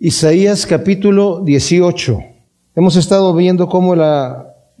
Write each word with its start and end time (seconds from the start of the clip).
Isaías 0.00 0.64
capítulo 0.64 1.40
18. 1.40 2.22
Hemos 2.76 2.94
estado 2.94 3.34
viendo 3.34 3.68
cómo 3.68 3.94
el 3.94 4.00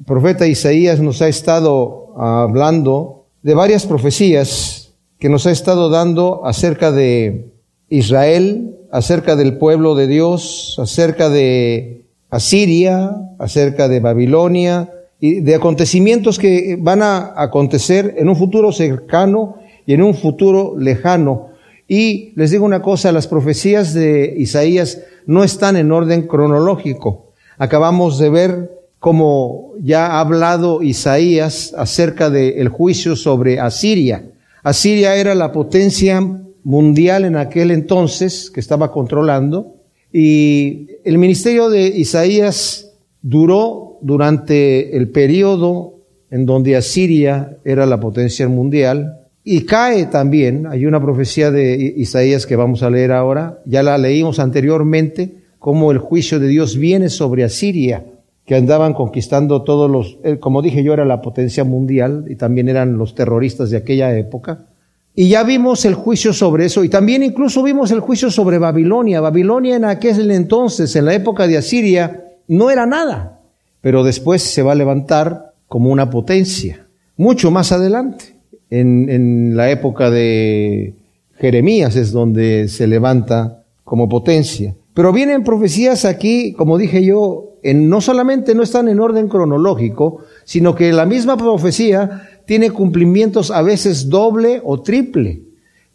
profeta 0.06 0.46
Isaías 0.46 1.00
nos 1.00 1.20
ha 1.22 1.26
estado 1.26 2.14
hablando 2.16 3.26
de 3.42 3.52
varias 3.54 3.84
profecías 3.84 4.94
que 5.18 5.28
nos 5.28 5.44
ha 5.48 5.50
estado 5.50 5.90
dando 5.90 6.46
acerca 6.46 6.92
de 6.92 7.50
Israel, 7.88 8.76
acerca 8.92 9.34
del 9.34 9.58
pueblo 9.58 9.96
de 9.96 10.06
Dios, 10.06 10.76
acerca 10.78 11.28
de 11.28 12.06
Asiria, 12.30 13.10
acerca 13.40 13.88
de 13.88 13.98
Babilonia 13.98 14.88
y 15.18 15.40
de 15.40 15.56
acontecimientos 15.56 16.38
que 16.38 16.78
van 16.80 17.02
a 17.02 17.32
acontecer 17.34 18.14
en 18.18 18.28
un 18.28 18.36
futuro 18.36 18.70
cercano 18.70 19.56
y 19.84 19.94
en 19.94 20.02
un 20.04 20.14
futuro 20.14 20.76
lejano 20.78 21.48
y 21.88 22.32
les 22.36 22.50
digo 22.50 22.66
una 22.66 22.82
cosa, 22.82 23.10
las 23.12 23.26
profecías 23.26 23.94
de 23.94 24.34
Isaías 24.36 25.00
no 25.26 25.42
están 25.42 25.76
en 25.76 25.90
orden 25.90 26.26
cronológico. 26.26 27.32
Acabamos 27.56 28.18
de 28.18 28.28
ver 28.28 28.70
cómo 28.98 29.72
ya 29.80 30.06
ha 30.06 30.20
hablado 30.20 30.82
Isaías 30.82 31.74
acerca 31.76 32.28
del 32.28 32.68
juicio 32.68 33.16
sobre 33.16 33.58
Asiria. 33.58 34.30
Asiria 34.62 35.16
era 35.16 35.34
la 35.34 35.50
potencia 35.50 36.20
mundial 36.62 37.24
en 37.24 37.36
aquel 37.36 37.70
entonces 37.70 38.50
que 38.50 38.60
estaba 38.60 38.92
controlando 38.92 39.76
y 40.12 40.88
el 41.04 41.16
ministerio 41.16 41.70
de 41.70 41.86
Isaías 41.86 42.92
duró 43.22 43.98
durante 44.02 44.94
el 44.94 45.08
periodo 45.08 45.94
en 46.30 46.44
donde 46.44 46.76
Asiria 46.76 47.56
era 47.64 47.86
la 47.86 47.98
potencia 47.98 48.46
mundial 48.48 49.27
y 49.50 49.62
cae 49.62 50.04
también, 50.04 50.66
hay 50.66 50.84
una 50.84 51.00
profecía 51.00 51.50
de 51.50 51.94
Isaías 51.96 52.44
que 52.44 52.54
vamos 52.54 52.82
a 52.82 52.90
leer 52.90 53.12
ahora, 53.12 53.60
ya 53.64 53.82
la 53.82 53.96
leímos 53.96 54.40
anteriormente, 54.40 55.36
cómo 55.58 55.90
el 55.90 55.96
juicio 55.96 56.38
de 56.38 56.48
Dios 56.48 56.76
viene 56.76 57.08
sobre 57.08 57.44
Asiria, 57.44 58.04
que 58.44 58.56
andaban 58.56 58.92
conquistando 58.92 59.62
todos 59.62 59.90
los, 59.90 60.18
eh, 60.22 60.38
como 60.38 60.60
dije 60.60 60.84
yo, 60.84 60.92
era 60.92 61.06
la 61.06 61.22
potencia 61.22 61.64
mundial 61.64 62.26
y 62.28 62.36
también 62.36 62.68
eran 62.68 62.98
los 62.98 63.14
terroristas 63.14 63.70
de 63.70 63.78
aquella 63.78 64.14
época. 64.18 64.66
Y 65.14 65.30
ya 65.30 65.44
vimos 65.44 65.86
el 65.86 65.94
juicio 65.94 66.34
sobre 66.34 66.66
eso 66.66 66.84
y 66.84 66.90
también 66.90 67.22
incluso 67.22 67.62
vimos 67.62 67.90
el 67.90 68.00
juicio 68.00 68.30
sobre 68.30 68.58
Babilonia. 68.58 69.22
Babilonia 69.22 69.76
en 69.76 69.86
aquel 69.86 70.30
entonces, 70.30 70.94
en 70.94 71.06
la 71.06 71.14
época 71.14 71.46
de 71.46 71.56
Asiria, 71.56 72.34
no 72.48 72.70
era 72.70 72.84
nada, 72.84 73.40
pero 73.80 74.04
después 74.04 74.42
se 74.42 74.62
va 74.62 74.72
a 74.72 74.74
levantar 74.74 75.54
como 75.68 75.90
una 75.90 76.10
potencia, 76.10 76.86
mucho 77.16 77.50
más 77.50 77.72
adelante 77.72 78.37
en, 78.70 79.56
la 79.56 79.70
época 79.70 80.10
de 80.10 80.94
Jeremías 81.38 81.96
es 81.96 82.12
donde 82.12 82.68
se 82.68 82.86
levanta 82.86 83.64
como 83.84 84.08
potencia. 84.08 84.74
Pero 84.94 85.12
vienen 85.12 85.44
profecías 85.44 86.04
aquí, 86.04 86.52
como 86.52 86.76
dije 86.76 87.04
yo, 87.04 87.56
en, 87.62 87.88
no 87.88 88.00
solamente 88.00 88.54
no 88.54 88.62
están 88.62 88.88
en 88.88 89.00
orden 89.00 89.28
cronológico, 89.28 90.18
sino 90.44 90.74
que 90.74 90.92
la 90.92 91.06
misma 91.06 91.36
profecía 91.36 92.28
tiene 92.46 92.70
cumplimientos 92.70 93.50
a 93.50 93.62
veces 93.62 94.08
doble 94.08 94.60
o 94.64 94.80
triple. 94.80 95.42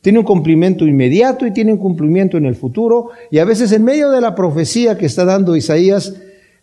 Tiene 0.01 0.19
un 0.19 0.25
cumplimiento 0.25 0.85
inmediato 0.85 1.45
y 1.45 1.51
tiene 1.51 1.73
un 1.73 1.79
cumplimiento 1.79 2.37
en 2.37 2.45
el 2.45 2.55
futuro. 2.55 3.09
Y 3.31 3.39
a 3.39 3.45
veces 3.45 3.71
en 3.71 3.83
medio 3.83 4.09
de 4.09 4.21
la 4.21 4.35
profecía 4.35 4.97
que 4.97 5.05
está 5.05 5.23
dando 5.23 5.55
Isaías 5.55 6.13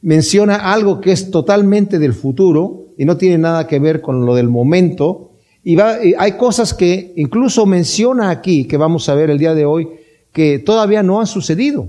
menciona 0.02 0.72
algo 0.72 1.00
que 1.00 1.12
es 1.12 1.30
totalmente 1.30 1.98
del 1.98 2.12
futuro 2.12 2.86
y 2.96 3.04
no 3.04 3.16
tiene 3.16 3.38
nada 3.38 3.66
que 3.66 3.78
ver 3.78 4.00
con 4.00 4.26
lo 4.26 4.34
del 4.34 4.48
momento, 4.48 5.29
y, 5.62 5.78
hay 5.80 6.32
cosas 6.32 6.72
que 6.72 7.12
incluso 7.16 7.66
menciona 7.66 8.30
aquí, 8.30 8.64
que 8.64 8.76
vamos 8.76 9.08
a 9.08 9.14
ver 9.14 9.30
el 9.30 9.38
día 9.38 9.54
de 9.54 9.64
hoy, 9.64 9.88
que 10.32 10.58
todavía 10.58 11.02
no 11.02 11.20
han 11.20 11.26
sucedido 11.26 11.88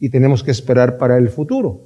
y 0.00 0.08
tenemos 0.08 0.42
que 0.42 0.50
esperar 0.50 0.98
para 0.98 1.16
el 1.16 1.28
futuro. 1.28 1.82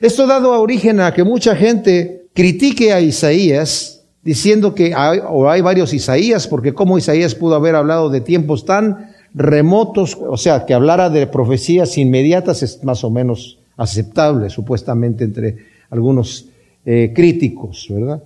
Esto 0.00 0.26
dado 0.26 0.60
origen 0.60 1.00
a 1.00 1.12
que 1.14 1.24
mucha 1.24 1.54
gente 1.54 2.26
critique 2.34 2.92
a 2.92 3.00
Isaías 3.00 4.04
diciendo 4.22 4.74
que 4.74 4.94
hay, 4.94 5.20
o 5.28 5.48
hay 5.48 5.60
varios 5.60 5.92
Isaías, 5.92 6.48
porque 6.48 6.74
como 6.74 6.98
Isaías 6.98 7.34
pudo 7.34 7.54
haber 7.54 7.74
hablado 7.74 8.08
de 8.10 8.20
tiempos 8.20 8.64
tan 8.64 9.12
remotos, 9.34 10.18
o 10.20 10.36
sea, 10.36 10.66
que 10.66 10.74
hablara 10.74 11.10
de 11.10 11.26
profecías 11.26 11.96
inmediatas 11.98 12.62
es 12.62 12.82
más 12.84 13.04
o 13.04 13.10
menos 13.10 13.58
aceptable, 13.76 14.50
supuestamente 14.50 15.24
entre 15.24 15.56
algunos 15.90 16.46
eh, 16.84 17.12
críticos, 17.14 17.86
¿verdad? 17.90 18.22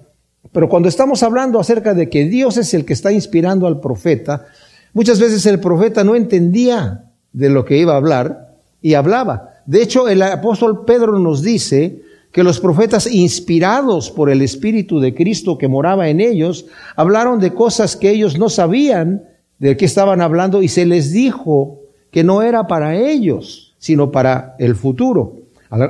Pero 0.53 0.69
cuando 0.69 0.89
estamos 0.89 1.23
hablando 1.23 1.61
acerca 1.61 1.95
de 1.95 2.09
que 2.09 2.25
Dios 2.27 2.57
es 2.57 2.75
el 2.75 2.85
que 2.85 2.93
está 2.93 3.13
inspirando 3.13 3.67
al 3.67 3.81
profeta, 3.81 4.47
muchas 4.93 5.21
veces 5.21 5.45
el 5.47 5.61
profeta 5.61 6.05
no 6.05 6.15
entendía 6.15 7.11
de 7.33 7.51
lo 7.51 7.65
que 7.65 7.79
iba 7.79 7.95
a 7.95 7.97
hablar 7.97 8.57
y 8.81 8.95
hablaba. 8.95 9.55
De 9.67 9.83
hecho, 9.83 10.09
el 10.09 10.23
apóstol 10.23 10.85
Pedro 10.85 11.19
nos 11.19 11.43
dice 11.43 12.03
que 12.33 12.45
los 12.45 12.61
profetas 12.61 13.07
inspirados 13.07 14.11
por 14.11 14.31
el 14.31 14.43
Espíritu 14.43 15.01
de 15.01 15.15
Cristo 15.15 15.57
que 15.57 15.69
moraba 15.69 16.09
en 16.09 16.21
ellos, 16.21 16.67
hablaron 16.95 17.41
de 17.41 17.55
cosas 17.55 17.97
que 17.97 18.11
ellos 18.11 18.39
no 18.39 18.49
sabían 18.49 19.25
de 19.59 19.77
qué 19.77 19.87
estaban 19.87 20.21
hablando 20.21 20.63
y 20.63 20.69
se 20.69 20.85
les 20.85 21.13
dijo 21.13 21.81
que 22.11 22.25
no 22.25 22.43
era 22.43 22.67
para 22.67 22.95
ellos, 22.95 23.75
sino 23.79 24.11
para 24.11 24.55
el 24.59 24.77
futuro. 24.77 25.37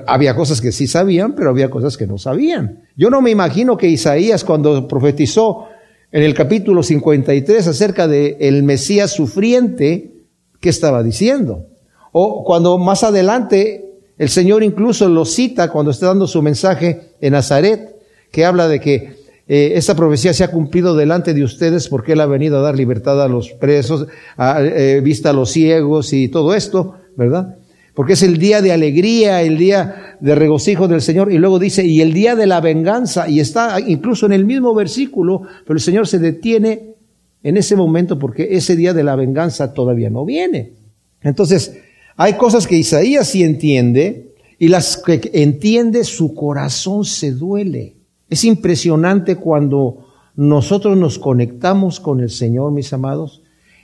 Había 0.06 0.34
cosas 0.34 0.60
que 0.60 0.72
sí 0.72 0.86
sabían, 0.86 1.34
pero 1.34 1.50
había 1.50 1.68
cosas 1.68 1.96
que 1.96 2.06
no 2.06 2.16
sabían. 2.16 2.85
Yo 2.96 3.10
no 3.10 3.20
me 3.20 3.30
imagino 3.30 3.76
que 3.76 3.88
Isaías 3.88 4.42
cuando 4.42 4.88
profetizó 4.88 5.66
en 6.10 6.22
el 6.22 6.32
capítulo 6.32 6.82
53 6.82 7.66
acerca 7.66 8.08
de 8.08 8.38
el 8.40 8.62
Mesías 8.62 9.10
sufriente, 9.10 10.14
¿qué 10.60 10.70
estaba 10.70 11.02
diciendo? 11.02 11.66
O 12.12 12.42
cuando 12.42 12.78
más 12.78 13.04
adelante 13.04 13.84
el 14.16 14.30
Señor 14.30 14.62
incluso 14.62 15.10
lo 15.10 15.26
cita 15.26 15.70
cuando 15.70 15.90
está 15.90 16.06
dando 16.06 16.26
su 16.26 16.40
mensaje 16.40 17.12
en 17.20 17.32
Nazaret, 17.32 17.96
que 18.32 18.46
habla 18.46 18.66
de 18.66 18.80
que 18.80 19.16
eh, 19.46 19.72
esta 19.74 19.94
profecía 19.94 20.32
se 20.32 20.44
ha 20.44 20.50
cumplido 20.50 20.96
delante 20.96 21.34
de 21.34 21.44
ustedes 21.44 21.88
porque 21.88 22.12
Él 22.12 22.20
ha 22.20 22.26
venido 22.26 22.58
a 22.58 22.62
dar 22.62 22.76
libertad 22.76 23.22
a 23.22 23.28
los 23.28 23.52
presos, 23.52 24.06
a, 24.38 24.62
eh, 24.62 25.02
vista 25.02 25.30
a 25.30 25.34
los 25.34 25.50
ciegos 25.50 26.14
y 26.14 26.28
todo 26.28 26.54
esto, 26.54 26.94
¿verdad? 27.14 27.58
Porque 27.96 28.12
es 28.12 28.22
el 28.22 28.36
día 28.36 28.60
de 28.60 28.72
alegría, 28.72 29.40
el 29.40 29.56
día 29.56 30.18
de 30.20 30.34
regocijo 30.34 30.86
del 30.86 31.00
Señor, 31.00 31.32
y 31.32 31.38
luego 31.38 31.58
dice, 31.58 31.82
y 31.86 32.02
el 32.02 32.12
día 32.12 32.36
de 32.36 32.46
la 32.46 32.60
venganza, 32.60 33.26
y 33.26 33.40
está 33.40 33.80
incluso 33.80 34.26
en 34.26 34.32
el 34.32 34.44
mismo 34.44 34.74
versículo, 34.74 35.40
pero 35.64 35.78
el 35.78 35.80
Señor 35.80 36.06
se 36.06 36.18
detiene 36.18 36.94
en 37.42 37.56
ese 37.56 37.74
momento 37.74 38.18
porque 38.18 38.48
ese 38.50 38.76
día 38.76 38.92
de 38.92 39.02
la 39.02 39.16
venganza 39.16 39.72
todavía 39.72 40.10
no 40.10 40.26
viene. 40.26 40.74
Entonces, 41.22 41.78
hay 42.16 42.34
cosas 42.34 42.66
que 42.66 42.76
Isaías 42.76 43.28
sí 43.28 43.42
entiende, 43.42 44.34
y 44.58 44.68
las 44.68 44.98
que 44.98 45.30
entiende 45.32 46.04
su 46.04 46.34
corazón 46.34 47.02
se 47.06 47.32
duele. 47.32 47.96
Es 48.28 48.44
impresionante 48.44 49.36
cuando 49.36 50.06
nosotros 50.34 50.98
nos 50.98 51.18
conectamos 51.18 51.98
con 51.98 52.20
el 52.20 52.28
Señor, 52.28 52.72
mis 52.72 52.92
amados, 52.92 53.42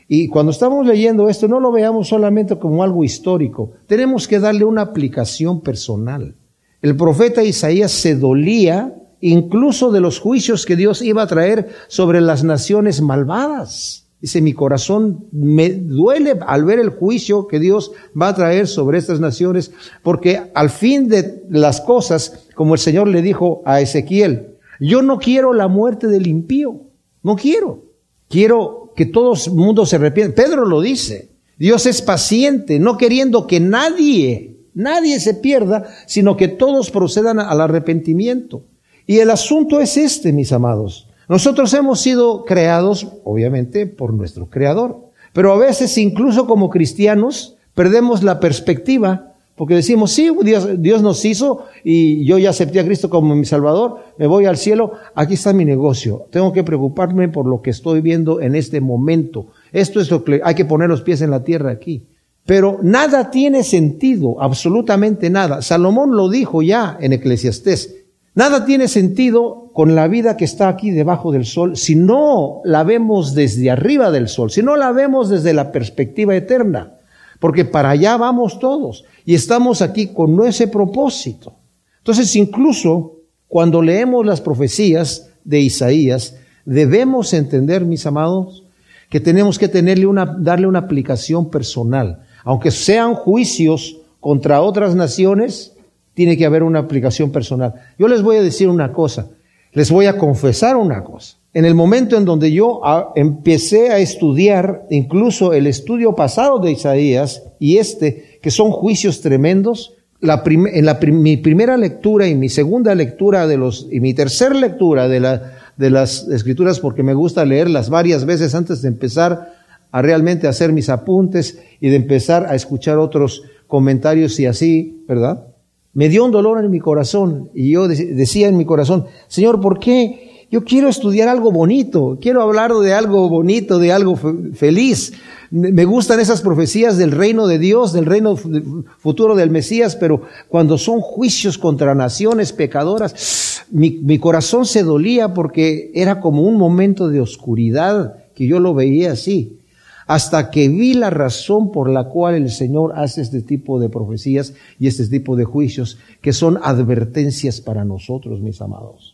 y 0.08 0.28
cuando 0.28 0.52
estamos 0.52 0.86
leyendo 0.86 1.28
esto, 1.28 1.48
no 1.48 1.60
lo 1.60 1.72
veamos 1.72 2.08
solamente 2.08 2.58
como 2.58 2.82
algo 2.82 3.04
histórico, 3.04 3.72
tenemos 3.86 4.28
que 4.28 4.40
darle 4.40 4.64
una 4.64 4.82
aplicación 4.82 5.60
personal. 5.60 6.36
El 6.80 6.96
profeta 6.96 7.42
Isaías 7.42 7.92
se 7.92 8.16
dolía 8.16 8.94
incluso 9.20 9.92
de 9.92 10.00
los 10.00 10.18
juicios 10.18 10.66
que 10.66 10.76
Dios 10.76 11.00
iba 11.00 11.22
a 11.22 11.28
traer 11.28 11.68
sobre 11.88 12.20
las 12.20 12.44
naciones 12.44 13.00
malvadas. 13.00 14.08
Dice, 14.20 14.40
mi 14.40 14.52
corazón 14.52 15.26
me 15.32 15.70
duele 15.70 16.38
al 16.46 16.64
ver 16.64 16.78
el 16.78 16.90
juicio 16.90 17.48
que 17.48 17.58
Dios 17.58 17.92
va 18.20 18.28
a 18.28 18.34
traer 18.34 18.68
sobre 18.68 18.98
estas 18.98 19.18
naciones, 19.18 19.72
porque 20.02 20.50
al 20.54 20.70
fin 20.70 21.08
de 21.08 21.42
las 21.48 21.80
cosas, 21.80 22.46
como 22.54 22.74
el 22.74 22.80
Señor 22.80 23.08
le 23.08 23.22
dijo 23.22 23.62
a 23.64 23.80
Ezequiel, 23.80 24.58
yo 24.78 25.02
no 25.02 25.18
quiero 25.18 25.52
la 25.52 25.68
muerte 25.68 26.06
del 26.06 26.26
impío, 26.26 26.82
no 27.22 27.36
quiero, 27.36 27.84
quiero 28.28 28.81
que 28.94 29.06
todo 29.06 29.34
el 29.34 29.52
mundo 29.52 29.86
se 29.86 29.96
arrepienta. 29.96 30.42
Pedro 30.42 30.64
lo 30.64 30.80
dice. 30.80 31.30
Dios 31.58 31.86
es 31.86 32.02
paciente, 32.02 32.78
no 32.78 32.96
queriendo 32.96 33.46
que 33.46 33.60
nadie, 33.60 34.56
nadie 34.74 35.20
se 35.20 35.34
pierda, 35.34 35.86
sino 36.06 36.36
que 36.36 36.48
todos 36.48 36.90
procedan 36.90 37.38
al 37.38 37.60
arrepentimiento. 37.60 38.64
Y 39.06 39.18
el 39.18 39.30
asunto 39.30 39.80
es 39.80 39.96
este, 39.96 40.32
mis 40.32 40.52
amados. 40.52 41.08
Nosotros 41.28 41.72
hemos 41.74 42.00
sido 42.00 42.44
creados, 42.44 43.06
obviamente, 43.24 43.86
por 43.86 44.12
nuestro 44.12 44.50
Creador. 44.50 45.12
Pero 45.32 45.52
a 45.52 45.58
veces, 45.58 45.96
incluso 45.98 46.46
como 46.46 46.68
cristianos, 46.68 47.56
perdemos 47.74 48.22
la 48.22 48.40
perspectiva 48.40 49.31
porque 49.62 49.76
decimos, 49.76 50.10
sí, 50.10 50.28
Dios, 50.42 51.02
nos 51.02 51.24
hizo 51.24 51.66
y 51.84 52.24
yo 52.24 52.36
ya 52.36 52.50
acepté 52.50 52.80
a 52.80 52.84
Cristo 52.84 53.08
como 53.08 53.36
mi 53.36 53.44
Salvador, 53.44 54.00
me 54.18 54.26
voy 54.26 54.44
al 54.46 54.56
cielo, 54.56 54.94
aquí 55.14 55.34
está 55.34 55.52
mi 55.52 55.64
negocio. 55.64 56.26
Tengo 56.32 56.52
que 56.52 56.64
preocuparme 56.64 57.28
por 57.28 57.46
lo 57.46 57.62
que 57.62 57.70
estoy 57.70 58.00
viendo 58.00 58.40
en 58.40 58.56
este 58.56 58.80
momento. 58.80 59.52
Esto 59.70 60.00
es 60.00 60.10
lo 60.10 60.24
que 60.24 60.40
hay 60.42 60.56
que 60.56 60.64
poner 60.64 60.88
los 60.88 61.02
pies 61.02 61.22
en 61.22 61.30
la 61.30 61.44
tierra 61.44 61.70
aquí. 61.70 62.08
Pero 62.44 62.80
nada 62.82 63.30
tiene 63.30 63.62
sentido, 63.62 64.42
absolutamente 64.42 65.30
nada. 65.30 65.62
Salomón 65.62 66.16
lo 66.16 66.28
dijo 66.28 66.60
ya 66.62 66.98
en 67.00 67.12
Eclesiastés. 67.12 68.06
Nada 68.34 68.64
tiene 68.64 68.88
sentido 68.88 69.70
con 69.72 69.94
la 69.94 70.08
vida 70.08 70.36
que 70.36 70.44
está 70.44 70.70
aquí 70.70 70.90
debajo 70.90 71.30
del 71.30 71.44
sol 71.44 71.76
si 71.76 71.94
no 71.94 72.62
la 72.64 72.82
vemos 72.82 73.36
desde 73.36 73.70
arriba 73.70 74.10
del 74.10 74.26
sol, 74.26 74.50
si 74.50 74.60
no 74.60 74.74
la 74.74 74.90
vemos 74.90 75.28
desde 75.28 75.52
la 75.52 75.70
perspectiva 75.70 76.34
eterna. 76.34 76.94
Porque 77.42 77.64
para 77.64 77.90
allá 77.90 78.16
vamos 78.16 78.60
todos 78.60 79.04
y 79.24 79.34
estamos 79.34 79.82
aquí 79.82 80.06
con 80.06 80.46
ese 80.46 80.68
propósito. 80.68 81.56
Entonces, 81.98 82.36
incluso 82.36 83.16
cuando 83.48 83.82
leemos 83.82 84.24
las 84.24 84.40
profecías 84.40 85.28
de 85.42 85.58
Isaías, 85.58 86.36
debemos 86.64 87.32
entender, 87.32 87.84
mis 87.84 88.06
amados, 88.06 88.62
que 89.10 89.18
tenemos 89.18 89.58
que 89.58 89.66
tenerle 89.66 90.06
darle 90.38 90.68
una 90.68 90.78
aplicación 90.78 91.50
personal. 91.50 92.22
Aunque 92.44 92.70
sean 92.70 93.14
juicios 93.14 93.96
contra 94.20 94.62
otras 94.62 94.94
naciones, 94.94 95.74
tiene 96.14 96.36
que 96.36 96.46
haber 96.46 96.62
una 96.62 96.78
aplicación 96.78 97.32
personal. 97.32 97.74
Yo 97.98 98.06
les 98.06 98.22
voy 98.22 98.36
a 98.36 98.42
decir 98.42 98.68
una 98.68 98.92
cosa, 98.92 99.30
les 99.72 99.90
voy 99.90 100.06
a 100.06 100.16
confesar 100.16 100.76
una 100.76 101.02
cosa. 101.02 101.38
En 101.54 101.66
el 101.66 101.74
momento 101.74 102.16
en 102.16 102.24
donde 102.24 102.50
yo 102.50 102.80
ah, 102.82 103.12
empecé 103.14 103.90
a 103.90 103.98
estudiar 103.98 104.86
incluso 104.90 105.52
el 105.52 105.66
estudio 105.66 106.14
pasado 106.14 106.58
de 106.58 106.72
Isaías 106.72 107.42
y 107.58 107.76
este, 107.76 108.38
que 108.40 108.50
son 108.50 108.70
juicios 108.70 109.20
tremendos, 109.20 109.94
en 110.22 110.86
la 110.86 111.00
mi 111.00 111.36
primera 111.36 111.76
lectura 111.76 112.28
y 112.28 112.36
mi 112.36 112.48
segunda 112.48 112.94
lectura 112.94 113.46
de 113.46 113.56
los, 113.56 113.88
y 113.90 114.00
mi 114.00 114.14
tercera 114.14 114.54
lectura 114.54 115.08
de, 115.08 115.40
de 115.76 115.90
las 115.90 116.28
escrituras, 116.28 116.78
porque 116.80 117.02
me 117.02 117.12
gusta 117.12 117.44
leerlas 117.44 117.90
varias 117.90 118.24
veces 118.24 118.54
antes 118.54 118.82
de 118.82 118.88
empezar 118.88 119.52
a 119.90 120.00
realmente 120.00 120.46
hacer 120.46 120.72
mis 120.72 120.88
apuntes 120.88 121.60
y 121.80 121.88
de 121.88 121.96
empezar 121.96 122.46
a 122.46 122.54
escuchar 122.54 122.98
otros 122.98 123.42
comentarios 123.66 124.38
y 124.38 124.46
así, 124.46 125.04
¿verdad? 125.06 125.48
Me 125.92 126.08
dio 126.08 126.24
un 126.24 126.30
dolor 126.30 126.64
en 126.64 126.70
mi 126.70 126.78
corazón 126.78 127.50
y 127.52 127.72
yo 127.72 127.88
decía 127.88 128.48
en 128.48 128.56
mi 128.56 128.64
corazón, 128.64 129.06
Señor, 129.28 129.60
¿por 129.60 129.80
qué 129.80 130.31
yo 130.52 130.64
quiero 130.64 130.90
estudiar 130.90 131.30
algo 131.30 131.50
bonito, 131.50 132.18
quiero 132.20 132.42
hablar 132.42 132.74
de 132.74 132.92
algo 132.92 133.26
bonito, 133.30 133.78
de 133.78 133.90
algo 133.90 134.16
feliz. 134.52 135.14
Me 135.50 135.86
gustan 135.86 136.20
esas 136.20 136.42
profecías 136.42 136.98
del 136.98 137.10
reino 137.10 137.46
de 137.46 137.58
Dios, 137.58 137.94
del 137.94 138.04
reino 138.04 138.36
futuro 138.36 139.34
del 139.34 139.48
Mesías, 139.48 139.96
pero 139.96 140.24
cuando 140.48 140.76
son 140.76 141.00
juicios 141.00 141.56
contra 141.56 141.94
naciones 141.94 142.52
pecadoras, 142.52 143.64
mi, 143.70 144.18
corazón 144.18 144.66
se 144.66 144.82
dolía 144.82 145.32
porque 145.32 145.90
era 145.94 146.20
como 146.20 146.42
un 146.42 146.58
momento 146.58 147.08
de 147.08 147.22
oscuridad 147.22 148.16
que 148.34 148.46
yo 148.46 148.60
lo 148.60 148.74
veía 148.74 149.12
así 149.12 149.58
hasta 150.06 150.50
que 150.50 150.68
vi 150.68 150.92
la 150.92 151.08
razón 151.08 151.72
por 151.72 151.88
la 151.88 152.10
cual 152.10 152.34
el 152.34 152.50
Señor 152.50 152.92
hace 152.94 153.22
este 153.22 153.40
tipo 153.40 153.80
de 153.80 153.88
profecías 153.88 154.52
y 154.78 154.86
este 154.86 155.06
tipo 155.06 155.34
de 155.34 155.44
juicios, 155.44 155.96
que 156.20 156.34
son 156.34 156.58
advertencias 156.62 157.62
para 157.62 157.86
nosotros, 157.86 158.42
mis 158.42 158.60
amados. 158.60 159.11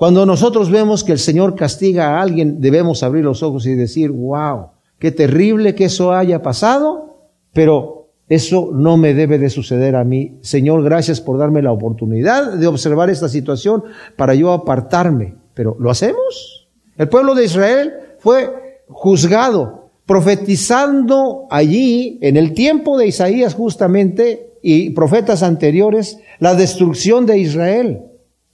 Cuando 0.00 0.24
nosotros 0.24 0.70
vemos 0.70 1.04
que 1.04 1.12
el 1.12 1.18
Señor 1.18 1.54
castiga 1.54 2.16
a 2.16 2.22
alguien, 2.22 2.58
debemos 2.58 3.02
abrir 3.02 3.22
los 3.22 3.42
ojos 3.42 3.66
y 3.66 3.74
decir, 3.74 4.10
wow, 4.10 4.68
qué 4.98 5.12
terrible 5.12 5.74
que 5.74 5.84
eso 5.84 6.14
haya 6.14 6.40
pasado, 6.40 7.18
pero 7.52 8.08
eso 8.26 8.70
no 8.72 8.96
me 8.96 9.12
debe 9.12 9.38
de 9.38 9.50
suceder 9.50 9.96
a 9.96 10.04
mí. 10.04 10.38
Señor, 10.40 10.82
gracias 10.84 11.20
por 11.20 11.36
darme 11.36 11.60
la 11.60 11.72
oportunidad 11.72 12.54
de 12.54 12.66
observar 12.66 13.10
esta 13.10 13.28
situación 13.28 13.84
para 14.16 14.34
yo 14.34 14.54
apartarme. 14.54 15.34
Pero 15.52 15.76
¿lo 15.78 15.90
hacemos? 15.90 16.70
El 16.96 17.10
pueblo 17.10 17.34
de 17.34 17.44
Israel 17.44 17.92
fue 18.20 18.84
juzgado, 18.88 19.90
profetizando 20.06 21.46
allí, 21.50 22.18
en 22.22 22.38
el 22.38 22.54
tiempo 22.54 22.96
de 22.96 23.08
Isaías 23.08 23.52
justamente, 23.52 24.54
y 24.62 24.88
profetas 24.94 25.42
anteriores, 25.42 26.16
la 26.38 26.54
destrucción 26.54 27.26
de 27.26 27.38
Israel 27.38 28.09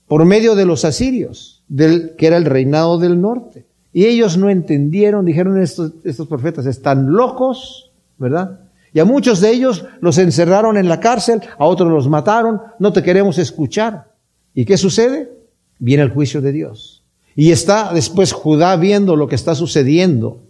por 0.09 0.25
medio 0.25 0.55
de 0.55 0.65
los 0.65 0.85
asirios, 0.85 1.63
del, 1.69 2.15
que 2.17 2.27
era 2.27 2.37
el 2.37 2.45
reinado 2.45 2.99
del 2.99 3.21
norte. 3.21 3.67
Y 3.93 4.05
ellos 4.05 4.37
no 4.37 4.51
entendieron, 4.51 5.25
dijeron 5.25 5.61
estos, 5.61 5.93
estos 6.05 6.29
profetas, 6.29 6.67
están 6.67 7.13
locos, 7.13 7.91
¿verdad? 8.19 8.61
Y 8.93 9.01
a 9.01 9.05
muchos 9.05 9.41
de 9.41 9.51
ellos 9.51 9.85
los 10.01 10.19
encerraron 10.19 10.77
en 10.77 10.89
la 10.89 11.01
cárcel, 11.01 11.41
a 11.59 11.65
otros 11.65 11.91
los 11.91 12.09
mataron, 12.09 12.61
no 12.79 12.93
te 12.93 13.03
queremos 13.03 13.39
escuchar. 13.39 14.13
¿Y 14.55 14.65
qué 14.65 14.77
sucede? 14.77 15.31
Viene 15.79 16.03
el 16.03 16.11
juicio 16.11 16.41
de 16.41 16.53
Dios. 16.53 17.03
Y 17.35 17.51
está 17.51 17.93
después 17.93 18.33
Judá 18.33 18.77
viendo 18.77 19.17
lo 19.17 19.29
que 19.29 19.35
está 19.35 19.55
sucediendo. 19.55 20.41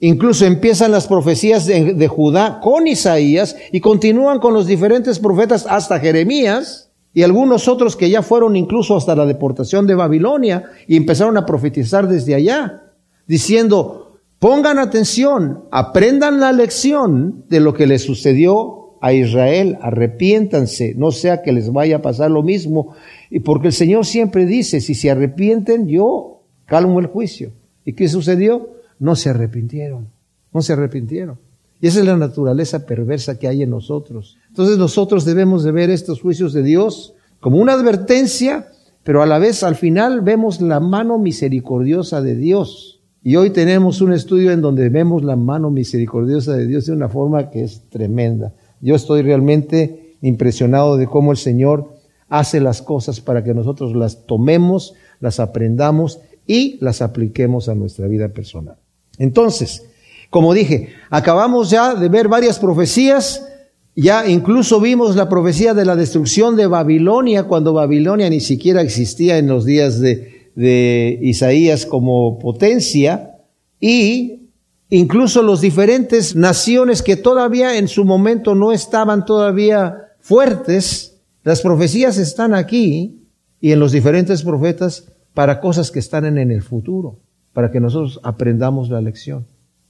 Incluso 0.00 0.46
empiezan 0.46 0.90
las 0.90 1.06
profecías 1.06 1.66
de, 1.66 1.94
de 1.94 2.08
Judá 2.08 2.58
con 2.60 2.88
Isaías 2.88 3.56
y 3.70 3.80
continúan 3.80 4.40
con 4.40 4.52
los 4.52 4.66
diferentes 4.66 5.20
profetas 5.20 5.66
hasta 5.68 6.00
Jeremías 6.00 6.91
y 7.14 7.22
algunos 7.22 7.68
otros 7.68 7.96
que 7.96 8.08
ya 8.08 8.22
fueron 8.22 8.56
incluso 8.56 8.96
hasta 8.96 9.14
la 9.14 9.26
deportación 9.26 9.86
de 9.86 9.94
Babilonia 9.94 10.64
y 10.86 10.96
empezaron 10.96 11.36
a 11.36 11.44
profetizar 11.44 12.08
desde 12.08 12.34
allá, 12.34 12.94
diciendo, 13.26 14.18
pongan 14.38 14.78
atención, 14.78 15.64
aprendan 15.70 16.40
la 16.40 16.52
lección 16.52 17.44
de 17.48 17.60
lo 17.60 17.74
que 17.74 17.86
les 17.86 18.02
sucedió 18.02 18.96
a 19.02 19.12
Israel, 19.12 19.78
arrepiéntanse, 19.82 20.94
no 20.96 21.10
sea 21.10 21.42
que 21.42 21.52
les 21.52 21.72
vaya 21.72 21.96
a 21.96 22.02
pasar 22.02 22.30
lo 22.30 22.42
mismo. 22.42 22.94
Y 23.30 23.40
porque 23.40 23.66
el 23.66 23.72
Señor 23.72 24.06
siempre 24.06 24.46
dice, 24.46 24.80
si 24.80 24.94
se 24.94 25.10
arrepienten, 25.10 25.88
yo 25.88 26.42
calmo 26.66 27.00
el 27.00 27.06
juicio. 27.06 27.52
¿Y 27.84 27.94
qué 27.94 28.08
sucedió? 28.08 28.70
No 29.00 29.16
se 29.16 29.30
arrepintieron, 29.30 30.08
no 30.52 30.62
se 30.62 30.72
arrepintieron. 30.72 31.38
Y 31.82 31.88
esa 31.88 31.98
es 31.98 32.06
la 32.06 32.16
naturaleza 32.16 32.86
perversa 32.86 33.40
que 33.40 33.48
hay 33.48 33.64
en 33.64 33.70
nosotros. 33.70 34.38
Entonces 34.50 34.78
nosotros 34.78 35.24
debemos 35.24 35.64
de 35.64 35.72
ver 35.72 35.90
estos 35.90 36.20
juicios 36.20 36.52
de 36.52 36.62
Dios 36.62 37.14
como 37.40 37.58
una 37.58 37.72
advertencia, 37.72 38.68
pero 39.02 39.20
a 39.20 39.26
la 39.26 39.40
vez 39.40 39.64
al 39.64 39.74
final 39.74 40.20
vemos 40.20 40.60
la 40.60 40.78
mano 40.78 41.18
misericordiosa 41.18 42.22
de 42.22 42.36
Dios. 42.36 43.00
Y 43.24 43.34
hoy 43.34 43.50
tenemos 43.50 44.00
un 44.00 44.12
estudio 44.12 44.52
en 44.52 44.60
donde 44.60 44.90
vemos 44.90 45.24
la 45.24 45.34
mano 45.34 45.72
misericordiosa 45.72 46.52
de 46.56 46.68
Dios 46.68 46.86
de 46.86 46.92
una 46.92 47.08
forma 47.08 47.50
que 47.50 47.64
es 47.64 47.82
tremenda. 47.90 48.54
Yo 48.80 48.94
estoy 48.94 49.22
realmente 49.22 50.14
impresionado 50.22 50.96
de 50.96 51.08
cómo 51.08 51.32
el 51.32 51.36
Señor 51.36 51.94
hace 52.28 52.60
las 52.60 52.80
cosas 52.80 53.20
para 53.20 53.42
que 53.42 53.54
nosotros 53.54 53.96
las 53.96 54.24
tomemos, 54.26 54.94
las 55.18 55.40
aprendamos 55.40 56.20
y 56.46 56.78
las 56.80 57.02
apliquemos 57.02 57.68
a 57.68 57.74
nuestra 57.74 58.06
vida 58.06 58.28
personal. 58.28 58.76
Entonces, 59.18 59.88
como 60.32 60.54
dije, 60.54 60.94
acabamos 61.10 61.68
ya 61.68 61.94
de 61.94 62.08
ver 62.08 62.26
varias 62.26 62.58
profecías, 62.58 63.46
ya 63.94 64.26
incluso 64.26 64.80
vimos 64.80 65.14
la 65.14 65.28
profecía 65.28 65.74
de 65.74 65.84
la 65.84 65.94
destrucción 65.94 66.56
de 66.56 66.66
Babilonia, 66.66 67.42
cuando 67.42 67.74
Babilonia 67.74 68.30
ni 68.30 68.40
siquiera 68.40 68.80
existía 68.80 69.36
en 69.36 69.48
los 69.48 69.66
días 69.66 70.00
de, 70.00 70.50
de 70.54 71.18
Isaías 71.20 71.84
como 71.84 72.38
potencia, 72.38 73.40
y 73.78 74.48
incluso 74.88 75.42
los 75.42 75.60
diferentes 75.60 76.34
naciones 76.34 77.02
que 77.02 77.16
todavía 77.16 77.76
en 77.76 77.86
su 77.86 78.06
momento 78.06 78.54
no 78.54 78.72
estaban 78.72 79.26
todavía 79.26 80.14
fuertes, 80.20 81.18
las 81.44 81.60
profecías 81.60 82.16
están 82.16 82.54
aquí 82.54 83.28
y 83.60 83.72
en 83.72 83.80
los 83.80 83.92
diferentes 83.92 84.42
profetas 84.44 85.12
para 85.34 85.60
cosas 85.60 85.90
que 85.90 85.98
están 85.98 86.24
en 86.24 86.50
el 86.50 86.62
futuro, 86.62 87.18
para 87.52 87.70
que 87.70 87.80
nosotros 87.80 88.18
aprendamos 88.22 88.88
la 88.88 89.02
lección. 89.02 89.44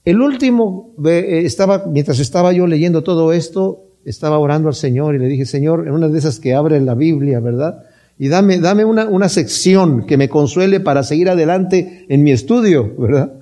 El 0.04 0.21
último, 0.21 0.94
eh, 1.04 1.42
estaba, 1.44 1.85
mientras 1.87 2.18
estaba 2.18 2.52
yo 2.52 2.66
leyendo 2.66 3.02
todo 3.02 3.32
esto, 3.32 3.85
estaba 4.04 4.38
orando 4.38 4.68
al 4.68 4.75
Señor 4.75 5.14
y 5.14 5.18
le 5.18 5.28
dije, 5.28 5.47
Señor, 5.47 5.87
en 5.87 5.94
una 5.94 6.09
de 6.09 6.18
esas 6.18 6.40
que 6.40 6.54
abre 6.54 6.80
la 6.80 6.94
Biblia, 6.94 7.38
¿verdad? 7.38 7.85
Y 8.18 8.28
dame, 8.28 8.59
dame 8.59 8.85
una, 8.85 9.06
una 9.06 9.28
sección 9.28 10.04
que 10.04 10.16
me 10.16 10.28
consuele 10.28 10.80
para 10.80 11.04
seguir 11.04 11.30
adelante 11.30 12.04
en 12.09 12.25
mi 12.25 12.32
estudio, 12.32 12.92
¿verdad? 12.99 13.32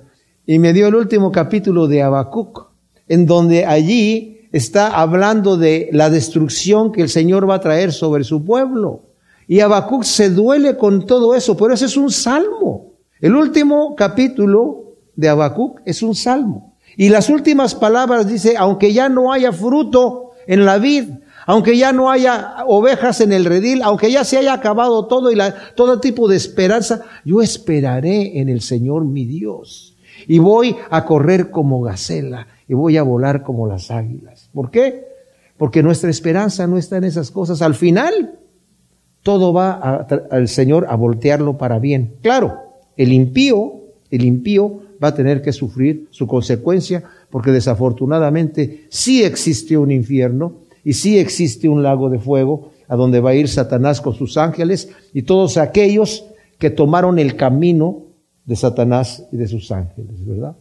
Y 0.45 0.59
me 0.59 0.73
dio 0.73 0.87
el 0.87 0.95
último 0.95 1.31
capítulo 1.31 1.87
de 1.87 2.03
Habacuc, 2.03 2.67
en 3.07 3.25
donde 3.25 3.65
allí 3.65 4.47
está 4.51 4.87
hablando 4.87 5.57
de 5.57 5.89
la 5.91 6.11
destrucción 6.11 6.91
que 6.91 7.01
el 7.01 7.09
Señor 7.09 7.49
va 7.49 7.55
a 7.55 7.61
traer 7.61 7.91
sobre 7.91 8.23
su 8.23 8.45
pueblo. 8.45 9.01
Y 9.47 9.61
Habacuc 9.61 10.03
se 10.03 10.29
duele 10.29 10.77
con 10.77 11.07
todo 11.07 11.33
eso, 11.33 11.57
pero 11.57 11.73
ese 11.73 11.85
es 11.85 11.97
un 11.97 12.11
salmo. 12.11 12.93
El 13.19 13.35
último 13.35 13.95
capítulo 13.95 14.80
de 15.15 15.29
Habacuc 15.29 15.81
es 15.85 16.01
un 16.01 16.15
salmo. 16.15 16.75
Y 16.97 17.09
las 17.09 17.29
últimas 17.29 17.75
palabras 17.75 18.27
dice, 18.27 18.55
aunque 18.57 18.93
ya 18.93 19.09
no 19.09 19.31
haya 19.31 19.51
fruto 19.51 20.31
en 20.47 20.65
la 20.65 20.77
vid, 20.77 21.05
aunque 21.45 21.77
ya 21.77 21.91
no 21.91 22.09
haya 22.09 22.57
ovejas 22.67 23.21
en 23.21 23.31
el 23.31 23.45
redil, 23.45 23.81
aunque 23.83 24.11
ya 24.11 24.23
se 24.23 24.37
haya 24.37 24.53
acabado 24.53 25.07
todo 25.07 25.31
y 25.31 25.35
la, 25.35 25.55
todo 25.75 25.99
tipo 25.99 26.27
de 26.27 26.35
esperanza, 26.35 27.01
yo 27.25 27.41
esperaré 27.41 28.39
en 28.39 28.49
el 28.49 28.61
Señor 28.61 29.05
mi 29.05 29.25
Dios. 29.25 29.97
Y 30.27 30.39
voy 30.39 30.75
a 30.89 31.05
correr 31.05 31.49
como 31.49 31.81
gacela 31.81 32.47
y 32.67 32.73
voy 32.73 32.97
a 32.97 33.03
volar 33.03 33.43
como 33.43 33.67
las 33.67 33.89
águilas. 33.89 34.49
¿Por 34.53 34.69
qué? 34.69 35.07
Porque 35.57 35.81
nuestra 35.81 36.09
esperanza 36.09 36.67
no 36.67 36.77
está 36.77 36.97
en 36.97 37.05
esas 37.05 37.31
cosas. 37.31 37.61
Al 37.61 37.75
final, 37.75 38.39
todo 39.23 39.53
va 39.53 40.05
al 40.29 40.47
Señor 40.47 40.85
a 40.89 40.95
voltearlo 40.95 41.57
para 41.57 41.79
bien. 41.79 42.15
Claro, 42.21 42.59
el 42.97 43.13
impío, 43.13 43.81
el 44.09 44.25
impío 44.25 44.81
va 45.01 45.09
a 45.09 45.15
tener 45.15 45.41
que 45.41 45.51
sufrir 45.53 46.07
su 46.11 46.27
consecuencia, 46.27 47.03
porque 47.29 47.51
desafortunadamente 47.51 48.85
sí 48.89 49.23
existe 49.23 49.77
un 49.77 49.91
infierno 49.91 50.57
y 50.83 50.93
sí 50.93 51.17
existe 51.17 51.69
un 51.69 51.83
lago 51.83 52.09
de 52.09 52.19
fuego 52.19 52.71
a 52.87 52.95
donde 52.95 53.19
va 53.19 53.31
a 53.31 53.35
ir 53.35 53.47
Satanás 53.47 54.01
con 54.01 54.13
sus 54.13 54.37
ángeles 54.37 54.89
y 55.13 55.23
todos 55.23 55.57
aquellos 55.57 56.25
que 56.57 56.69
tomaron 56.69 57.19
el 57.19 57.35
camino 57.35 58.03
de 58.45 58.55
Satanás 58.55 59.25
y 59.31 59.37
de 59.37 59.47
sus 59.47 59.71
ángeles, 59.71 60.25
¿verdad? 60.25 60.55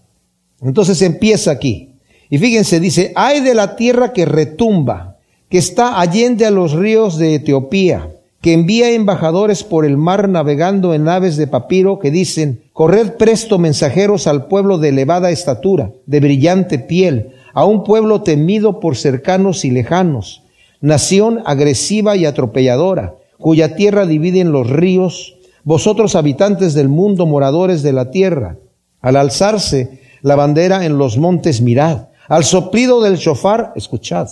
Entonces 0.62 1.00
empieza 1.02 1.50
aquí. 1.50 1.94
Y 2.28 2.38
fíjense, 2.38 2.78
dice, 2.78 3.12
hay 3.16 3.40
de 3.40 3.54
la 3.54 3.74
tierra 3.76 4.12
que 4.12 4.24
retumba, 4.24 5.18
que 5.48 5.58
está 5.58 6.00
allende 6.00 6.46
a 6.46 6.50
los 6.50 6.72
ríos 6.72 7.18
de 7.18 7.34
Etiopía, 7.34 8.08
que 8.40 8.54
envía 8.54 8.90
embajadores 8.92 9.64
por 9.64 9.84
el 9.84 9.96
mar 9.96 10.28
navegando 10.28 10.94
en 10.94 11.04
naves 11.04 11.36
de 11.36 11.46
papiro 11.46 11.98
que 11.98 12.10
dicen, 12.10 12.62
corred 12.72 13.12
presto 13.18 13.58
mensajeros 13.58 14.26
al 14.26 14.46
pueblo 14.46 14.78
de 14.78 14.88
elevada 14.88 15.30
estatura, 15.30 15.92
de 16.06 16.20
brillante 16.20 16.78
piel, 16.78 17.32
a 17.52 17.66
un 17.66 17.84
pueblo 17.84 18.22
temido 18.22 18.80
por 18.80 18.96
cercanos 18.96 19.64
y 19.64 19.70
lejanos, 19.70 20.42
nación 20.80 21.42
agresiva 21.44 22.16
y 22.16 22.24
atropelladora, 22.24 23.16
cuya 23.38 23.74
tierra 23.76 24.06
dividen 24.06 24.52
los 24.52 24.70
ríos, 24.70 25.36
vosotros 25.62 26.14
habitantes 26.14 26.72
del 26.72 26.88
mundo, 26.88 27.26
moradores 27.26 27.82
de 27.82 27.92
la 27.92 28.10
tierra, 28.10 28.56
al 29.02 29.16
alzarse 29.16 30.00
la 30.22 30.36
bandera 30.36 30.86
en 30.86 30.96
los 30.96 31.18
montes, 31.18 31.60
mirad, 31.60 32.08
al 32.28 32.44
soplido 32.44 33.02
del 33.02 33.16
shofar, 33.16 33.72
escuchad, 33.76 34.28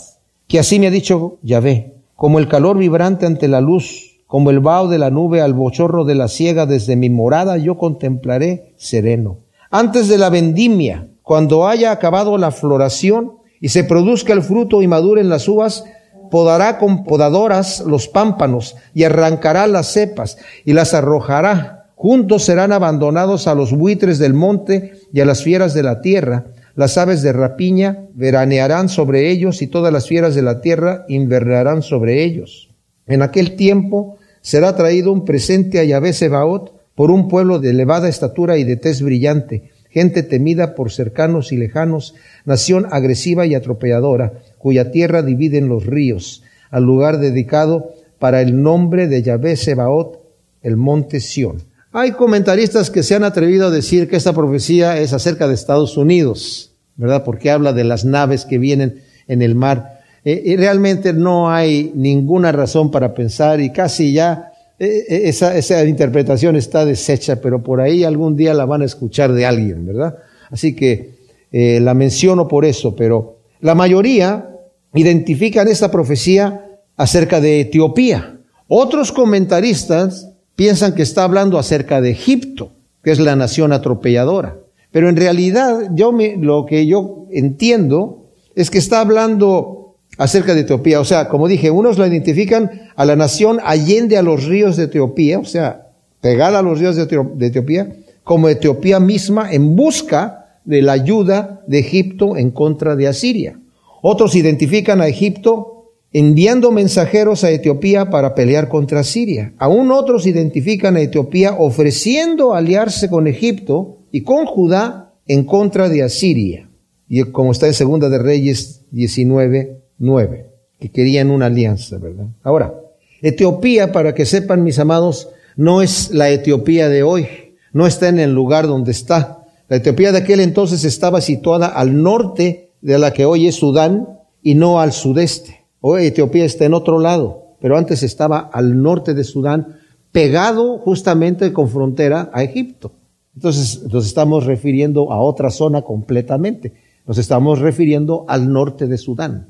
que 0.47 0.59
así 0.59 0.79
me 0.79 0.87
ha 0.87 0.91
dicho 0.91 1.39
Yahvé, 1.43 1.98
como 2.19 2.41
el 2.41 2.49
calor 2.49 2.77
vibrante 2.77 3.27
ante 3.27 3.47
la 3.47 3.61
luz, 3.61 4.19
como 4.27 4.51
el 4.51 4.59
vaho 4.59 4.89
de 4.89 4.99
la 4.99 5.09
nube 5.09 5.41
al 5.41 5.55
bochorro 5.55 6.05
de 6.05 6.17
la 6.17 6.27
siega, 6.27 6.67
desde 6.67 6.97
mi 6.97 7.11
morada 7.11 7.59
yo 7.59 7.79
contemplaré 7.79 8.75
sereno. 8.77 9.39
Antes 9.71 10.09
de 10.09 10.19
la 10.19 10.29
vendimia, 10.29 11.07
cuando 11.23 11.69
haya 11.69 11.93
acabado 11.93 12.37
la 12.37 12.51
floración 12.51 13.35
y 13.61 13.69
se 13.69 13.85
produzca 13.85 14.33
el 14.33 14.43
fruto 14.43 14.83
y 14.83 14.89
maduren 14.89 15.29
las 15.29 15.47
uvas, 15.47 15.85
podará 16.29 16.79
con 16.79 17.05
podadoras 17.05 17.85
los 17.87 18.09
pámpanos 18.09 18.75
y 18.95 19.05
arrancará 19.05 19.69
las 19.69 19.87
cepas 19.87 20.39
y 20.65 20.73
las 20.73 20.95
arrojará. 20.95 21.93
Juntos 21.95 22.43
serán 22.43 22.73
abandonados 22.73 23.47
a 23.47 23.55
los 23.55 23.73
buitres 23.73 24.19
del 24.19 24.35
monte 24.35 24.95
y 25.13 25.21
a 25.21 25.25
las 25.25 25.45
fieras 25.45 25.73
de 25.73 25.85
la 25.85 26.01
tierra. 26.01 26.47
Las 26.79 26.97
aves 26.97 27.23
de 27.23 27.33
rapiña 27.33 28.07
veranearán 28.15 28.89
sobre 28.89 29.33
ellos 29.33 29.63
y 29.63 29.67
todas 29.67 29.93
las 29.93 30.07
fieras 30.07 30.37
de 30.37 30.43
la 30.43 30.61
tierra 30.61 31.07
invernarán 31.09 31.83
sobre 31.83 32.23
ellos. 32.23 32.69
En 33.09 33.23
aquel 33.23 33.57
tiempo 33.57 34.17
será 34.43 34.77
traído 34.77 35.11
un 35.11 35.25
presente 35.25 35.81
a 35.81 35.85
Yahvé 35.85 36.13
Sebaot 36.13 36.73
por 36.95 37.11
un 37.11 37.27
pueblo 37.27 37.59
de 37.59 37.71
elevada 37.71 38.09
estatura 38.09 38.59
y 38.59 38.63
de 38.63 38.77
tez 38.77 39.03
brillante, 39.03 39.73
gente 39.91 40.23
temida 40.23 40.77
por 40.77 40.93
cercanos 40.93 41.51
y 41.51 41.57
lejanos, 41.57 42.15
nación 42.45 42.87
agresiva 42.93 43.45
y 43.45 43.57
atropelladora, 43.57 44.35
cuya 44.57 44.93
tierra 44.93 45.23
dividen 45.23 45.69
los 45.69 45.85
ríos, 45.85 46.45
al 46.71 46.85
lugar 46.85 47.19
dedicado 47.19 47.93
para 48.21 48.41
el 48.41 48.63
nombre 48.63 49.09
de 49.09 49.25
Yahvé 49.25 49.57
Sebaot, 49.57 50.21
el 50.63 50.77
monte 50.77 51.19
Sión. 51.19 51.57
Hay 51.91 52.13
comentaristas 52.13 52.89
que 52.89 53.03
se 53.03 53.17
han 53.17 53.25
atrevido 53.25 53.67
a 53.67 53.71
decir 53.71 54.09
que 54.09 54.15
esta 54.15 54.33
profecía 54.33 55.01
es 55.01 55.13
acerca 55.13 55.49
de 55.49 55.55
Estados 55.55 55.97
Unidos. 55.97 56.68
¿Verdad? 56.99 57.25
Porque 57.25 57.51
habla 57.51 57.73
de 57.73 57.85
las 57.85 58.05
naves 58.05 58.45
que 58.45 58.59
vienen 58.59 59.03
en 59.27 59.41
el 59.41 59.55
mar. 59.55 60.01
Eh, 60.25 60.43
y 60.45 60.57
realmente 60.57 61.13
no 61.15 61.51
hay 61.51 61.93
ninguna 61.95 62.53
razón 62.53 62.91
para 62.91 63.15
pensar 63.15 63.61
y 63.61 63.71
casi 63.71 64.13
ya 64.13 64.53
eh, 64.79 65.05
eh, 65.09 65.23
esa, 65.25 65.57
esa 65.57 65.83
interpretación 65.85 66.57
está 66.57 66.85
deshecha, 66.85 67.41
pero 67.41 67.63
por 67.63 67.81
ahí 67.81 68.05
algún 68.05 68.37
día 68.37 68.53
la 68.53 68.67
van 68.67 68.83
a 68.83 68.85
escuchar 68.85 69.33
de 69.33 69.47
alguien, 69.47 69.87
¿verdad? 69.87 70.17
Así 70.51 70.75
que 70.75 71.17
la 71.51 71.95
menciono 71.95 72.47
por 72.47 72.67
eso, 72.67 72.95
pero 72.95 73.39
la 73.61 73.75
mayoría 73.75 74.51
identifican 74.93 75.67
esta 75.67 75.91
profecía 75.91 76.79
acerca 76.95 77.41
de 77.41 77.61
Etiopía. 77.61 78.39
Otros 78.67 79.13
comentaristas 79.13 80.29
piensan 80.57 80.95
que 80.95 81.03
está 81.03 81.25
hablando 81.25 81.59
acerca 81.59 82.03
de 82.03 82.11
Egipto, 82.11 82.73
que 83.03 83.13
es 83.13 83.19
la 83.19 83.35
nación 83.35 83.73
atropelladora. 83.73 84.59
Pero 84.91 85.09
en 85.09 85.17
realidad 85.17 85.91
yo 85.95 86.13
me, 86.13 86.37
lo 86.37 86.67
que 86.67 86.87
yo 86.87 87.27
entiendo 87.31 88.27
es 88.55 88.71
que 88.71 88.79
está 88.79 89.01
hablando 89.01 89.97
acerca 90.17 90.55
de 90.55 90.63
Etiopía. 90.63 91.01
O 91.01 91.05
sea, 91.05 91.29
como 91.29 91.49
dije, 91.49 91.71
unos 91.71 91.99
la 91.99 92.07
identifican 92.07 92.91
a 92.97 93.05
la 93.05 93.17
nación 93.17 93.59
allende 93.65 94.17
a 94.17 94.23
los 94.23 94.45
ríos 94.45 94.77
de 94.77 94.85
Etiopía, 94.85 95.39
o 95.39 95.45
sea, 95.45 95.89
pegada 96.21 96.59
a 96.59 96.63
los 96.63 96.79
ríos 96.79 96.97
de 96.97 97.47
Etiopía, 97.47 97.97
como 98.25 98.49
Etiopía 98.49 99.01
misma 99.01 99.53
en 99.53 99.77
busca 99.77 100.61
de 100.65 100.83
la 100.83 100.93
ayuda 100.93 101.63
de 101.67 101.79
Egipto 101.79 102.37
en 102.37 102.51
contra 102.51 102.97
de 102.97 103.09
Asiria. 103.09 103.59
Otros 104.03 104.35
identifican 104.35 105.01
a 105.01 105.09
Egipto 105.09 105.93
enviando 106.13 106.71
mensajeros 106.73 107.45
a 107.45 107.51
Etiopía 107.51 108.11
para 108.11 108.35
pelear 108.35 108.69
contra 108.69 109.05
Siria. 109.05 109.53
Aún 109.59 109.91
otros 109.91 110.27
identifican 110.27 110.97
a 110.97 111.01
Etiopía 111.01 111.55
ofreciendo 111.59 112.55
aliarse 112.55 113.09
con 113.09 113.27
Egipto 113.27 113.98
y 114.11 114.23
con 114.23 114.47
Judá 114.47 115.15
en 115.27 115.45
contra 115.45 115.89
de 115.89 116.03
Asiria. 116.03 116.69
Y 117.09 117.23
como 117.25 117.53
está 117.53 117.67
en 117.67 117.75
Segunda 117.75 118.09
de 118.09 118.19
Reyes 118.19 118.83
19, 118.91 119.81
9, 119.99 120.51
que 120.79 120.91
querían 120.91 121.31
una 121.31 121.47
alianza, 121.47 121.99
¿verdad? 121.99 122.27
Ahora, 122.43 122.75
Etiopía, 123.23 123.93
para 123.93 124.15
que 124.15 124.27
sepan 124.27 124.63
mis 124.63 124.79
amados, 124.79 125.31
no 125.57 125.83
es 125.83 126.11
la 126.13 126.31
Etiopía 126.31 126.89
de 126.89 127.03
hoy, 127.03 127.27
no 127.73 127.87
está 127.87 128.09
en 128.09 128.21
el 128.21 128.33
lugar 128.33 128.67
donde 128.67 128.93
está. 128.93 129.45
La 129.69 129.77
Etiopía 129.77 130.13
de 130.13 130.19
aquel 130.19 130.41
entonces 130.41 130.85
estaba 130.85 131.21
situada 131.21 131.67
al 131.67 132.03
norte 132.03 132.71
de 132.81 132.99
la 132.99 133.13
que 133.13 133.25
hoy 133.25 133.49
es 133.49 133.57
Sudán 133.57 134.09
y 134.43 134.55
no 134.55 134.81
al 134.81 134.93
sudeste. 134.93 135.65
Hoy 135.81 136.07
Etiopía 136.07 136.45
está 136.45 136.65
en 136.65 136.75
otro 136.75 136.99
lado, 136.99 137.57
pero 137.61 137.77
antes 137.77 138.03
estaba 138.03 138.39
al 138.39 138.83
norte 138.83 139.15
de 139.15 139.25
Sudán, 139.25 139.79
pegado 140.13 140.79
justamente 140.79 141.53
con 141.53 141.69
frontera 141.69 142.31
a 142.33 142.43
Egipto. 142.43 142.93
Entonces 143.39 143.85
nos 143.85 144.05
estamos 144.05 144.47
refiriendo 144.47 145.13
a 145.13 145.21
otra 145.21 145.51
zona 145.51 145.83
completamente. 145.83 146.73
Nos 147.07 147.19
estamos 147.19 147.61
refiriendo 147.61 148.25
al 148.27 148.53
norte 148.53 148.89
de 148.89 148.99
Sudán. 148.99 149.47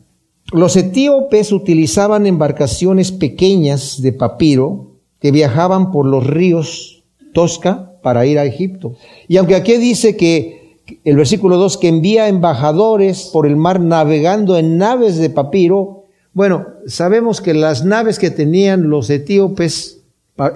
Los 0.52 0.76
etíopes 0.76 1.52
utilizaban 1.52 2.26
embarcaciones 2.26 3.12
pequeñas 3.12 4.02
de 4.02 4.12
papiro 4.12 4.90
que 5.20 5.32
viajaban 5.32 5.90
por 5.90 6.04
los 6.04 6.26
ríos 6.26 7.02
Tosca 7.32 7.92
para 8.02 8.26
ir 8.26 8.38
a 8.38 8.44
Egipto. 8.44 8.92
Y 9.26 9.38
aunque 9.38 9.54
aquí 9.54 9.78
dice 9.78 10.18
que 10.18 10.76
el 11.02 11.16
versículo 11.16 11.56
2 11.56 11.78
que 11.78 11.88
envía 11.88 12.28
embajadores 12.28 13.30
por 13.32 13.46
el 13.46 13.56
mar 13.56 13.80
navegando 13.80 14.58
en 14.58 14.76
naves 14.76 15.16
de 15.16 15.30
papiro, 15.30 16.04
bueno, 16.34 16.66
sabemos 16.86 17.40
que 17.40 17.54
las 17.54 17.86
naves 17.86 18.18
que 18.18 18.30
tenían 18.30 18.90
los 18.90 19.08
etíopes, 19.08 20.02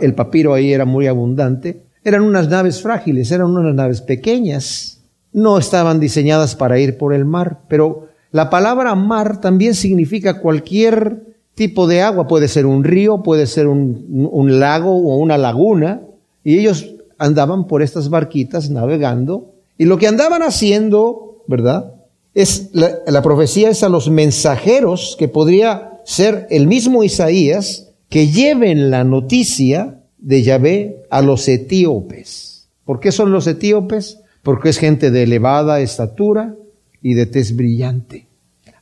el 0.03 0.15
papiro 0.15 0.53
ahí 0.53 0.75
era 0.75 0.85
muy 0.85 1.07
abundante, 1.07 1.81
eran 2.05 2.23
unas 2.23 2.49
naves 2.49 2.83
frágiles, 2.83 3.31
eran 3.31 3.57
unas 3.57 3.75
naves 3.75 4.01
pequeñas, 4.01 5.01
no 5.33 5.59
estaban 5.59 6.01
diseñadas 6.01 6.57
para 6.57 6.79
ir 6.79 6.99
por 6.99 7.15
el 7.15 7.25
mar, 7.25 7.61
pero 7.69 8.09
la 8.31 8.51
palabra 8.51 8.95
mar 8.95 9.41
también 9.41 9.75
significa 9.75 10.41
cualquier 10.41 11.37
tipo 11.55 11.87
de 11.87 12.03
agua, 12.03 12.27
puede 12.27 12.49
ser 12.49 12.67
un 12.67 12.83
río, 12.83 13.23
puede 13.23 13.47
ser 13.47 13.69
un, 13.69 14.61
lago 14.61 14.91
o 14.91 15.17
una 15.19 15.39
laguna, 15.39 16.03
y 16.45 16.59
ellos 16.59 16.95
andaban 17.19 17.67
por 17.67 17.83
estas 17.83 18.09
barquitas 18.09 18.71
navegando, 18.71 19.53
y 19.79 19.85
lo 19.85 19.99
que 19.99 20.09
andaban 20.09 20.43
haciendo, 20.43 21.43
¿verdad? 21.47 21.95
Es 22.35 22.71
la, 22.73 22.91
la 23.07 23.23
profecía 23.23 23.71
es 23.71 23.83
a 23.83 23.89
los 23.89 24.11
mensajeros 24.11 25.17
que 25.19 25.29
podría 25.29 26.01
ser 26.05 26.47
el 26.51 26.67
mismo 26.67 27.05
Isaías 27.05 27.91
que 28.09 28.29
lleven 28.29 28.91
la 28.91 29.05
noticia 29.05 30.02
de 30.23 30.43
Yahvé 30.43 31.03
a 31.11 31.21
los 31.21 31.49
etíopes. 31.49 32.69
¿Por 32.85 33.01
qué 33.01 33.13
son 33.13 33.33
los 33.33 33.47
etíopes? 33.47 34.21
Porque 34.43 34.71
es 34.71 34.79
gente 34.79 35.11
de 35.11 35.25
elevada 35.25 35.81
estatura 35.81 36.55
y 37.03 37.15
de 37.15 37.27
tez 37.27 37.55
brillante. 37.55 38.27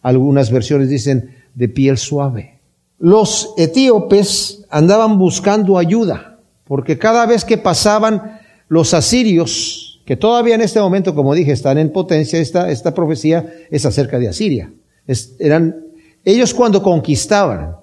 Algunas 0.02 0.50
versiones 0.50 0.88
dicen 0.88 1.34
de 1.54 1.68
piel 1.68 1.98
suave. 1.98 2.60
Los 2.98 3.54
etíopes 3.56 4.64
andaban 4.70 5.18
buscando 5.18 5.78
ayuda, 5.78 6.38
porque 6.64 6.98
cada 6.98 7.26
vez 7.26 7.44
que 7.44 7.58
pasaban 7.58 8.38
los 8.68 8.92
asirios, 8.94 10.02
que 10.04 10.16
todavía 10.16 10.54
en 10.54 10.60
este 10.60 10.80
momento, 10.80 11.14
como 11.14 11.34
dije, 11.34 11.52
están 11.52 11.78
en 11.78 11.90
potencia, 11.90 12.38
esta, 12.38 12.70
esta 12.70 12.94
profecía 12.94 13.52
es 13.70 13.86
acerca 13.86 14.18
de 14.18 14.28
Asiria. 14.28 14.72
eran, 15.38 15.76
ellos 16.24 16.52
cuando 16.52 16.82
conquistaban, 16.82 17.76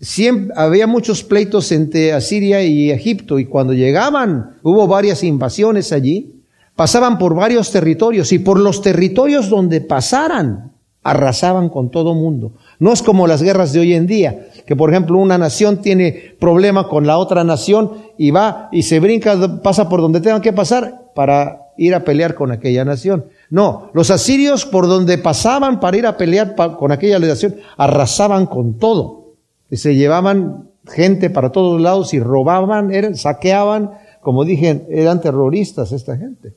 Siempre, 0.00 0.54
había 0.56 0.86
muchos 0.86 1.22
pleitos 1.22 1.72
entre 1.72 2.12
Asiria 2.12 2.62
y 2.62 2.90
Egipto 2.90 3.38
y 3.38 3.46
cuando 3.46 3.72
llegaban, 3.72 4.56
hubo 4.62 4.86
varias 4.86 5.24
invasiones 5.24 5.90
allí, 5.90 6.42
pasaban 6.74 7.16
por 7.16 7.34
varios 7.34 7.72
territorios 7.72 8.30
y 8.32 8.38
por 8.38 8.60
los 8.60 8.82
territorios 8.82 9.48
donde 9.48 9.80
pasaran, 9.80 10.72
arrasaban 11.02 11.70
con 11.70 11.90
todo 11.90 12.14
mundo. 12.14 12.52
No 12.78 12.92
es 12.92 13.00
como 13.00 13.26
las 13.26 13.42
guerras 13.42 13.72
de 13.72 13.80
hoy 13.80 13.94
en 13.94 14.06
día, 14.06 14.48
que 14.66 14.76
por 14.76 14.90
ejemplo 14.90 15.16
una 15.16 15.38
nación 15.38 15.80
tiene 15.80 16.34
problema 16.38 16.88
con 16.88 17.06
la 17.06 17.16
otra 17.16 17.42
nación 17.42 17.92
y 18.18 18.32
va 18.32 18.68
y 18.72 18.82
se 18.82 19.00
brinca, 19.00 19.62
pasa 19.62 19.88
por 19.88 20.02
donde 20.02 20.20
tengan 20.20 20.42
que 20.42 20.52
pasar 20.52 21.10
para 21.14 21.62
ir 21.78 21.94
a 21.94 22.04
pelear 22.04 22.34
con 22.34 22.52
aquella 22.52 22.84
nación. 22.84 23.24
No, 23.48 23.90
los 23.94 24.10
asirios 24.10 24.66
por 24.66 24.88
donde 24.88 25.16
pasaban 25.16 25.80
para 25.80 25.96
ir 25.96 26.06
a 26.06 26.18
pelear 26.18 26.54
con 26.54 26.92
aquella 26.92 27.18
nación, 27.18 27.56
arrasaban 27.78 28.44
con 28.44 28.78
todo 28.78 29.25
se 29.72 29.94
llevaban 29.94 30.70
gente 30.86 31.30
para 31.30 31.50
todos 31.50 31.80
lados 31.80 32.14
y 32.14 32.20
robaban, 32.20 32.92
eran, 32.92 33.16
saqueaban, 33.16 33.92
como 34.20 34.44
dije, 34.44 34.86
eran 34.90 35.20
terroristas 35.20 35.92
esta 35.92 36.16
gente. 36.16 36.54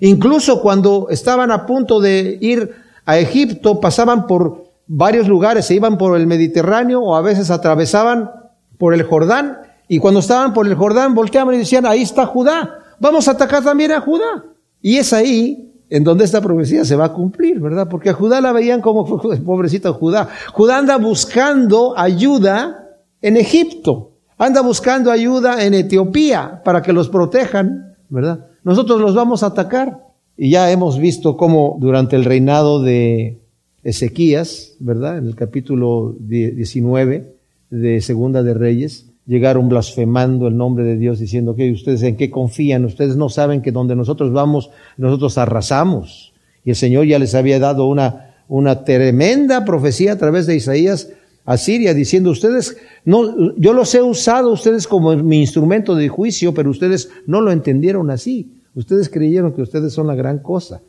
Incluso 0.00 0.62
cuando 0.62 1.08
estaban 1.10 1.50
a 1.50 1.66
punto 1.66 2.00
de 2.00 2.38
ir 2.40 2.70
a 3.04 3.18
Egipto 3.18 3.80
pasaban 3.80 4.26
por 4.26 4.64
varios 4.86 5.28
lugares, 5.28 5.66
se 5.66 5.74
iban 5.74 5.98
por 5.98 6.18
el 6.18 6.26
Mediterráneo 6.26 7.00
o 7.00 7.14
a 7.14 7.20
veces 7.20 7.50
atravesaban 7.50 8.30
por 8.78 8.94
el 8.94 9.02
Jordán 9.02 9.58
y 9.88 9.98
cuando 9.98 10.20
estaban 10.20 10.52
por 10.54 10.66
el 10.66 10.74
Jordán 10.74 11.14
volteaban 11.14 11.54
y 11.54 11.58
decían, 11.58 11.84
ahí 11.86 12.02
está 12.02 12.26
Judá, 12.26 12.78
vamos 12.98 13.28
a 13.28 13.32
atacar 13.32 13.62
también 13.62 13.92
a 13.92 14.00
Judá. 14.00 14.44
Y 14.80 14.96
es 14.96 15.12
ahí 15.12 15.69
en 15.90 16.04
donde 16.04 16.24
esta 16.24 16.40
profecía 16.40 16.84
se 16.84 16.96
va 16.96 17.06
a 17.06 17.12
cumplir, 17.12 17.58
¿verdad? 17.58 17.88
Porque 17.88 18.10
a 18.10 18.14
Judá 18.14 18.40
la 18.40 18.52
veían 18.52 18.80
como 18.80 19.04
pobrecito 19.44 19.92
Judá. 19.92 20.28
Judá 20.52 20.78
anda 20.78 20.96
buscando 20.96 21.98
ayuda 21.98 22.88
en 23.20 23.36
Egipto, 23.36 24.12
anda 24.38 24.62
buscando 24.62 25.10
ayuda 25.10 25.64
en 25.64 25.74
Etiopía 25.74 26.62
para 26.64 26.80
que 26.80 26.92
los 26.92 27.08
protejan, 27.08 27.96
¿verdad? 28.08 28.46
Nosotros 28.62 29.00
los 29.00 29.14
vamos 29.14 29.42
a 29.42 29.46
atacar. 29.46 30.06
Y 30.36 30.50
ya 30.50 30.70
hemos 30.70 30.98
visto 30.98 31.36
cómo 31.36 31.76
durante 31.80 32.16
el 32.16 32.24
reinado 32.24 32.80
de 32.82 33.42
Ezequías, 33.82 34.76
¿verdad? 34.78 35.18
En 35.18 35.26
el 35.26 35.34
capítulo 35.34 36.14
19 36.18 37.34
de 37.68 38.00
Segunda 38.00 38.42
de 38.42 38.54
Reyes, 38.54 39.09
llegaron 39.30 39.68
blasfemando 39.68 40.48
el 40.48 40.56
nombre 40.56 40.82
de 40.82 40.96
Dios 40.96 41.20
diciendo 41.20 41.54
que 41.54 41.70
ustedes 41.70 42.02
en 42.02 42.16
qué 42.16 42.30
confían, 42.30 42.84
ustedes 42.84 43.14
no 43.14 43.28
saben 43.28 43.62
que 43.62 43.70
donde 43.70 43.94
nosotros 43.94 44.32
vamos, 44.32 44.70
nosotros 44.96 45.38
arrasamos. 45.38 46.32
Y 46.64 46.70
el 46.70 46.76
Señor 46.76 47.06
ya 47.06 47.20
les 47.20 47.36
había 47.36 47.60
dado 47.60 47.86
una, 47.86 48.34
una 48.48 48.82
tremenda 48.82 49.64
profecía 49.64 50.14
a 50.14 50.18
través 50.18 50.48
de 50.48 50.56
Isaías 50.56 51.10
a 51.44 51.56
Siria 51.56 51.94
diciendo 51.94 52.30
ustedes 52.30 52.76
no 53.04 53.54
yo 53.56 53.72
los 53.72 53.94
he 53.94 54.02
usado 54.02 54.50
ustedes 54.50 54.88
como 54.88 55.14
mi 55.14 55.40
instrumento 55.40 55.94
de 55.94 56.08
juicio, 56.08 56.52
pero 56.52 56.68
ustedes 56.68 57.08
no 57.26 57.40
lo 57.40 57.52
entendieron 57.52 58.10
así. 58.10 58.50
Ustedes 58.74 59.08
creyeron 59.08 59.52
que 59.52 59.62
ustedes 59.62 59.92
son 59.92 60.08
la 60.08 60.16
gran 60.16 60.40
cosa 60.40 60.80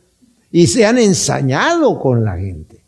y 0.50 0.66
se 0.66 0.84
han 0.84 0.98
ensañado 0.98 2.00
con 2.00 2.24
la 2.24 2.36
gente. 2.36 2.82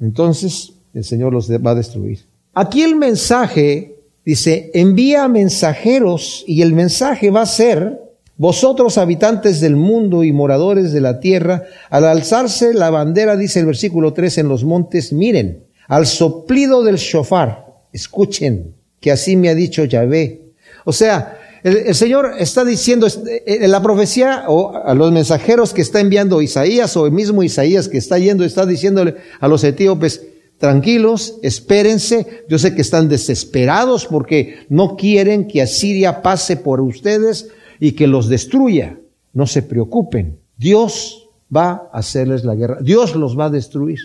Entonces 0.00 0.74
el 0.92 1.04
Señor 1.04 1.32
los 1.32 1.50
va 1.50 1.70
a 1.70 1.74
destruir. 1.74 2.20
Aquí 2.52 2.82
el 2.82 2.94
mensaje 2.94 3.97
Dice, 4.28 4.70
envía 4.74 5.26
mensajeros 5.26 6.44
y 6.46 6.60
el 6.60 6.74
mensaje 6.74 7.30
va 7.30 7.40
a 7.40 7.46
ser, 7.46 7.98
vosotros 8.36 8.98
habitantes 8.98 9.62
del 9.62 9.74
mundo 9.74 10.22
y 10.22 10.32
moradores 10.32 10.92
de 10.92 11.00
la 11.00 11.18
tierra, 11.18 11.62
al 11.88 12.04
alzarse 12.04 12.74
la 12.74 12.90
bandera, 12.90 13.38
dice 13.38 13.60
el 13.60 13.64
versículo 13.64 14.12
3 14.12 14.36
en 14.36 14.48
los 14.48 14.64
montes, 14.64 15.14
miren, 15.14 15.64
al 15.86 16.06
soplido 16.06 16.82
del 16.82 16.96
shofar, 16.96 17.68
escuchen, 17.90 18.74
que 19.00 19.12
así 19.12 19.34
me 19.34 19.48
ha 19.48 19.54
dicho 19.54 19.86
Yahvé. 19.86 20.42
O 20.84 20.92
sea, 20.92 21.38
el, 21.62 21.94
Señor 21.94 22.32
está 22.38 22.66
diciendo 22.66 23.06
eh, 23.06 23.42
en 23.46 23.70
la 23.70 23.82
profecía 23.82 24.44
o 24.48 24.76
a 24.76 24.92
los 24.92 25.10
mensajeros 25.10 25.72
que 25.72 25.80
está 25.80 26.00
enviando 26.00 26.42
Isaías 26.42 26.94
o 26.98 27.06
el 27.06 27.12
mismo 27.12 27.42
Isaías 27.42 27.88
que 27.88 27.96
está 27.96 28.18
yendo, 28.18 28.44
está 28.44 28.66
diciéndole 28.66 29.14
a 29.40 29.48
los 29.48 29.64
etíopes, 29.64 30.20
tranquilos, 30.58 31.38
espérense. 31.42 32.44
Yo 32.48 32.58
sé 32.58 32.74
que 32.74 32.82
están 32.82 33.08
desesperados 33.08 34.06
porque 34.06 34.66
no 34.68 34.96
quieren 34.96 35.48
que 35.48 35.62
Asiria 35.62 36.22
pase 36.22 36.56
por 36.56 36.80
ustedes 36.80 37.48
y 37.80 37.92
que 37.92 38.06
los 38.06 38.28
destruya. 38.28 38.98
No 39.32 39.46
se 39.46 39.62
preocupen. 39.62 40.40
Dios 40.56 41.28
va 41.54 41.88
a 41.92 41.98
hacerles 41.98 42.44
la 42.44 42.54
guerra. 42.54 42.78
Dios 42.82 43.14
los 43.14 43.38
va 43.38 43.46
a 43.46 43.50
destruir. 43.50 44.00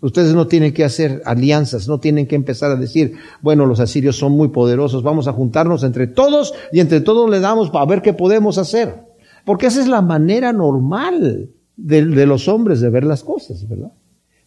Ustedes 0.00 0.32
no 0.32 0.46
tienen 0.46 0.72
que 0.72 0.84
hacer 0.84 1.22
alianzas, 1.24 1.88
no 1.88 1.98
tienen 1.98 2.28
que 2.28 2.36
empezar 2.36 2.70
a 2.70 2.76
decir, 2.76 3.14
bueno, 3.42 3.66
los 3.66 3.80
asirios 3.80 4.16
son 4.16 4.30
muy 4.30 4.48
poderosos, 4.48 5.02
vamos 5.02 5.26
a 5.26 5.32
juntarnos 5.32 5.82
entre 5.82 6.06
todos 6.06 6.54
y 6.70 6.78
entre 6.78 7.00
todos 7.00 7.28
le 7.28 7.40
damos 7.40 7.70
para 7.70 7.84
ver 7.84 8.00
qué 8.00 8.12
podemos 8.12 8.58
hacer. 8.58 8.94
Porque 9.44 9.66
esa 9.66 9.80
es 9.80 9.88
la 9.88 10.00
manera 10.00 10.52
normal 10.52 11.50
de, 11.76 12.06
de 12.06 12.26
los 12.26 12.46
hombres 12.46 12.80
de 12.80 12.90
ver 12.90 13.02
las 13.02 13.24
cosas, 13.24 13.68
¿verdad? 13.68 13.90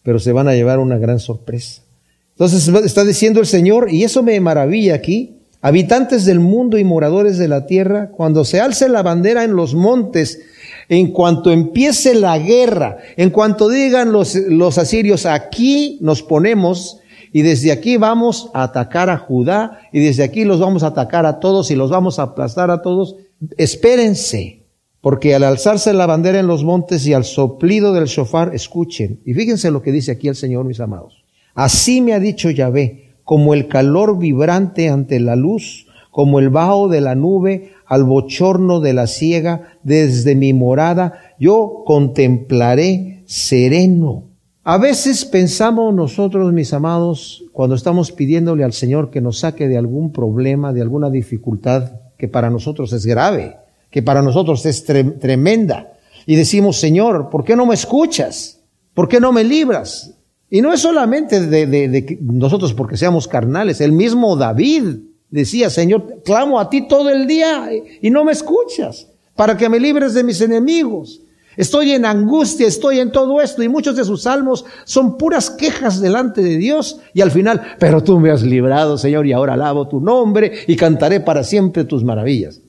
Pero 0.02 0.18
se 0.18 0.32
van 0.32 0.48
a 0.48 0.54
llevar 0.54 0.78
una 0.78 0.98
gran 0.98 1.18
sorpresa. 1.18 1.82
Entonces 2.30 2.68
está 2.84 3.04
diciendo 3.04 3.40
el 3.40 3.46
Señor, 3.46 3.92
y 3.92 4.04
eso 4.04 4.22
me 4.22 4.40
maravilla 4.40 4.94
aquí, 4.94 5.36
habitantes 5.60 6.24
del 6.24 6.40
mundo 6.40 6.78
y 6.78 6.84
moradores 6.84 7.38
de 7.38 7.48
la 7.48 7.66
tierra, 7.66 8.10
cuando 8.10 8.44
se 8.44 8.60
alce 8.60 8.88
la 8.88 9.02
bandera 9.02 9.44
en 9.44 9.54
los 9.54 9.74
montes, 9.74 10.40
en 10.88 11.12
cuanto 11.12 11.50
empiece 11.50 12.14
la 12.14 12.38
guerra, 12.38 12.98
en 13.16 13.30
cuanto 13.30 13.68
digan 13.68 14.12
los, 14.12 14.34
los 14.34 14.78
asirios, 14.78 15.26
aquí 15.26 15.98
nos 16.00 16.22
ponemos, 16.22 16.98
y 17.32 17.42
desde 17.42 17.70
aquí 17.70 17.96
vamos 17.96 18.50
a 18.54 18.64
atacar 18.64 19.08
a 19.08 19.18
Judá, 19.18 19.80
y 19.92 20.00
desde 20.00 20.24
aquí 20.24 20.44
los 20.44 20.58
vamos 20.58 20.82
a 20.82 20.88
atacar 20.88 21.26
a 21.26 21.38
todos 21.38 21.70
y 21.70 21.76
los 21.76 21.90
vamos 21.90 22.18
a 22.18 22.22
aplastar 22.22 22.70
a 22.70 22.82
todos, 22.82 23.16
espérense, 23.56 24.61
porque 25.02 25.34
al 25.34 25.42
alzarse 25.42 25.92
la 25.92 26.06
bandera 26.06 26.38
en 26.38 26.46
los 26.46 26.64
montes 26.64 27.04
y 27.06 27.12
al 27.12 27.24
soplido 27.24 27.92
del 27.92 28.06
shofar, 28.06 28.54
escuchen. 28.54 29.20
Y 29.26 29.34
fíjense 29.34 29.72
lo 29.72 29.82
que 29.82 29.90
dice 29.90 30.12
aquí 30.12 30.28
el 30.28 30.36
Señor, 30.36 30.64
mis 30.64 30.78
amados. 30.78 31.24
Así 31.54 32.00
me 32.00 32.14
ha 32.14 32.20
dicho 32.20 32.50
Yahvé, 32.50 33.16
como 33.24 33.52
el 33.52 33.66
calor 33.66 34.16
vibrante 34.16 34.88
ante 34.88 35.18
la 35.18 35.34
luz, 35.34 35.88
como 36.12 36.38
el 36.38 36.50
vaho 36.50 36.88
de 36.88 37.00
la 37.00 37.16
nube 37.16 37.72
al 37.84 38.04
bochorno 38.04 38.78
de 38.78 38.92
la 38.92 39.08
ciega, 39.08 39.76
desde 39.82 40.36
mi 40.36 40.52
morada, 40.52 41.14
yo 41.38 41.82
contemplaré 41.84 43.24
sereno. 43.26 44.28
A 44.62 44.78
veces 44.78 45.24
pensamos 45.24 45.92
nosotros, 45.92 46.52
mis 46.52 46.72
amados, 46.72 47.44
cuando 47.52 47.74
estamos 47.74 48.12
pidiéndole 48.12 48.62
al 48.62 48.72
Señor 48.72 49.10
que 49.10 49.20
nos 49.20 49.40
saque 49.40 49.66
de 49.66 49.78
algún 49.78 50.12
problema, 50.12 50.72
de 50.72 50.80
alguna 50.80 51.10
dificultad 51.10 51.90
que 52.16 52.28
para 52.28 52.50
nosotros 52.50 52.92
es 52.92 53.04
grave, 53.04 53.56
que 53.92 54.02
para 54.02 54.22
nosotros 54.22 54.64
es 54.66 54.84
tremenda. 54.84 55.92
Y 56.26 56.34
decimos, 56.34 56.78
Señor, 56.78 57.28
¿por 57.28 57.44
qué 57.44 57.54
no 57.54 57.66
me 57.66 57.74
escuchas? 57.74 58.60
¿Por 58.94 59.06
qué 59.06 59.20
no 59.20 59.32
me 59.32 59.44
libras? 59.44 60.14
Y 60.50 60.62
no 60.62 60.72
es 60.72 60.80
solamente 60.80 61.46
de, 61.46 61.66
de, 61.66 62.18
nosotros 62.22 62.72
porque 62.72 62.96
seamos 62.96 63.28
carnales. 63.28 63.80
El 63.82 63.92
mismo 63.92 64.34
David 64.34 64.96
decía, 65.30 65.68
Señor, 65.68 66.22
clamo 66.24 66.58
a 66.58 66.70
ti 66.70 66.88
todo 66.88 67.10
el 67.10 67.26
día 67.26 67.70
y 68.00 68.10
no 68.10 68.24
me 68.24 68.32
escuchas 68.32 69.08
para 69.36 69.58
que 69.58 69.68
me 69.68 69.78
libres 69.78 70.14
de 70.14 70.24
mis 70.24 70.40
enemigos. 70.40 71.20
Estoy 71.54 71.92
en 71.92 72.06
angustia, 72.06 72.66
estoy 72.66 72.98
en 72.98 73.12
todo 73.12 73.42
esto 73.42 73.62
y 73.62 73.68
muchos 73.68 73.94
de 73.94 74.04
sus 74.04 74.22
salmos 74.22 74.64
son 74.84 75.18
puras 75.18 75.50
quejas 75.50 76.00
delante 76.00 76.42
de 76.42 76.56
Dios 76.56 76.98
y 77.12 77.20
al 77.20 77.30
final, 77.30 77.60
pero 77.78 78.02
tú 78.02 78.18
me 78.18 78.30
has 78.30 78.42
librado, 78.42 78.96
Señor, 78.96 79.26
y 79.26 79.32
ahora 79.32 79.52
alabo 79.52 79.86
tu 79.86 80.00
nombre 80.00 80.50
y 80.66 80.76
cantaré 80.76 81.20
para 81.20 81.44
siempre 81.44 81.84
tus 81.84 82.02
maravillas 82.04 82.61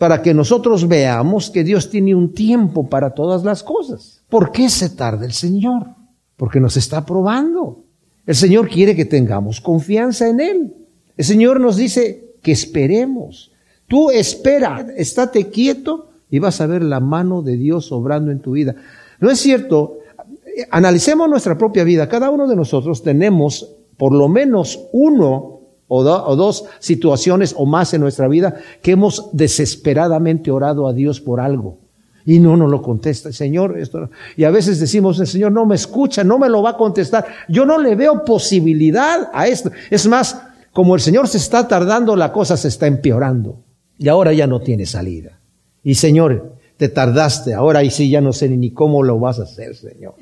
para 0.00 0.22
que 0.22 0.32
nosotros 0.32 0.88
veamos 0.88 1.50
que 1.50 1.62
Dios 1.62 1.90
tiene 1.90 2.14
un 2.14 2.32
tiempo 2.32 2.88
para 2.88 3.10
todas 3.10 3.44
las 3.44 3.62
cosas. 3.62 4.22
¿Por 4.30 4.50
qué 4.50 4.70
se 4.70 4.88
tarda 4.88 5.26
el 5.26 5.34
Señor? 5.34 5.88
Porque 6.38 6.58
nos 6.58 6.78
está 6.78 7.04
probando. 7.04 7.84
El 8.24 8.34
Señor 8.34 8.70
quiere 8.70 8.96
que 8.96 9.04
tengamos 9.04 9.60
confianza 9.60 10.26
en 10.26 10.40
Él. 10.40 10.74
El 11.18 11.24
Señor 11.26 11.60
nos 11.60 11.76
dice 11.76 12.32
que 12.40 12.50
esperemos. 12.50 13.52
Tú 13.88 14.10
espera, 14.10 14.86
estate 14.96 15.50
quieto 15.50 16.08
y 16.30 16.38
vas 16.38 16.62
a 16.62 16.66
ver 16.66 16.82
la 16.82 17.00
mano 17.00 17.42
de 17.42 17.58
Dios 17.58 17.92
obrando 17.92 18.30
en 18.30 18.40
tu 18.40 18.52
vida. 18.52 18.76
¿No 19.20 19.30
es 19.30 19.38
cierto? 19.38 19.98
Analicemos 20.70 21.28
nuestra 21.28 21.58
propia 21.58 21.84
vida. 21.84 22.08
Cada 22.08 22.30
uno 22.30 22.48
de 22.48 22.56
nosotros 22.56 23.02
tenemos 23.02 23.76
por 23.98 24.14
lo 24.14 24.30
menos 24.30 24.80
uno 24.94 25.59
o, 25.92 26.36
dos 26.36 26.64
situaciones 26.78 27.52
o 27.58 27.66
más 27.66 27.92
en 27.94 28.00
nuestra 28.00 28.28
vida 28.28 28.54
que 28.80 28.92
hemos 28.92 29.28
desesperadamente 29.32 30.52
orado 30.52 30.86
a 30.86 30.92
Dios 30.92 31.20
por 31.20 31.40
algo. 31.40 31.78
Y 32.24 32.38
no 32.38 32.56
nos 32.56 32.70
lo 32.70 32.80
contesta, 32.80 33.32
Señor, 33.32 33.76
esto. 33.76 34.08
Y 34.36 34.44
a 34.44 34.50
veces 34.50 34.78
decimos, 34.78 35.18
el 35.18 35.26
Señor 35.26 35.50
no 35.50 35.66
me 35.66 35.74
escucha, 35.74 36.22
no 36.22 36.38
me 36.38 36.48
lo 36.48 36.62
va 36.62 36.70
a 36.70 36.76
contestar. 36.76 37.26
Yo 37.48 37.66
no 37.66 37.78
le 37.78 37.96
veo 37.96 38.24
posibilidad 38.24 39.30
a 39.32 39.48
esto. 39.48 39.72
Es 39.90 40.06
más, 40.06 40.40
como 40.72 40.94
el 40.94 41.00
Señor 41.00 41.26
se 41.26 41.38
está 41.38 41.66
tardando, 41.66 42.14
la 42.14 42.32
cosa 42.32 42.56
se 42.56 42.68
está 42.68 42.86
empeorando. 42.86 43.64
Y 43.98 44.08
ahora 44.08 44.32
ya 44.32 44.46
no 44.46 44.60
tiene 44.60 44.86
salida. 44.86 45.40
Y 45.82 45.96
Señor, 45.96 46.56
te 46.76 46.88
tardaste, 46.88 47.52
ahora 47.52 47.82
y 47.82 47.90
sí 47.90 48.08
ya 48.08 48.20
no 48.20 48.32
sé 48.32 48.48
ni 48.48 48.70
cómo 48.70 49.02
lo 49.02 49.18
vas 49.18 49.40
a 49.40 49.42
hacer, 49.42 49.74
Señor. 49.74 50.14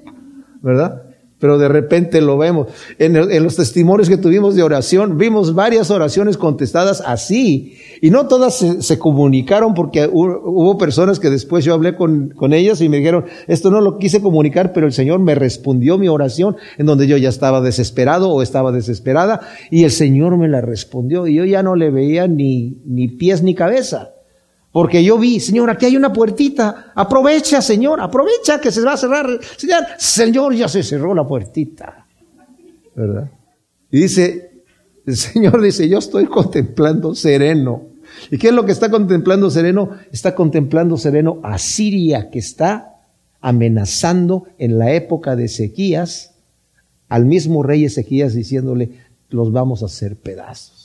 ¿Verdad? 0.63 1.03
Pero 1.39 1.59
de 1.59 1.69
repente 1.69 2.21
lo 2.21 2.37
vemos. 2.37 2.69
En, 2.99 3.15
los 3.43 3.57
testimonios 3.57 4.09
que 4.09 4.17
tuvimos 4.17 4.55
de 4.55 4.63
oración, 4.63 5.19
vimos 5.19 5.55
varias 5.55 5.91
oraciones 5.91 6.37
contestadas 6.37 7.03
así, 7.07 7.77
y 8.01 8.11
no 8.11 8.27
todas 8.27 8.65
se, 8.81 8.99
comunicaron 8.99 9.75
porque 9.75 10.09
hubo, 10.11 10.79
personas 10.79 11.21
que 11.21 11.31
después 11.31 11.65
yo 11.65 11.75
hablé 11.75 11.97
con, 11.97 12.31
con 12.31 12.53
ellas 12.53 12.81
y 12.81 12.89
me 12.89 12.99
dijeron, 12.99 13.25
esto 13.47 13.71
no 13.71 13.81
lo 13.81 13.99
quise 13.99 14.21
comunicar, 14.21 14.73
pero 14.73 14.87
el 14.87 14.93
Señor 14.93 15.21
me 15.21 15.35
respondió 15.35 15.99
mi 15.99 16.09
oración 16.09 16.57
en 16.77 16.87
donde 16.87 17.07
yo 17.07 17.17
ya 17.17 17.29
estaba 17.29 17.61
desesperado 17.61 18.31
o 18.31 18.43
estaba 18.43 18.73
desesperada, 18.73 19.41
y 19.71 19.85
el 19.85 19.91
Señor 19.91 20.37
me 20.37 20.49
la 20.49 20.61
respondió, 20.61 21.27
y 21.27 21.35
yo 21.35 21.45
ya 21.45 21.63
no 21.63 21.77
le 21.77 21.91
veía 21.91 22.27
ni, 22.27 22.83
ni 22.85 23.09
pies 23.09 23.43
ni 23.43 23.55
cabeza. 23.55 24.18
Porque 24.73 25.03
yo 25.03 25.19
vi, 25.19 25.41
Señor, 25.41 25.71
aquí 25.71 25.87
hay 25.87 25.97
una 25.97 26.13
puertita. 26.13 26.93
Aprovecha, 26.95 27.63
Señor, 27.63 28.01
aprovecha 28.01 28.61
que 28.61 28.71
se 28.71 28.83
va 28.83 28.93
a 28.93 28.97
cerrar. 28.97 29.27
Señor, 29.57 29.85
Señor, 29.99 30.55
ya 30.55 30.69
se 30.69 30.83
cerró 30.83 31.15
la 31.15 31.27
puertita. 31.27 32.07
¿Verdad? 32.95 33.31
Y 33.91 34.01
dice, 34.01 34.63
el 35.07 35.17
Señor 35.17 35.61
dice, 35.63 35.89
yo 35.89 35.99
estoy 35.99 36.27
contemplando 36.27 37.15
sereno. 37.15 37.87
¿Y 38.31 38.39
qué 38.39 38.49
es 38.49 38.55
lo 38.55 38.67
que 38.67 38.73
está 38.73 38.91
contemplando 38.91 39.51
sereno? 39.51 39.91
Está 40.13 40.35
contemplando 40.35 40.97
sereno 40.97 41.41
a 41.43 41.59
Siria, 41.59 42.31
que 42.31 42.39
está 42.39 42.97
amenazando 43.41 44.45
en 44.59 44.79
la 44.79 44.93
época 44.93 45.37
de 45.37 45.49
sequías 45.49 46.35
al 47.09 47.25
mismo 47.25 47.63
rey 47.63 47.85
Ezequías 47.85 48.35
diciéndole, 48.35 48.91
los 49.31 49.53
vamos 49.53 49.83
a 49.83 49.87
hacer 49.87 50.17
pedazos. 50.17 50.78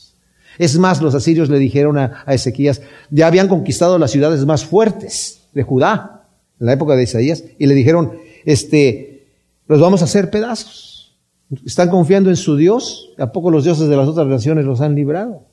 Es 0.57 0.77
más, 0.77 1.01
los 1.01 1.15
asirios 1.15 1.49
le 1.49 1.57
dijeron 1.59 1.97
a, 1.97 2.23
Ezequías, 2.27 2.81
ya 3.09 3.27
habían 3.27 3.47
conquistado 3.47 3.97
las 3.97 4.11
ciudades 4.11 4.45
más 4.45 4.65
fuertes 4.65 5.41
de 5.53 5.63
Judá, 5.63 6.25
en 6.59 6.67
la 6.67 6.73
época 6.73 6.95
de 6.95 7.03
Isaías, 7.03 7.43
y 7.57 7.65
le 7.65 7.73
dijeron, 7.73 8.13
este, 8.45 9.27
los 9.67 9.79
vamos 9.79 10.01
a 10.01 10.05
hacer 10.05 10.29
pedazos. 10.29 11.15
¿Están 11.65 11.89
confiando 11.89 12.29
en 12.29 12.35
su 12.35 12.55
Dios? 12.55 13.13
¿A 13.17 13.31
poco 13.31 13.51
los 13.51 13.63
dioses 13.63 13.87
de 13.87 13.97
las 13.97 14.07
otras 14.07 14.27
naciones 14.27 14.65
los 14.65 14.81
han 14.81 14.95
librado? 14.95 15.43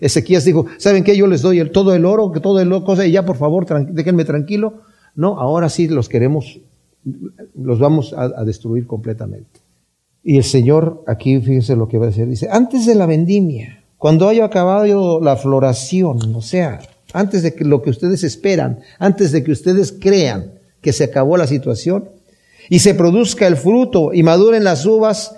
Ezequías 0.00 0.44
dijo, 0.44 0.66
¿saben 0.78 1.04
qué? 1.04 1.16
Yo 1.16 1.26
les 1.26 1.42
doy 1.42 1.68
todo 1.70 1.94
el 1.94 2.04
oro, 2.04 2.30
todo 2.40 2.60
el 2.60 2.70
cosa, 2.84 3.06
y 3.06 3.12
ya 3.12 3.24
por 3.24 3.36
favor, 3.36 3.66
déjenme 3.92 4.24
tranquilo. 4.24 4.82
No, 5.14 5.38
ahora 5.38 5.68
sí 5.68 5.88
los 5.88 6.08
queremos, 6.08 6.60
los 7.54 7.78
vamos 7.78 8.12
a, 8.12 8.22
a 8.22 8.44
destruir 8.44 8.86
completamente. 8.86 9.60
Y 10.22 10.36
el 10.36 10.44
Señor, 10.44 11.02
aquí 11.06 11.40
fíjense 11.40 11.76
lo 11.76 11.88
que 11.88 11.98
va 11.98 12.06
a 12.06 12.08
decir, 12.08 12.26
dice, 12.26 12.48
antes 12.50 12.86
de 12.86 12.94
la 12.94 13.06
vendimia, 13.06 13.79
cuando 14.00 14.30
haya 14.30 14.46
acabado 14.46 15.20
la 15.20 15.36
floración, 15.36 16.34
o 16.34 16.40
sea, 16.40 16.80
antes 17.12 17.42
de 17.42 17.54
que 17.54 17.66
lo 17.66 17.82
que 17.82 17.90
ustedes 17.90 18.24
esperan, 18.24 18.80
antes 18.98 19.30
de 19.30 19.44
que 19.44 19.52
ustedes 19.52 19.92
crean 19.92 20.52
que 20.80 20.94
se 20.94 21.04
acabó 21.04 21.36
la 21.36 21.46
situación, 21.46 22.08
y 22.70 22.78
se 22.78 22.94
produzca 22.94 23.46
el 23.46 23.58
fruto 23.58 24.14
y 24.14 24.22
maduren 24.22 24.64
las 24.64 24.86
uvas, 24.86 25.36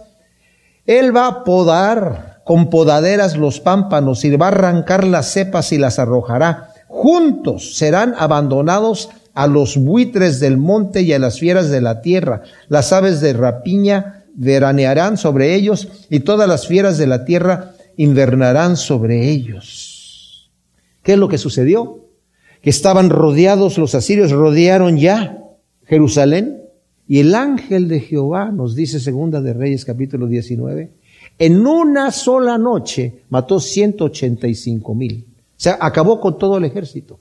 Él 0.87 1.15
va 1.15 1.27
a 1.27 1.43
podar 1.43 2.43
con 2.45 2.71
podaderas 2.71 3.37
los 3.37 3.59
pámpanos 3.59 4.25
y 4.25 4.37
va 4.37 4.47
a 4.47 4.51
arrancar 4.51 5.09
las 5.09 5.27
cepas 5.33 5.73
y 5.73 5.79
las 5.79 5.99
arrojará. 5.99 6.69
Juntos 6.87 7.75
serán 7.75 8.15
abandonados 8.17 9.09
a 9.35 9.49
los 9.49 9.77
buitres 9.77 10.39
del 10.39 10.57
monte 10.57 11.03
y 11.03 11.13
a 11.13 11.19
las 11.19 11.41
fieras 11.41 11.69
de 11.69 11.81
la 11.81 12.01
tierra. 12.01 12.43
Las 12.69 12.93
aves 12.93 13.21
de 13.21 13.33
rapiña 13.33 14.23
veranearán 14.35 15.17
sobre 15.17 15.57
ellos 15.57 15.89
y 16.11 16.21
todas 16.21 16.49
las 16.49 16.69
fieras 16.69 16.97
de 16.97 17.09
la 17.09 17.25
tierra 17.25 17.72
invernarán 17.97 18.77
sobre 18.77 19.31
ellos. 19.31 20.51
¿Qué 21.03 21.13
es 21.13 21.19
lo 21.19 21.29
que 21.29 21.39
sucedió? 21.39 22.07
Que 22.61 22.71
estaban 22.71 23.11
rodeados, 23.11 23.79
los 23.79 23.95
asirios 23.95 24.31
rodearon 24.31 24.97
ya 24.97 25.43
Jerusalén 25.85 26.63
y 27.09 27.21
el 27.21 27.35
ángel 27.35 27.89
de 27.89 28.01
Jehová, 28.01 28.51
nos 28.51 28.75
dice 28.75 29.01
Segunda 29.01 29.41
de 29.41 29.53
Reyes 29.53 29.85
capítulo 29.85 30.27
19, 30.27 30.91
en 31.39 31.67
una 31.67 32.11
sola 32.11 32.57
noche 32.59 33.23
mató 33.29 33.61
185 33.61 34.95
mil. 34.95 35.27
O 35.39 35.61
sea, 35.63 35.79
acabó 35.81 36.21
con 36.21 36.39
todo 36.39 36.59
el 36.59 36.65
ejército. 36.65 37.19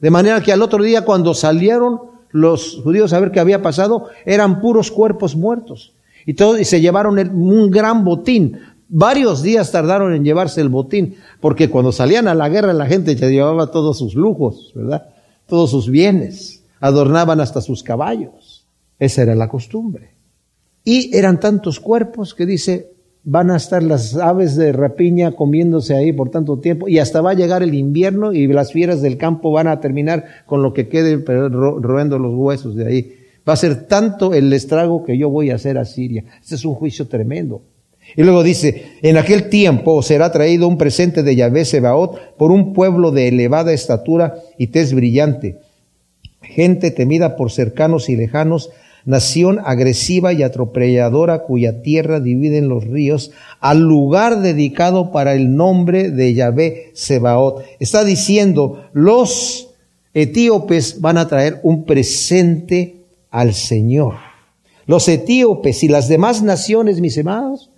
De 0.00 0.10
manera 0.10 0.42
que 0.42 0.52
al 0.52 0.62
otro 0.62 0.82
día 0.82 1.04
cuando 1.04 1.32
salieron 1.32 2.00
los 2.30 2.80
judíos 2.82 3.12
a 3.12 3.20
ver 3.20 3.30
qué 3.30 3.40
había 3.40 3.62
pasado, 3.62 4.08
eran 4.24 4.60
puros 4.60 4.90
cuerpos 4.90 5.36
muertos. 5.36 5.92
Y, 6.26 6.34
todo, 6.34 6.58
y 6.58 6.64
se 6.64 6.80
llevaron 6.80 7.18
un 7.18 7.70
gran 7.70 8.04
botín. 8.04 8.58
Varios 8.94 9.42
días 9.42 9.72
tardaron 9.72 10.12
en 10.12 10.22
llevarse 10.22 10.60
el 10.60 10.68
botín, 10.68 11.14
porque 11.40 11.70
cuando 11.70 11.92
salían 11.92 12.28
a 12.28 12.34
la 12.34 12.50
guerra 12.50 12.74
la 12.74 12.84
gente 12.84 13.16
ya 13.16 13.26
llevaba 13.28 13.70
todos 13.70 13.96
sus 13.96 14.14
lujos, 14.14 14.70
¿verdad? 14.74 15.08
Todos 15.46 15.70
sus 15.70 15.88
bienes. 15.88 16.62
Adornaban 16.78 17.40
hasta 17.40 17.62
sus 17.62 17.82
caballos. 17.82 18.66
Esa 18.98 19.22
era 19.22 19.34
la 19.34 19.48
costumbre. 19.48 20.10
Y 20.84 21.16
eran 21.16 21.40
tantos 21.40 21.80
cuerpos 21.80 22.34
que 22.34 22.44
dice, 22.44 22.92
van 23.24 23.50
a 23.50 23.56
estar 23.56 23.82
las 23.82 24.14
aves 24.14 24.56
de 24.56 24.72
rapiña 24.72 25.32
comiéndose 25.32 25.94
ahí 25.94 26.12
por 26.12 26.28
tanto 26.28 26.58
tiempo 26.58 26.86
y 26.86 26.98
hasta 26.98 27.22
va 27.22 27.30
a 27.30 27.34
llegar 27.34 27.62
el 27.62 27.72
invierno 27.72 28.34
y 28.34 28.46
las 28.46 28.72
fieras 28.72 29.00
del 29.00 29.16
campo 29.16 29.52
van 29.52 29.68
a 29.68 29.80
terminar 29.80 30.26
con 30.44 30.62
lo 30.62 30.74
que 30.74 30.88
quede 30.88 31.16
roendo 31.16 32.18
los 32.18 32.34
huesos 32.34 32.76
de 32.76 32.86
ahí. 32.86 33.14
Va 33.48 33.54
a 33.54 33.56
ser 33.56 33.86
tanto 33.86 34.34
el 34.34 34.52
estrago 34.52 35.02
que 35.02 35.16
yo 35.16 35.30
voy 35.30 35.48
a 35.48 35.54
hacer 35.54 35.78
a 35.78 35.86
Siria. 35.86 36.24
Este 36.42 36.56
es 36.56 36.64
un 36.66 36.74
juicio 36.74 37.08
tremendo. 37.08 37.62
Y 38.16 38.22
luego 38.22 38.42
dice, 38.42 38.92
en 39.02 39.16
aquel 39.16 39.48
tiempo 39.48 40.02
será 40.02 40.32
traído 40.32 40.68
un 40.68 40.76
presente 40.76 41.22
de 41.22 41.36
Yahvé 41.36 41.64
Sebaot 41.64 42.36
por 42.36 42.50
un 42.50 42.72
pueblo 42.72 43.10
de 43.10 43.28
elevada 43.28 43.72
estatura 43.72 44.34
y 44.58 44.68
tez 44.68 44.92
brillante, 44.92 45.56
gente 46.42 46.90
temida 46.90 47.36
por 47.36 47.50
cercanos 47.50 48.08
y 48.08 48.16
lejanos, 48.16 48.70
nación 49.04 49.60
agresiva 49.64 50.32
y 50.32 50.42
atropelladora 50.42 51.40
cuya 51.40 51.82
tierra 51.82 52.20
dividen 52.20 52.68
los 52.68 52.84
ríos, 52.84 53.32
al 53.60 53.80
lugar 53.80 54.40
dedicado 54.40 55.10
para 55.10 55.34
el 55.34 55.56
nombre 55.56 56.10
de 56.10 56.34
Yahvé 56.34 56.90
Sebaot. 56.94 57.64
Está 57.80 58.04
diciendo, 58.04 58.84
los 58.92 59.70
etíopes 60.14 61.00
van 61.00 61.16
a 61.16 61.28
traer 61.28 61.60
un 61.62 61.84
presente 61.84 62.96
al 63.30 63.54
Señor. 63.54 64.16
Los 64.86 65.08
etíopes 65.08 65.82
y 65.82 65.88
las 65.88 66.08
demás 66.08 66.42
naciones, 66.42 67.00
mis 67.00 67.16
hermanos, 67.16 67.71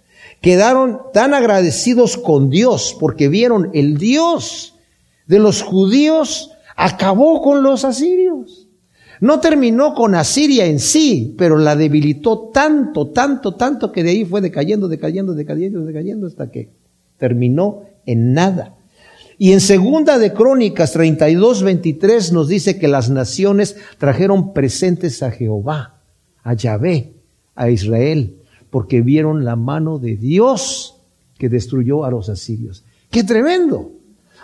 quedaron 0.44 1.00
tan 1.14 1.33
agradecidos 1.33 2.18
con 2.18 2.50
Dios 2.50 2.94
porque 3.00 3.30
vieron 3.30 3.70
el 3.72 3.96
Dios 3.96 4.74
de 5.26 5.38
los 5.38 5.62
judíos 5.62 6.50
acabó 6.76 7.40
con 7.40 7.62
los 7.62 7.87
asirios. 7.87 8.68
No 9.22 9.40
terminó 9.40 9.94
con 9.94 10.14
Asiria 10.14 10.66
en 10.66 10.80
sí, 10.80 11.35
pero 11.38 11.57
la 11.57 11.76
debilitó 11.76 12.50
tanto, 12.52 13.09
tanto, 13.09 13.54
tanto 13.54 13.90
que 13.90 14.04
de 14.04 14.11
ahí 14.11 14.26
fue 14.26 14.42
decayendo, 14.42 14.87
decayendo, 14.87 15.33
decayendo, 15.33 15.83
decayendo 15.83 16.26
hasta 16.26 16.50
que 16.50 16.68
terminó 17.16 17.85
en 18.04 18.35
nada. 18.35 18.74
Y 19.38 19.52
en 19.52 19.62
segunda 19.62 20.18
de 20.18 20.35
Crónicas 20.35 20.92
32, 20.92 21.62
23 21.62 22.33
nos 22.33 22.48
dice 22.48 22.78
que 22.78 22.87
las 22.87 23.09
naciones 23.09 23.76
trajeron 23.96 24.52
presentes 24.52 25.22
a 25.22 25.30
Jehová, 25.30 26.02
a 26.42 26.52
Yahvé, 26.52 27.14
a 27.54 27.70
Israel, 27.70 28.42
porque 28.74 29.02
vieron 29.02 29.44
la 29.44 29.54
mano 29.54 30.00
de 30.00 30.16
Dios 30.16 30.96
que 31.38 31.48
destruyó 31.48 32.04
a 32.04 32.10
los 32.10 32.28
asirios. 32.28 32.82
¡Qué 33.08 33.22
tremendo! 33.22 33.92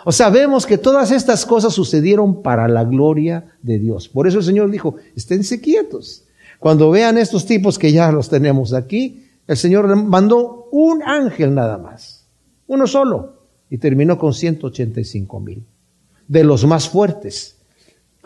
O 0.05 0.13
sea, 0.13 0.29
vemos 0.29 0.65
que 0.65 0.77
todas 0.77 1.11
estas 1.11 1.45
cosas 1.45 1.73
sucedieron 1.73 2.41
para 2.41 2.69
la 2.69 2.85
gloria 2.85 3.57
de 3.61 3.77
Dios. 3.77 4.07
Por 4.07 4.29
eso 4.29 4.37
el 4.37 4.45
Señor 4.45 4.71
dijo, 4.71 4.95
esténse 5.17 5.59
quietos. 5.59 6.23
Cuando 6.59 6.89
vean 6.91 7.17
estos 7.17 7.45
tipos 7.45 7.77
que 7.77 7.91
ya 7.91 8.09
los 8.13 8.29
tenemos 8.29 8.71
aquí, 8.71 9.27
el 9.47 9.57
Señor 9.57 9.93
mandó 9.97 10.69
un 10.71 11.03
ángel 11.03 11.53
nada 11.53 11.77
más, 11.77 12.25
uno 12.67 12.87
solo, 12.87 13.33
y 13.69 13.79
terminó 13.79 14.17
con 14.17 14.33
185 14.33 15.39
mil, 15.41 15.65
de 16.29 16.45
los 16.45 16.65
más 16.65 16.87
fuertes. 16.87 17.57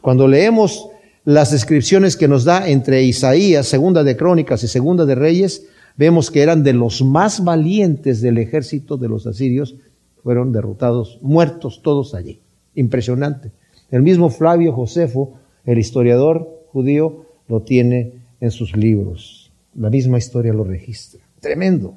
Cuando 0.04 0.28
leemos 0.28 0.88
las 1.24 1.50
descripciones 1.50 2.16
que 2.16 2.28
nos 2.28 2.44
da 2.44 2.70
entre 2.70 3.02
Isaías, 3.02 3.66
segunda 3.66 4.04
de 4.04 4.16
Crónicas 4.16 4.64
y 4.64 4.68
segunda 4.68 5.08
de 5.08 5.16
Reyes, 5.16 5.66
vemos 5.98 6.32
que 6.32 6.42
eran 6.42 6.64
de 6.64 6.74
los 6.74 7.04
más 7.04 7.44
valientes 7.44 8.22
del 8.22 8.38
ejército 8.38 8.98
de 8.98 9.08
los 9.08 9.28
asirios, 9.28 9.76
fueron 10.24 10.52
derrotados, 10.52 11.20
muertos 11.22 11.82
todos 11.82 12.16
allí. 12.16 12.40
Impresionante. 12.74 13.52
El 13.92 14.02
mismo 14.02 14.30
Flavio 14.30 14.74
Josefo, 14.74 15.34
el 15.66 15.78
historiador 15.78 16.66
judío, 16.72 17.26
lo 17.48 17.62
tiene 17.62 18.14
en 18.42 18.52
sus 18.52 18.76
libros. 18.76 19.52
La 19.76 19.90
misma 19.90 20.18
historia 20.18 20.54
lo 20.54 20.64
registra. 20.64 21.22
Tremendo. 21.40 21.96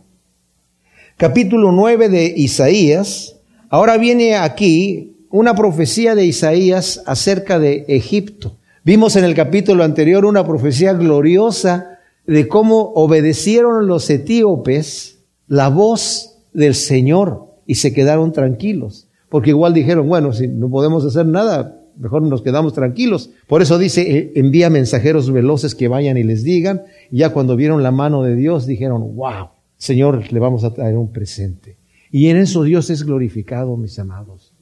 Capítulo 1.17 1.73
9 1.73 2.09
de 2.09 2.35
Isaías 2.37 3.39
Ahora 3.71 3.99
viene 3.99 4.35
aquí 4.35 5.17
una 5.29 5.55
profecía 5.55 6.15
de 6.15 6.25
Isaías 6.25 7.03
acerca 7.05 7.59
de 7.59 7.85
Egipto. 7.89 8.57
Vimos 8.83 9.15
en 9.17 9.25
el 9.25 9.35
capítulo 9.35 9.85
anterior 9.85 10.25
una 10.25 10.47
profecía 10.47 10.95
gloriosa 10.95 11.98
de 12.29 12.47
cómo 12.47 12.93
obedecieron 12.95 13.87
los 13.87 14.09
etíopes 14.11 15.25
la 15.49 15.69
voz 15.69 16.39
del 16.53 16.75
Señor 16.75 17.47
y 17.67 17.77
se 17.77 17.95
quedaron 17.95 18.33
tranquilos. 18.33 19.09
Porque 19.31 19.51
igual 19.51 19.73
dijeron, 19.73 20.09
bueno, 20.09 20.35
si 20.35 20.47
no 20.47 20.69
podemos 20.69 21.05
hacer 21.07 21.25
nada, 21.25 21.81
mejor 21.99 22.23
nos 22.23 22.43
quedamos 22.43 22.75
tranquilos. 22.75 23.31
Por 23.47 23.63
eso 23.63 23.79
dice, 23.79 24.19
eh, 24.19 24.33
envía 24.37 24.69
mensajeros 24.69 25.31
veloces 25.31 25.75
que 25.75 25.89
vayan 25.89 26.19
y 26.19 26.23
les 26.23 26.45
digan. 26.45 26.83
Y 27.11 27.19
ya 27.19 27.31
cuando 27.31 27.57
vieron 27.57 27.83
la 27.83 27.93
mano 27.93 28.23
de 28.23 28.37
Dios 28.37 28.67
dijeron, 28.67 29.17
wow, 29.17 29.49
Señor, 29.79 30.31
le 30.31 30.39
vamos 30.39 30.65
a 30.65 30.75
traer 30.75 30.99
un 30.99 31.11
presente. 31.11 31.79
Y 32.11 32.29
en 32.29 32.37
eso 32.37 32.63
Dios 32.63 32.91
es 32.91 33.05
glorificado, 33.05 33.77
mis 33.79 33.99
amados. 33.99 34.53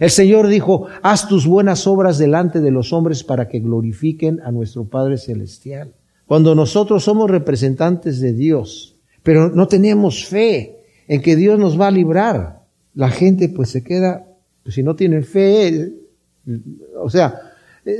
El 0.00 0.10
Señor 0.10 0.48
dijo, 0.48 0.86
haz 1.02 1.28
tus 1.28 1.46
buenas 1.46 1.86
obras 1.86 2.18
delante 2.18 2.60
de 2.60 2.70
los 2.70 2.92
hombres 2.92 3.24
para 3.24 3.48
que 3.48 3.60
glorifiquen 3.60 4.40
a 4.42 4.52
nuestro 4.52 4.84
Padre 4.84 5.16
Celestial. 5.16 5.94
Cuando 6.26 6.54
nosotros 6.54 7.04
somos 7.04 7.30
representantes 7.30 8.20
de 8.20 8.32
Dios, 8.32 8.96
pero 9.22 9.48
no 9.48 9.68
tenemos 9.68 10.24
fe 10.24 10.80
en 11.08 11.22
que 11.22 11.36
Dios 11.36 11.58
nos 11.58 11.80
va 11.80 11.88
a 11.88 11.92
librar, 11.92 12.62
la 12.94 13.10
gente 13.10 13.48
pues 13.48 13.70
se 13.70 13.84
queda, 13.84 14.26
pues, 14.62 14.74
si 14.74 14.82
no 14.82 14.96
tiene 14.96 15.22
fe, 15.22 15.92
o 17.00 17.10
sea, 17.10 17.40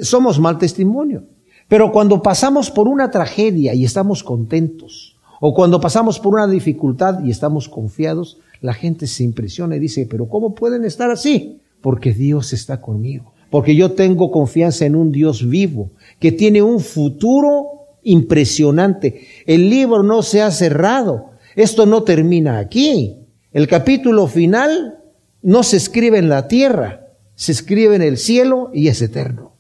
somos 0.02 0.40
mal 0.40 0.58
testimonio. 0.58 1.24
Pero 1.68 1.92
cuando 1.92 2.22
pasamos 2.22 2.70
por 2.70 2.88
una 2.88 3.10
tragedia 3.10 3.74
y 3.74 3.84
estamos 3.84 4.22
contentos, 4.22 5.16
o 5.40 5.54
cuando 5.54 5.80
pasamos 5.80 6.18
por 6.18 6.34
una 6.34 6.46
dificultad 6.46 7.22
y 7.24 7.30
estamos 7.30 7.68
confiados, 7.68 8.38
la 8.60 8.72
gente 8.72 9.06
se 9.06 9.22
impresiona 9.22 9.76
y 9.76 9.80
dice, 9.80 10.06
pero 10.08 10.28
¿cómo 10.28 10.54
pueden 10.54 10.84
estar 10.84 11.10
así? 11.10 11.60
Porque 11.80 12.12
Dios 12.12 12.52
está 12.52 12.80
conmigo. 12.80 13.32
Porque 13.50 13.76
yo 13.76 13.92
tengo 13.92 14.30
confianza 14.30 14.86
en 14.86 14.96
un 14.96 15.12
Dios 15.12 15.48
vivo, 15.48 15.90
que 16.18 16.32
tiene 16.32 16.62
un 16.62 16.80
futuro 16.80 17.75
impresionante. 18.06 19.26
El 19.46 19.68
libro 19.68 20.02
no 20.02 20.22
se 20.22 20.40
ha 20.40 20.50
cerrado. 20.50 21.30
Esto 21.56 21.84
no 21.86 22.02
termina 22.04 22.58
aquí. 22.58 23.18
El 23.52 23.66
capítulo 23.66 24.26
final 24.26 24.98
no 25.42 25.62
se 25.62 25.76
escribe 25.76 26.18
en 26.18 26.28
la 26.28 26.48
tierra, 26.48 27.08
se 27.34 27.52
escribe 27.52 27.96
en 27.96 28.02
el 28.02 28.16
cielo 28.16 28.70
y 28.72 28.88
es 28.88 29.02
eterno. 29.02 29.56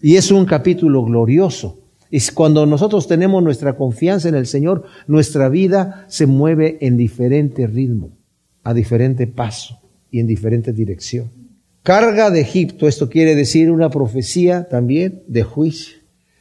Y 0.00 0.16
es 0.16 0.30
un 0.30 0.44
capítulo 0.44 1.04
glorioso. 1.04 1.80
Y 2.10 2.20
cuando 2.32 2.64
nosotros 2.66 3.06
tenemos 3.06 3.42
nuestra 3.42 3.76
confianza 3.76 4.28
en 4.28 4.34
el 4.34 4.46
Señor, 4.46 4.84
nuestra 5.06 5.48
vida 5.48 6.06
se 6.08 6.26
mueve 6.26 6.78
en 6.80 6.96
diferente 6.96 7.66
ritmo, 7.66 8.16
a 8.64 8.74
diferente 8.74 9.26
paso 9.26 9.80
y 10.10 10.20
en 10.20 10.26
diferente 10.26 10.72
dirección. 10.72 11.30
Carga 11.82 12.30
de 12.30 12.40
Egipto, 12.40 12.88
esto 12.88 13.08
quiere 13.08 13.34
decir 13.34 13.70
una 13.70 13.90
profecía 13.90 14.68
también 14.68 15.22
de 15.26 15.42
juicio. 15.42 15.97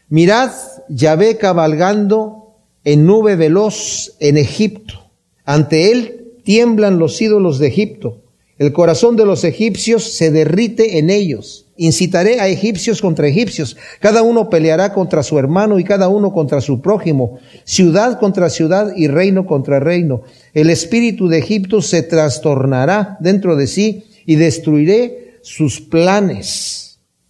Mirad, 0.10 0.52
Yahvé 0.88 1.38
cabalgando 1.38 2.56
en 2.84 3.06
nube 3.06 3.36
veloz 3.36 4.16
en 4.20 4.38
Egipto. 4.38 5.12
Ante 5.44 5.92
él 5.92 6.34
tiemblan 6.46 6.98
los 6.98 7.22
ídolos 7.22 7.60
de 7.60 7.68
Egipto. 7.68 8.22
El 8.58 8.74
corazón 8.74 9.18
de 9.18 9.26
los 9.26 9.44
egipcios 9.44 10.04
se 10.04 10.32
derrite 10.32 10.98
en 10.98 11.10
ellos. 11.10 11.68
Incitaré 11.76 12.40
a 12.40 12.48
egipcios 12.48 13.02
contra 13.02 13.28
egipcios. 13.28 13.78
Cada 14.00 14.24
uno 14.24 14.50
peleará 14.50 14.94
contra 14.94 15.22
su 15.22 15.38
hermano 15.38 15.78
y 15.78 15.84
cada 15.84 16.08
uno 16.08 16.34
contra 16.34 16.62
su 16.62 16.82
prójimo. 16.82 17.38
Ciudad 17.66 18.18
contra 18.18 18.50
ciudad 18.50 18.94
y 18.96 19.10
reino 19.10 19.46
contra 19.46 19.80
reino. 19.80 20.24
El 20.54 20.72
espíritu 20.72 21.28
de 21.28 21.38
Egipto 21.38 21.82
se 21.84 22.02
trastornará 22.02 23.18
dentro 23.20 23.58
de 23.58 23.68
sí 23.68 24.06
y 24.26 24.36
destruiré 24.36 25.36
sus 25.42 25.80
planes. 25.80 26.87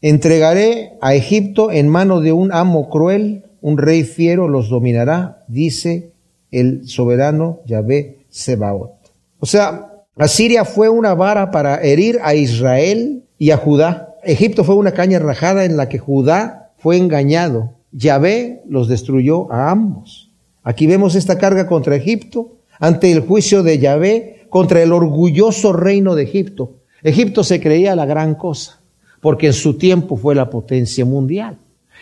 Entregaré 0.09 0.93
a 1.01 1.15
Egipto 1.15 1.69
en 1.69 1.89
mano 1.89 2.21
de 2.21 2.31
un 2.31 2.53
amo 2.53 2.87
cruel. 2.87 3.43
Un 3.59 3.77
rey 3.77 4.05
fiero 4.05 4.47
los 4.47 4.69
dominará, 4.69 5.43
dice 5.49 6.13
el 6.49 6.87
soberano 6.87 7.59
Yahvé 7.65 8.19
Sebaot. 8.29 8.93
O 9.41 9.45
sea, 9.45 9.91
Asiria 10.15 10.63
fue 10.63 10.87
una 10.87 11.13
vara 11.13 11.51
para 11.51 11.81
herir 11.81 12.19
a 12.23 12.35
Israel 12.35 13.25
y 13.37 13.51
a 13.51 13.57
Judá. 13.57 14.15
Egipto 14.23 14.63
fue 14.63 14.75
una 14.75 14.93
caña 14.93 15.19
rajada 15.19 15.65
en 15.65 15.75
la 15.75 15.89
que 15.89 15.99
Judá 15.99 16.71
fue 16.77 16.95
engañado. 16.95 17.73
Yahvé 17.91 18.61
los 18.65 18.87
destruyó 18.87 19.51
a 19.51 19.71
ambos. 19.71 20.31
Aquí 20.63 20.87
vemos 20.87 21.15
esta 21.15 21.37
carga 21.37 21.67
contra 21.67 21.97
Egipto 21.97 22.59
ante 22.79 23.11
el 23.11 23.19
juicio 23.19 23.61
de 23.61 23.77
Yahvé 23.77 24.45
contra 24.47 24.81
el 24.81 24.93
orgulloso 24.93 25.73
reino 25.73 26.15
de 26.15 26.23
Egipto. 26.23 26.77
Egipto 27.03 27.43
se 27.43 27.59
creía 27.59 27.93
la 27.93 28.05
gran 28.05 28.35
cosa 28.35 28.76
porque 29.21 29.47
en 29.47 29.53
su 29.53 29.75
tiempo 29.75 30.15
fue 30.15 30.35
la 30.35 30.49
potencia 30.49 31.05
mundial 31.05 31.57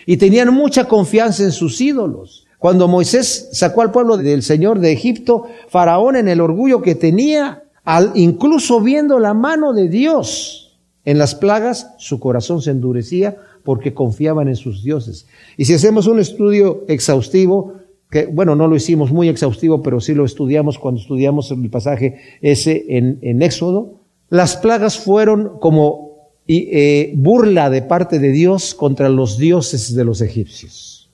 y 0.06 0.17
tenían 0.17 0.54
mucha 0.54 0.86
confianza 0.86 1.43
en 1.43 1.51
sus 1.51 1.80
ídolos. 1.82 2.45
Cuando 2.60 2.88
Moisés 2.88 3.49
sacó 3.51 3.82
al 3.82 3.91
pueblo 3.91 4.17
del 4.17 4.41
Señor 4.41 4.80
de 4.80 4.91
Egipto, 4.91 5.45
Faraón 5.67 6.15
en 6.15 6.28
el 6.28 6.41
orgullo 6.41 6.82
que 6.82 6.95
tenía 6.95 7.63
al, 7.84 8.12
incluso 8.15 8.82
viendo 8.82 9.19
la 9.19 9.34
mano 9.34 9.73
de 9.73 9.89
Dios 9.89 10.78
en 11.04 11.19
las 11.19 11.36
plagas, 11.36 11.91
su 11.99 12.19
corazón 12.19 12.62
se 12.62 12.71
endurecía 12.71 13.38
porque 13.63 13.93
confiaban 13.93 14.47
en 14.47 14.56
sus 14.56 14.84
dioses. 14.84 15.28
Y 15.58 15.65
si 15.65 15.73
hacemos 15.73 16.08
un 16.08 16.19
estudio 16.19 16.84
exhaustivo, 16.88 17.73
que 18.10 18.25
bueno, 18.28 18.56
no 18.56 18.67
lo 18.67 18.75
hicimos 18.75 19.12
muy 19.12 19.30
exhaustivo, 19.30 19.82
pero 19.84 19.99
sí 19.99 20.13
lo 20.13 20.25
estudiamos 20.25 20.80
cuando 20.80 21.01
estudiamos 21.01 21.51
el 21.51 21.69
pasaje 21.69 22.19
ese 22.41 22.86
en, 22.89 23.19
en 23.21 23.41
Éxodo, 23.41 23.99
las 24.30 24.58
plagas 24.58 24.97
fueron 24.97 25.60
como 25.60 26.05
eh, 26.48 27.14
burla 27.16 27.70
de 27.70 27.82
parte 27.82 28.20
de 28.20 28.32
Dios 28.32 28.74
contra 28.76 29.10
los 29.10 29.38
dioses 29.38 29.96
de 29.96 30.06
los 30.06 30.22
egipcios. 30.22 31.10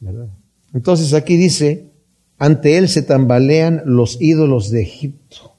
Entonces 0.74 1.14
aquí 1.14 1.38
dice, 1.38 1.86
ante 2.38 2.78
él 2.78 2.90
se 2.90 3.02
tambalean 3.02 3.84
los 3.86 4.18
ídolos 4.20 4.72
de 4.72 4.82
Egipto. 4.82 5.54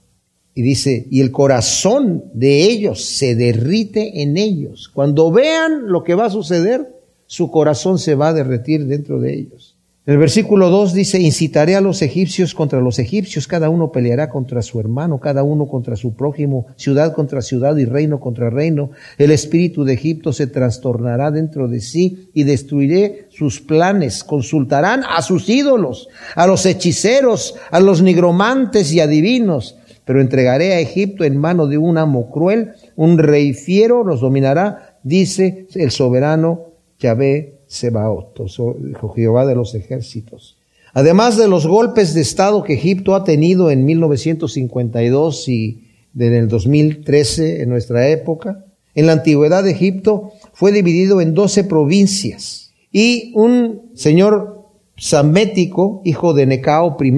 Y 0.55 0.63
dice, 0.63 1.07
y 1.11 1.23
el 1.23 1.31
corazón 1.31 2.25
de 2.35 2.65
ellos 2.65 3.03
se 3.03 3.35
derrite 3.35 4.23
en 4.23 4.37
ellos. 4.37 4.91
Cuando 4.93 5.33
vean 5.33 5.87
lo 5.87 6.05
que 6.05 6.15
va 6.15 6.27
a 6.27 6.31
suceder, 6.31 7.01
su 7.27 7.51
corazón 7.51 7.99
se 7.99 8.15
va 8.15 8.29
a 8.29 8.35
derretir 8.35 8.87
dentro 8.87 9.19
de 9.19 9.33
ellos. 9.33 9.72
El 10.05 10.19
versículo 10.19 10.69
2 10.69 10.95
dice, 10.95 11.21
incitaré 11.21 11.77
a 11.77 11.81
los 11.81 12.03
egipcios 12.03 12.57
contra 12.57 12.81
los 12.81 12.99
egipcios, 12.99 13.47
cada 13.47 13.71
uno 13.71 13.93
peleará 13.93 14.29
contra 14.29 14.61
su 14.61 14.81
hermano, 14.81 15.21
cada 15.21 15.45
uno 15.45 15.69
contra 15.69 15.95
su 15.95 16.17
prójimo, 16.17 16.67
ciudad 16.75 17.15
contra 17.15 17.41
ciudad 17.41 17.77
y 17.77 17.85
reino 17.85 18.19
contra 18.19 18.51
reino. 18.51 18.91
El 19.17 19.31
espíritu 19.31 19.85
de 19.85 19.93
Egipto 19.93 20.33
se 20.33 20.49
trastornará 20.49 21.31
dentro 21.31 21.69
de 21.69 21.81
sí 21.81 22.31
y 22.35 22.43
destruiré 22.43 23.29
sus 23.31 23.61
planes. 23.61 24.25
Consultarán 24.25 25.05
a 25.09 25.23
sus 25.23 25.49
ídolos, 25.49 26.09
a 26.35 26.49
los 26.49 26.67
hechiceros, 26.67 27.55
a 27.71 27.79
los 27.79 28.03
nigromantes 28.03 28.93
y 28.93 28.99
adivinos 28.99 29.77
pero 30.05 30.21
entregaré 30.21 30.75
a 30.75 30.81
Egipto 30.81 31.23
en 31.23 31.38
mano 31.38 31.69
de 31.69 31.79
un 31.79 31.97
amo 31.97 32.29
cruel, 32.29 32.73
un 32.97 33.19
rey 33.19 33.55
fiero 33.55 34.03
los 34.03 34.21
dominará, 34.21 34.99
dice 35.05 35.69
el 35.77 35.93
soberano 35.93 36.73
Yahvé 36.99 37.62
Sebaot, 37.73 38.39
o 38.39 39.09
Jehová 39.15 39.47
de 39.47 39.55
los 39.55 39.75
ejércitos. 39.75 40.57
Además 40.93 41.39
de 41.39 41.49
los 41.49 41.67
golpes 41.67 42.13
de 42.13 42.21
Estado 42.21 42.63
que 42.63 42.75
Egipto 42.75 43.15
ha 43.15 43.25
tenido 43.25 43.71
en 43.71 43.87
1952 43.87 45.49
y 45.49 45.85
en 46.19 46.35
el 46.35 46.49
2013 46.49 47.63
en 47.63 47.71
nuestra 47.71 48.09
época, 48.09 48.67
en 48.95 49.07
la 49.07 49.15
antigüedad 49.15 49.65
de 49.65 49.71
Egipto 49.71 50.33
fue 50.53 50.71
dividido 50.71 51.23
en 51.23 51.33
12 51.33 51.65
provincias 51.65 52.73
y 52.93 53.33
un 53.35 53.91
señor 53.95 54.67
samético, 54.99 56.03
hijo 56.05 56.35
de 56.35 56.45
Necao 56.45 56.99
I, 57.03 57.13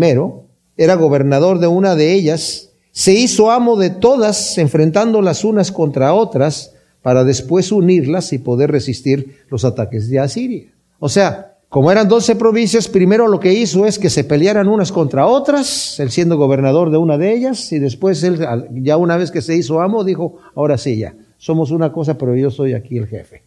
era 0.77 0.95
gobernador 0.95 1.59
de 1.59 1.67
una 1.67 1.97
de 1.97 2.12
ellas 2.12 2.71
se 2.93 3.12
hizo 3.12 3.51
amo 3.51 3.77
de 3.77 3.90
todas, 3.90 4.57
enfrentando 4.57 5.21
las 5.21 5.43
unas 5.43 5.73
contra 5.73 6.14
otras, 6.14 6.73
para 7.05 7.23
después 7.23 7.71
unirlas 7.71 8.33
y 8.33 8.38
poder 8.38 8.71
resistir 8.71 9.45
los 9.51 9.67
ataques 9.67 10.09
de 10.09 10.21
Asiria. 10.21 10.73
O 10.99 11.11
sea, 11.11 11.59
como 11.69 11.93
eran 11.93 12.09
doce 12.09 12.35
provincias, 12.35 12.88
primero 12.88 13.29
lo 13.29 13.38
que 13.38 13.53
hizo 13.53 13.85
es 13.85 13.99
que 13.99 14.09
se 14.09 14.25
pelearan 14.25 14.69
unas 14.69 14.90
contra 14.90 15.27
otras, 15.27 16.01
él 16.01 16.11
siendo 16.11 16.38
gobernador 16.38 16.90
de 16.90 16.97
una 16.97 17.19
de 17.19 17.35
ellas, 17.35 17.71
y 17.73 17.79
después 17.79 18.23
él, 18.23 18.38
ya 18.73 18.97
una 18.97 19.19
vez 19.19 19.31
que 19.31 19.43
se 19.43 19.55
hizo 19.55 19.83
amo, 19.83 20.03
dijo, 20.03 20.38
ahora 20.55 20.79
sí, 20.79 20.97
ya, 20.97 21.14
somos 21.37 21.71
una 21.73 21.93
cosa, 21.93 22.17
pero 22.17 22.35
yo 22.37 22.51
soy 22.51 22.73
aquí 22.73 22.97
el 22.97 23.07
jefe, 23.07 23.43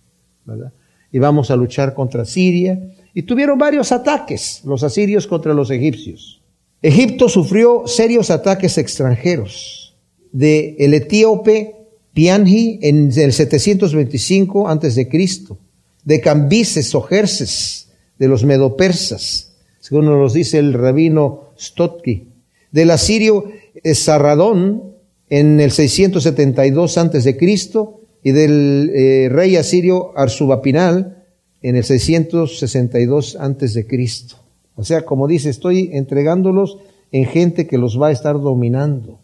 ¿verdad? 0.45 0.71
Y 1.11 1.17
vamos 1.17 1.49
a 1.49 1.55
luchar 1.55 1.95
contra 1.95 2.25
Siria. 2.25 2.79
Y 3.15 3.23
tuvieron 3.23 3.57
varios 3.57 3.91
ataques, 3.91 4.61
los 4.65 4.83
asirios 4.83 5.25
contra 5.25 5.55
los 5.55 5.71
egipcios. 5.71 6.43
Egipto 6.83 7.27
sufrió 7.27 7.87
serios 7.87 8.29
ataques 8.29 8.77
extranjeros 8.77 9.95
de 10.31 10.75
el 10.77 10.93
etíope 10.93 11.76
Pianji 12.17 12.79
en 12.81 13.11
el 13.15 13.31
725 13.31 14.67
antes 14.67 14.95
de 14.95 15.07
Cristo, 15.07 15.59
de 16.03 16.19
Cambises 16.19 16.95
o 16.95 17.01
Jerses 17.01 17.89
de 18.17 18.27
los 18.27 18.43
medopersas, 18.43 19.51
según 19.79 20.05
nos 20.05 20.33
dice 20.33 20.57
el 20.57 20.73
rabino 20.73 21.51
Stotki, 21.59 22.29
del 22.71 22.89
asirio 22.89 23.51
Sarradón 23.93 24.95
en 25.29 25.59
el 25.59 25.69
672 25.69 26.97
antes 26.97 27.23
de 27.23 27.37
Cristo 27.37 28.01
y 28.23 28.31
del 28.31 28.89
eh, 28.95 29.29
rey 29.29 29.55
asirio 29.55 30.11
Arsubapinal 30.17 31.23
en 31.61 31.75
el 31.75 31.83
662 31.83 33.37
antes 33.39 33.75
de 33.75 33.85
Cristo. 33.85 34.37
O 34.73 34.83
sea, 34.83 35.03
como 35.03 35.27
dice, 35.27 35.51
estoy 35.51 35.91
entregándolos 35.93 36.79
en 37.11 37.25
gente 37.25 37.67
que 37.67 37.77
los 37.77 38.01
va 38.01 38.07
a 38.07 38.11
estar 38.11 38.41
dominando. 38.41 39.19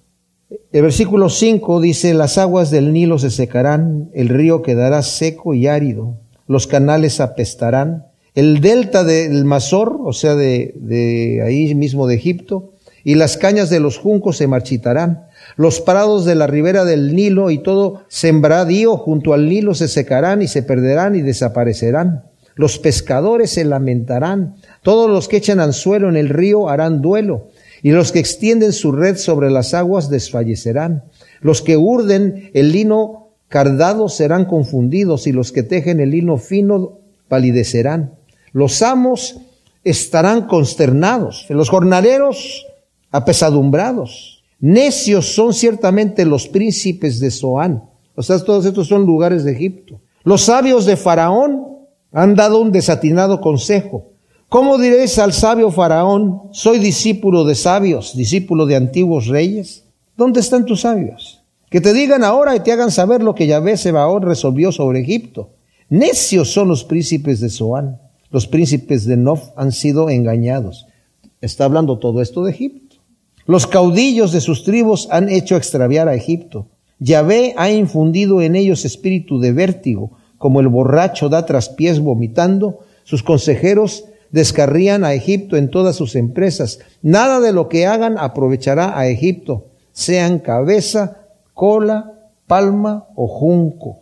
El 0.72 0.82
versículo 0.82 1.30
5 1.30 1.82
dice, 1.82 2.14
las 2.14 2.38
aguas 2.38 2.72
del 2.72 2.94
Nilo 2.94 3.20
se 3.20 3.30
secarán, 3.30 4.10
el 4.14 4.30
río 4.30 4.62
quedará 4.62 5.02
seco 5.02 5.54
y 5.54 5.68
árido, 5.68 6.18
los 6.48 6.68
canales 6.68 7.20
apestarán, 7.20 8.08
el 8.36 8.62
delta 8.62 9.04
del 9.04 9.46
Mazor, 9.46 10.00
o 10.04 10.14
sea, 10.14 10.36
de, 10.36 10.74
de 10.76 11.42
ahí 11.46 11.76
mismo 11.76 12.08
de 12.08 12.16
Egipto, 12.16 12.72
y 13.04 13.16
las 13.16 13.38
cañas 13.38 13.70
de 13.70 13.80
los 13.80 13.98
juncos 13.98 14.38
se 14.38 14.48
marchitarán, 14.48 15.28
los 15.56 15.82
prados 15.82 16.26
de 16.26 16.36
la 16.36 16.48
ribera 16.48 16.86
del 16.86 17.16
Nilo 17.16 17.52
y 17.52 17.60
todo 17.60 18.04
sembradío 18.08 18.98
junto 18.98 19.34
al 19.34 19.48
Nilo 19.50 19.76
se 19.76 19.88
secarán 19.88 20.42
y 20.42 20.48
se 20.48 20.64
perderán 20.64 21.16
y 21.16 21.22
desaparecerán. 21.22 22.24
Los 22.56 22.78
pescadores 22.78 23.52
se 23.52 23.66
lamentarán, 23.66 24.56
todos 24.84 25.10
los 25.10 25.28
que 25.28 25.38
echan 25.38 25.60
anzuelo 25.60 26.08
en 26.10 26.18
el 26.18 26.30
río 26.30 26.70
harán 26.70 27.02
duelo, 27.02 27.48
y 27.84 27.92
los 27.92 28.14
que 28.14 28.20
extienden 28.20 28.72
su 28.72 28.94
red 28.94 29.18
sobre 29.18 29.52
las 29.52 29.74
aguas 29.74 30.10
desfallecerán. 30.10 31.04
Los 31.42 31.62
que 31.62 31.76
urden 31.76 32.50
el 32.54 32.72
lino 32.72 33.28
cardado 33.50 34.08
serán 34.08 34.46
confundidos, 34.46 35.28
y 35.28 35.34
los 35.34 35.52
que 35.52 35.64
tejen 35.64 36.00
el 36.00 36.12
lino 36.12 36.38
fino 36.38 36.98
palidecerán. 37.28 38.16
Los 38.54 38.82
amos 38.82 39.38
estarán 39.84 40.48
consternados, 40.48 41.46
los 41.50 41.70
jornaleros 41.70 42.66
apesadumbrados. 43.12 44.44
Necios 44.62 45.36
son 45.36 45.54
ciertamente 45.54 46.26
los 46.26 46.48
príncipes 46.48 47.20
de 47.20 47.32
Zoán. 47.32 47.84
O 48.16 48.24
sea, 48.24 48.40
todos 48.40 48.66
estos 48.66 48.88
son 48.88 49.06
lugares 49.06 49.44
de 49.44 49.52
Egipto. 49.52 50.00
Los 50.24 50.44
sabios 50.44 50.86
de 50.86 50.96
Faraón 50.96 51.80
han 52.14 52.34
dado 52.34 52.62
un 52.62 52.72
desatinado 52.72 53.42
consejo. 53.42 54.13
¿Cómo 54.54 54.78
diréis 54.78 55.18
al 55.18 55.34
sabio 55.34 55.72
Faraón, 55.72 56.44
soy 56.52 56.78
discípulo 56.78 57.44
de 57.44 57.56
sabios, 57.56 58.16
discípulo 58.16 58.68
de 58.68 58.76
antiguos 58.76 59.26
reyes? 59.26 59.86
¿Dónde 60.16 60.42
están 60.42 60.68
tus 60.68 60.82
sabios? 60.82 61.42
Que 61.72 61.82
te 61.82 61.92
digan 61.92 62.24
ahora 62.24 62.56
y 62.56 62.60
te 62.60 62.72
hagan 62.72 62.92
saber 62.92 63.24
lo 63.24 63.34
que 63.34 63.48
Yahvé 63.48 63.78
Sebaón 63.78 64.22
resolvió 64.22 64.72
sobre 64.72 65.00
Egipto. 65.00 65.50
Necios 65.90 66.54
son 66.54 66.68
los 66.68 66.84
príncipes 66.84 67.40
de 67.40 67.50
Zoán. 67.50 68.00
Los 68.30 68.46
príncipes 68.46 69.08
de 69.08 69.18
Nof 69.18 69.42
han 69.56 69.72
sido 69.72 70.12
engañados. 70.12 70.86
Está 71.42 71.66
hablando 71.66 71.98
todo 71.98 72.22
esto 72.22 72.44
de 72.44 72.52
Egipto. 72.52 72.98
Los 73.48 73.66
caudillos 73.66 74.32
de 74.34 74.42
sus 74.42 74.64
tribus 74.64 75.08
han 75.10 75.30
hecho 75.30 75.56
extraviar 75.56 76.08
a 76.08 76.14
Egipto. 76.14 76.68
Yahvé 77.00 77.56
ha 77.58 77.72
infundido 77.72 78.40
en 78.40 78.56
ellos 78.56 78.86
espíritu 78.86 79.40
de 79.40 79.52
vértigo, 79.52 80.12
como 80.38 80.60
el 80.60 80.68
borracho 80.68 81.28
da 81.28 81.48
traspiés 81.48 82.00
vomitando. 82.00 82.82
Sus 83.04 83.24
consejeros 83.24 84.06
descarrían 84.34 85.06
a 85.06 85.14
Egipto 85.14 85.56
en 85.56 85.70
todas 85.70 85.96
sus 85.96 86.16
empresas. 86.16 86.80
Nada 87.02 87.40
de 87.40 87.54
lo 87.54 87.70
que 87.70 87.86
hagan 87.86 88.18
aprovechará 88.18 89.00
a 89.00 89.08
Egipto, 89.08 89.68
sean 89.94 90.40
cabeza, 90.40 91.28
cola, 91.54 92.12
palma 92.48 93.06
o 93.16 93.28
junco. 93.28 94.00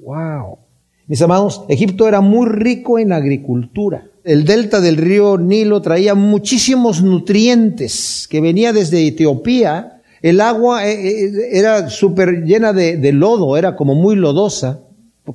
Wow. 0.00 0.58
Mis 1.06 1.22
amados, 1.22 1.64
Egipto 1.68 2.08
era 2.08 2.20
muy 2.20 2.48
rico 2.48 2.98
en 2.98 3.12
agricultura. 3.12 4.04
El 4.24 4.44
delta 4.44 4.80
del 4.80 4.96
río 4.96 5.38
Nilo 5.38 5.80
traía 5.80 6.14
muchísimos 6.14 7.00
nutrientes 7.00 8.26
que 8.28 8.40
venía 8.40 8.72
desde 8.72 9.06
Etiopía. 9.06 10.02
El 10.20 10.40
agua 10.40 10.88
eh, 10.88 11.24
eh, 11.24 11.32
era 11.52 11.88
súper 11.88 12.42
llena 12.44 12.72
de, 12.72 12.96
de 12.96 13.12
lodo, 13.12 13.56
era 13.56 13.76
como 13.76 13.94
muy 13.94 14.16
lodosa, 14.16 14.80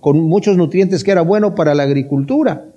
con 0.02 0.20
muchos 0.20 0.58
nutrientes 0.58 1.02
que 1.04 1.12
era 1.12 1.22
bueno 1.22 1.56
para 1.56 1.74
la 1.74 1.84
agricultura. 1.84 2.73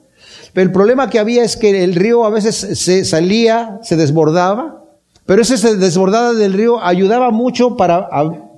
Pero 0.56 0.68
el 0.68 0.72
problema 0.72 1.10
que 1.10 1.18
había 1.18 1.44
es 1.44 1.54
que 1.54 1.84
el 1.84 1.94
río 1.94 2.24
a 2.24 2.30
veces 2.30 2.56
se 2.56 3.04
salía, 3.04 3.78
se 3.82 3.94
desbordaba, 3.94 4.84
pero 5.26 5.42
ese 5.42 5.76
desbordada 5.76 6.32
del 6.32 6.54
río 6.54 6.82
ayudaba 6.82 7.30
mucho 7.30 7.76
para, 7.76 8.08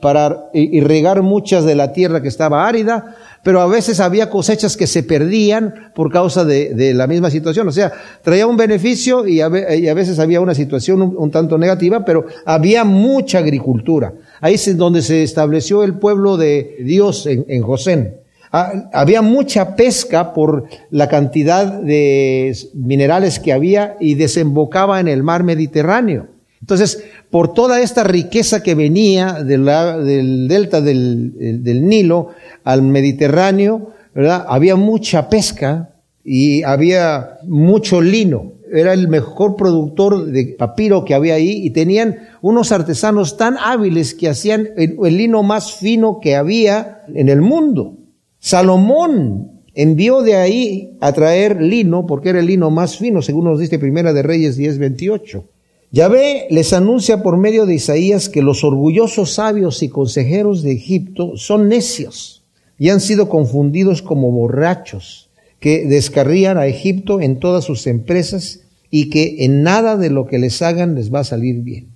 para 0.00 0.44
irrigar 0.54 1.22
muchas 1.22 1.64
de 1.64 1.74
la 1.74 1.92
tierra 1.92 2.22
que 2.22 2.28
estaba 2.28 2.68
árida, 2.68 3.16
pero 3.42 3.60
a 3.60 3.66
veces 3.66 3.98
había 3.98 4.30
cosechas 4.30 4.76
que 4.76 4.86
se 4.86 5.02
perdían 5.02 5.90
por 5.92 6.12
causa 6.12 6.44
de, 6.44 6.94
la 6.94 7.08
misma 7.08 7.30
situación. 7.32 7.66
O 7.66 7.72
sea, 7.72 7.90
traía 8.22 8.46
un 8.46 8.56
beneficio 8.56 9.26
y 9.26 9.40
a, 9.40 9.48
veces 9.48 10.20
había 10.20 10.40
una 10.40 10.54
situación 10.54 11.02
un, 11.02 11.30
tanto 11.32 11.58
negativa, 11.58 12.04
pero 12.04 12.26
había 12.46 12.84
mucha 12.84 13.38
agricultura. 13.38 14.12
Ahí 14.40 14.54
es 14.54 14.76
donde 14.76 15.02
se 15.02 15.24
estableció 15.24 15.82
el 15.82 15.94
pueblo 15.94 16.36
de 16.36 16.76
Dios 16.78 17.26
en 17.26 17.60
Josén. 17.60 18.27
Ah, 18.52 18.88
había 18.92 19.22
mucha 19.22 19.76
pesca 19.76 20.32
por 20.32 20.64
la 20.90 21.08
cantidad 21.08 21.66
de 21.66 22.56
minerales 22.74 23.38
que 23.38 23.52
había 23.52 23.96
y 24.00 24.14
desembocaba 24.14 25.00
en 25.00 25.08
el 25.08 25.22
mar 25.22 25.44
Mediterráneo. 25.44 26.28
Entonces, 26.60 27.04
por 27.30 27.52
toda 27.54 27.80
esta 27.80 28.04
riqueza 28.04 28.62
que 28.62 28.74
venía 28.74 29.44
del 29.44 30.48
delta 30.48 30.80
del, 30.80 31.88
Nilo 31.88 32.28
al 32.64 32.82
Mediterráneo. 32.82 33.92
Había 34.14 34.74
mucha 34.76 35.28
pesca 35.28 35.90
y 36.24 36.62
había 36.62 37.38
mucho 37.46 38.00
lino. 38.00 38.54
Era 38.72 38.92
el 38.92 39.08
mejor 39.08 39.56
productor 39.56 40.26
de 40.26 40.56
papiro 40.58 41.04
que 41.04 41.14
había 41.14 41.34
ahí 41.34 41.64
y 41.64 41.70
tenían 41.70 42.18
unos 42.42 42.72
artesanos 42.72 43.36
tan 43.36 43.56
hábiles 43.56 44.14
que 44.14 44.28
hacían 44.28 44.68
el 44.76 45.16
lino 45.16 45.42
más 45.42 45.74
fino 45.74 46.18
que 46.20 46.36
había 46.36 47.02
en 47.14 47.28
el 47.28 47.40
mundo. 47.40 47.97
Salomón 48.40 49.62
envió 49.74 50.22
de 50.22 50.36
ahí 50.36 50.96
a 51.00 51.12
traer 51.12 51.62
lino, 51.62 52.06
porque 52.06 52.30
era 52.30 52.40
el 52.40 52.46
lino 52.46 52.70
más 52.70 52.98
fino, 52.98 53.22
según 53.22 53.44
nos 53.44 53.60
dice 53.60 53.78
Primera 53.78 54.12
de 54.12 54.22
Reyes 54.22 54.56
10:28. 54.56 55.44
Yahvé 55.90 56.46
les 56.50 56.72
anuncia 56.72 57.22
por 57.22 57.38
medio 57.38 57.64
de 57.64 57.74
Isaías 57.74 58.28
que 58.28 58.42
los 58.42 58.62
orgullosos 58.62 59.34
sabios 59.34 59.82
y 59.82 59.88
consejeros 59.88 60.62
de 60.62 60.72
Egipto 60.72 61.36
son 61.36 61.68
necios 61.68 62.44
y 62.78 62.90
han 62.90 63.00
sido 63.00 63.28
confundidos 63.28 64.02
como 64.02 64.30
borrachos, 64.30 65.30
que 65.60 65.86
descarrían 65.86 66.58
a 66.58 66.66
Egipto 66.66 67.20
en 67.20 67.38
todas 67.40 67.64
sus 67.64 67.86
empresas 67.86 68.60
y 68.90 69.10
que 69.10 69.44
en 69.44 69.62
nada 69.62 69.96
de 69.96 70.10
lo 70.10 70.26
que 70.26 70.38
les 70.38 70.60
hagan 70.60 70.94
les 70.94 71.12
va 71.12 71.20
a 71.20 71.24
salir 71.24 71.62
bien. 71.62 71.88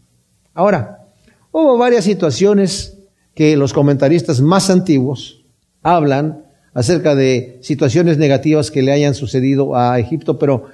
Ahora, 0.55 1.09
hubo 1.52 1.76
varias 1.76 2.05
situaciones 2.05 2.98
que 3.35 3.57
los 3.57 3.72
comentaristas 3.72 4.40
más 4.40 4.70
antiguos 4.70 5.41
hablan 5.82 6.44
acerca 6.74 7.14
de 7.14 7.58
situaciones 7.60 8.18
negativas 8.18 8.70
que 8.70 8.82
le 8.82 8.92
hayan 8.92 9.14
sucedido 9.14 9.76
a 9.76 9.98
Egipto, 9.98 10.38
pero 10.38 10.66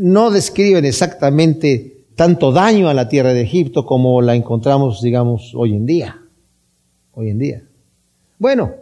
no 0.00 0.30
describen 0.30 0.84
exactamente 0.84 2.04
tanto 2.14 2.52
daño 2.52 2.88
a 2.88 2.94
la 2.94 3.08
tierra 3.08 3.32
de 3.34 3.42
Egipto 3.42 3.84
como 3.84 4.22
la 4.22 4.34
encontramos, 4.34 5.02
digamos, 5.02 5.52
hoy 5.54 5.74
en 5.74 5.86
día. 5.86 6.18
Hoy 7.12 7.30
en 7.30 7.38
día. 7.38 7.62
Bueno, 8.38 8.72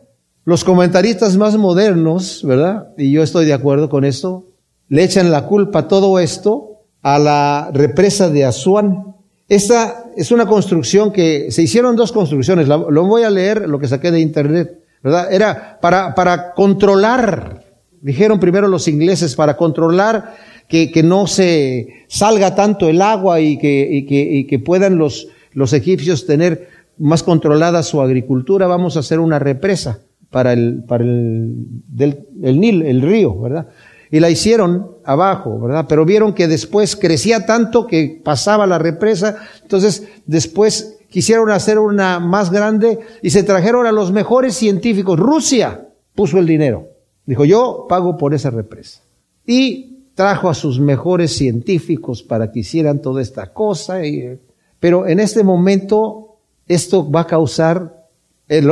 los 0.45 0.65
comentaristas 0.65 1.37
más 1.37 1.57
modernos, 1.57 2.43
¿verdad? 2.45 2.89
Y 2.97 3.11
yo 3.11 3.23
estoy 3.23 3.47
de 3.47 3.53
acuerdo 3.53 3.89
con 3.89 4.05
esto, 4.05 4.47
le 4.89 5.05
echan 5.05 5.31
la 5.31 5.47
culpa 5.47 5.89
todo 5.89 6.19
esto 6.19 6.83
a 7.03 7.19
la 7.19 7.71
represa 7.73 8.29
de 8.29 8.45
Asuán. 8.45 9.15
Esta 9.49 10.05
es 10.17 10.31
una 10.31 10.47
construcción 10.47 11.13
que 11.13 11.51
se 11.51 11.63
hicieron 11.63 11.97
dos 11.97 12.13
construcciones. 12.13 12.69
Lo 12.69 13.07
voy 13.07 13.23
a 13.23 13.31
leer, 13.31 13.69
lo 13.69 13.79
que 13.79 13.89
saqué 13.89 14.11
de 14.11 14.21
internet. 14.21 14.81
¿Verdad? 15.03 15.33
Era 15.33 15.79
para, 15.81 16.15
para 16.15 16.53
controlar, 16.53 17.65
dijeron 18.01 18.41
primero 18.41 18.69
los 18.69 18.89
ingleses, 18.89 19.35
para 19.35 19.57
controlar 19.57 20.35
que, 20.69 20.91
que 20.91 21.03
no 21.03 21.27
se 21.27 22.05
salga 22.09 22.55
tanto 22.55 22.89
el 22.89 23.03
agua 23.03 23.41
y 23.41 23.59
que, 23.59 23.89
y 23.91 24.07
que, 24.07 24.21
y 24.21 24.47
que 24.47 24.59
puedan 24.59 24.99
los, 24.99 25.29
los 25.53 25.73
egipcios 25.73 26.27
tener 26.27 26.69
más 26.99 27.23
controlada 27.23 27.83
su 27.83 28.01
agricultura, 28.01 28.67
vamos 28.67 28.97
a 28.97 29.01
hacer 29.01 29.21
una 29.21 29.39
represa 29.39 30.01
para 30.31 30.53
el, 30.53 30.85
para 30.85 31.03
el, 31.03 31.55
del, 31.89 32.27
el 32.43 32.61
Nil, 32.61 32.83
el 32.83 33.03
río, 33.03 33.39
¿verdad? 33.41 33.69
Y 34.13 34.21
la 34.21 34.31
hicieron 34.31 34.93
abajo, 35.05 35.59
¿verdad? 35.61 35.87
Pero 35.89 36.05
vieron 36.05 36.35
que 36.35 36.47
después 36.47 36.95
crecía 36.95 37.47
tanto 37.47 37.87
que 37.87 38.21
pasaba 38.23 38.67
la 38.67 38.79
represa, 38.79 39.37
entonces 39.63 40.09
después 40.27 41.00
quisieron 41.11 41.51
hacer 41.51 41.79
una 41.79 42.21
más 42.21 42.51
grande 42.51 43.01
y 43.21 43.31
se 43.31 43.43
trajeron 43.43 43.87
a 43.87 43.93
los 43.93 44.13
mejores 44.13 44.55
científicos. 44.55 45.19
Rusia 45.19 45.89
puso 46.15 46.39
el 46.39 46.47
dinero. 46.47 46.89
Dijo, 47.27 47.45
yo 47.45 47.87
pago 47.89 48.17
por 48.17 48.33
esa 48.33 48.51
represa. 48.51 49.03
Y 49.47 49.91
trajo 50.15 50.49
a 50.49 50.55
sus 50.55 50.81
mejores 50.81 51.33
científicos 51.33 52.23
para 52.23 52.51
que 52.51 52.61
hicieran 52.61 53.01
toda 53.01 53.23
esta 53.23 53.53
cosa. 53.53 54.01
pero 54.79 55.07
en 55.07 55.21
este 55.21 55.45
momento 55.45 56.39
esto 56.67 57.11
va 57.11 57.23
a 57.23 57.27
causar, 57.27 58.07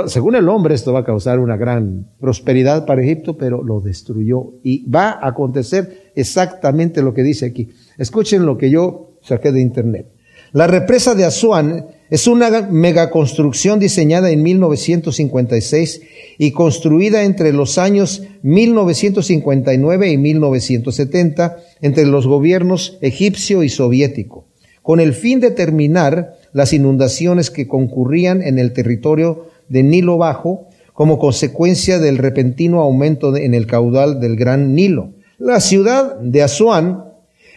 según 0.06 0.36
el 0.36 0.48
hombre, 0.48 0.74
esto 0.74 0.92
va 0.92 1.00
a 1.00 1.04
causar 1.04 1.38
una 1.38 1.56
gran 1.56 2.06
prosperidad 2.20 2.86
para 2.86 3.02
Egipto, 3.02 3.36
pero 3.36 3.62
lo 3.62 3.80
destruyó. 3.80 4.52
Y 4.62 4.88
va 4.88 5.10
a 5.10 5.28
acontecer 5.28 6.12
exactamente 6.14 7.02
lo 7.02 7.14
que 7.14 7.22
dice 7.22 7.46
aquí. 7.46 7.70
Escuchen 7.96 8.44
lo 8.44 8.58
que 8.58 8.70
yo 8.70 9.18
saqué 9.22 9.50
de 9.52 9.60
internet. 9.60 10.17
La 10.52 10.66
represa 10.66 11.14
de 11.14 11.26
Asuán 11.26 11.88
es 12.08 12.26
una 12.26 12.62
megaconstrucción 12.70 13.78
diseñada 13.78 14.30
en 14.30 14.42
1956 14.42 16.00
y 16.38 16.52
construida 16.52 17.24
entre 17.24 17.52
los 17.52 17.76
años 17.76 18.22
1959 18.42 20.10
y 20.10 20.16
1970 20.16 21.58
entre 21.82 22.06
los 22.06 22.26
gobiernos 22.26 22.96
egipcio 23.02 23.62
y 23.62 23.68
soviético, 23.68 24.46
con 24.80 25.00
el 25.00 25.12
fin 25.12 25.40
de 25.40 25.50
terminar 25.50 26.38
las 26.54 26.72
inundaciones 26.72 27.50
que 27.50 27.68
concurrían 27.68 28.40
en 28.40 28.58
el 28.58 28.72
territorio 28.72 29.48
de 29.68 29.82
Nilo 29.82 30.16
Bajo 30.16 30.68
como 30.94 31.18
consecuencia 31.18 31.98
del 31.98 32.16
repentino 32.16 32.80
aumento 32.80 33.36
en 33.36 33.52
el 33.52 33.66
caudal 33.66 34.18
del 34.18 34.36
Gran 34.36 34.74
Nilo. 34.74 35.10
La 35.38 35.60
ciudad 35.60 36.18
de 36.20 36.42
Asuán 36.42 37.04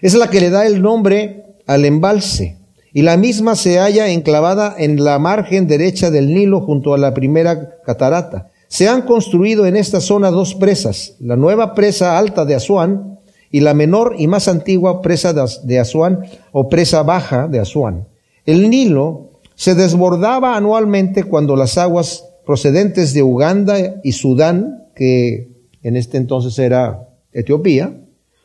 es 0.01 0.13
la 0.13 0.30
que 0.30 0.41
le 0.41 0.49
da 0.49 0.67
el 0.67 0.82
nombre 0.82 1.46
al 1.67 1.85
embalse 1.85 2.60
y 2.94 3.04
la 3.04 3.17
misma 3.17 3.56
se 3.56 3.79
halla 3.79 4.10
enclavada 4.10 4.75
en 4.77 5.04
la 5.04 5.17
margen 5.17 5.67
derecha 5.67 6.12
del 6.12 6.33
Nilo 6.33 6.62
junto 6.62 6.94
a 6.94 6.98
la 6.98 7.13
primera 7.13 7.77
catarata. 7.85 8.50
Se 8.67 8.87
han 8.87 9.04
construido 9.04 9.65
en 9.65 9.77
esta 9.77 10.02
zona 10.02 10.29
dos 10.29 10.56
presas, 10.56 11.15
la 11.19 11.35
nueva 11.35 11.73
presa 11.73 12.17
alta 12.17 12.46
de 12.46 12.56
Asuán 12.56 13.19
y 13.50 13.62
la 13.62 13.73
menor 13.73 14.15
y 14.17 14.27
más 14.27 14.48
antigua 14.48 15.02
presa 15.02 15.33
de 15.63 15.79
Asuán 15.79 16.25
o 16.52 16.69
presa 16.69 17.04
baja 17.04 17.48
de 17.48 17.60
Asuán. 17.60 18.08
El 18.46 18.69
Nilo 18.69 19.31
se 19.56 19.75
desbordaba 19.75 20.56
anualmente 20.56 21.23
cuando 21.23 21.56
las 21.56 21.77
aguas 21.77 22.25
procedentes 22.46 23.13
de 23.13 23.23
Uganda 23.23 24.02
y 24.04 24.13
Sudán, 24.13 24.87
que 24.96 25.50
en 25.83 25.96
este 25.96 26.17
entonces 26.17 26.58
era 26.60 27.08
Etiopía, 27.31 27.98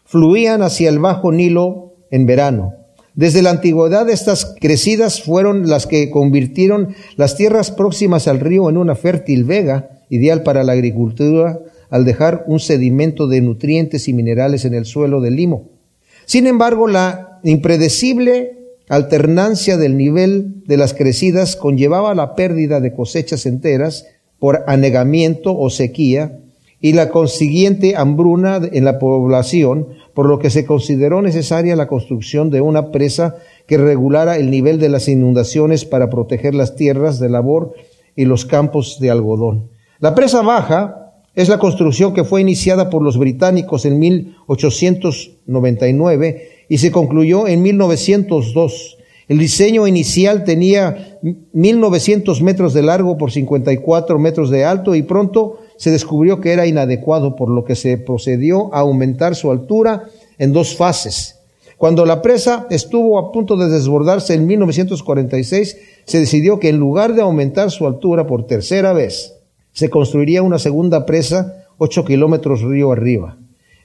fluían 0.04 0.62
hacia 0.62 0.88
el 0.88 0.98
bajo 0.98 1.32
Nilo 1.32 1.94
en 2.10 2.26
verano 2.26 2.85
desde 3.16 3.40
la 3.40 3.48
antigüedad 3.48 4.10
estas 4.10 4.54
crecidas 4.60 5.22
fueron 5.22 5.70
las 5.70 5.86
que 5.86 6.10
convirtieron 6.10 6.94
las 7.16 7.34
tierras 7.34 7.70
próximas 7.70 8.28
al 8.28 8.40
río 8.40 8.68
en 8.68 8.76
una 8.76 8.94
fértil 8.94 9.44
vega, 9.44 10.02
ideal 10.10 10.42
para 10.42 10.62
la 10.64 10.72
agricultura, 10.72 11.58
al 11.88 12.04
dejar 12.04 12.44
un 12.46 12.60
sedimento 12.60 13.26
de 13.26 13.40
nutrientes 13.40 14.06
y 14.08 14.12
minerales 14.12 14.66
en 14.66 14.74
el 14.74 14.84
suelo 14.84 15.22
del 15.22 15.34
limo. 15.34 15.70
Sin 16.26 16.46
embargo, 16.46 16.88
la 16.88 17.40
impredecible 17.42 18.58
alternancia 18.90 19.78
del 19.78 19.96
nivel 19.96 20.62
de 20.66 20.76
las 20.76 20.92
crecidas 20.92 21.56
conllevaba 21.56 22.14
la 22.14 22.34
pérdida 22.34 22.80
de 22.80 22.92
cosechas 22.92 23.46
enteras 23.46 24.06
por 24.38 24.62
anegamiento 24.66 25.56
o 25.56 25.70
sequía 25.70 26.38
y 26.86 26.92
la 26.92 27.08
consiguiente 27.08 27.96
hambruna 27.96 28.60
en 28.70 28.84
la 28.84 29.00
población, 29.00 29.88
por 30.14 30.26
lo 30.26 30.38
que 30.38 30.50
se 30.50 30.64
consideró 30.64 31.20
necesaria 31.20 31.74
la 31.74 31.88
construcción 31.88 32.48
de 32.48 32.60
una 32.60 32.92
presa 32.92 33.34
que 33.66 33.76
regulara 33.76 34.36
el 34.36 34.52
nivel 34.52 34.78
de 34.78 34.88
las 34.88 35.08
inundaciones 35.08 35.84
para 35.84 36.10
proteger 36.10 36.54
las 36.54 36.76
tierras 36.76 37.18
de 37.18 37.28
labor 37.28 37.74
y 38.14 38.24
los 38.24 38.44
campos 38.44 39.00
de 39.00 39.10
algodón. 39.10 39.68
La 39.98 40.14
presa 40.14 40.42
baja 40.42 41.10
es 41.34 41.48
la 41.48 41.58
construcción 41.58 42.14
que 42.14 42.22
fue 42.22 42.40
iniciada 42.40 42.88
por 42.88 43.02
los 43.02 43.18
británicos 43.18 43.84
en 43.84 43.98
1899 43.98 46.48
y 46.68 46.78
se 46.78 46.92
concluyó 46.92 47.48
en 47.48 47.62
1902. 47.62 48.98
El 49.26 49.38
diseño 49.38 49.88
inicial 49.88 50.44
tenía 50.44 51.18
1900 51.52 52.42
metros 52.42 52.74
de 52.74 52.82
largo 52.82 53.18
por 53.18 53.32
54 53.32 54.20
metros 54.20 54.50
de 54.50 54.64
alto 54.64 54.94
y 54.94 55.02
pronto 55.02 55.58
se 55.76 55.90
descubrió 55.90 56.40
que 56.40 56.52
era 56.52 56.66
inadecuado, 56.66 57.36
por 57.36 57.50
lo 57.50 57.64
que 57.64 57.74
se 57.74 57.98
procedió 57.98 58.74
a 58.74 58.80
aumentar 58.80 59.34
su 59.34 59.50
altura 59.50 60.04
en 60.38 60.52
dos 60.52 60.76
fases. 60.76 61.36
Cuando 61.76 62.06
la 62.06 62.22
presa 62.22 62.66
estuvo 62.70 63.18
a 63.18 63.32
punto 63.32 63.56
de 63.56 63.68
desbordarse 63.68 64.34
en 64.34 64.46
1946, 64.46 65.76
se 66.04 66.18
decidió 66.18 66.58
que 66.58 66.70
en 66.70 66.78
lugar 66.78 67.14
de 67.14 67.22
aumentar 67.22 67.70
su 67.70 67.86
altura 67.86 68.26
por 68.26 68.46
tercera 68.46 68.92
vez, 68.94 69.34
se 69.72 69.90
construiría 69.90 70.42
una 70.42 70.58
segunda 70.58 71.04
presa 71.04 71.66
ocho 71.76 72.04
kilómetros 72.04 72.62
río 72.62 72.92
arriba. 72.92 73.36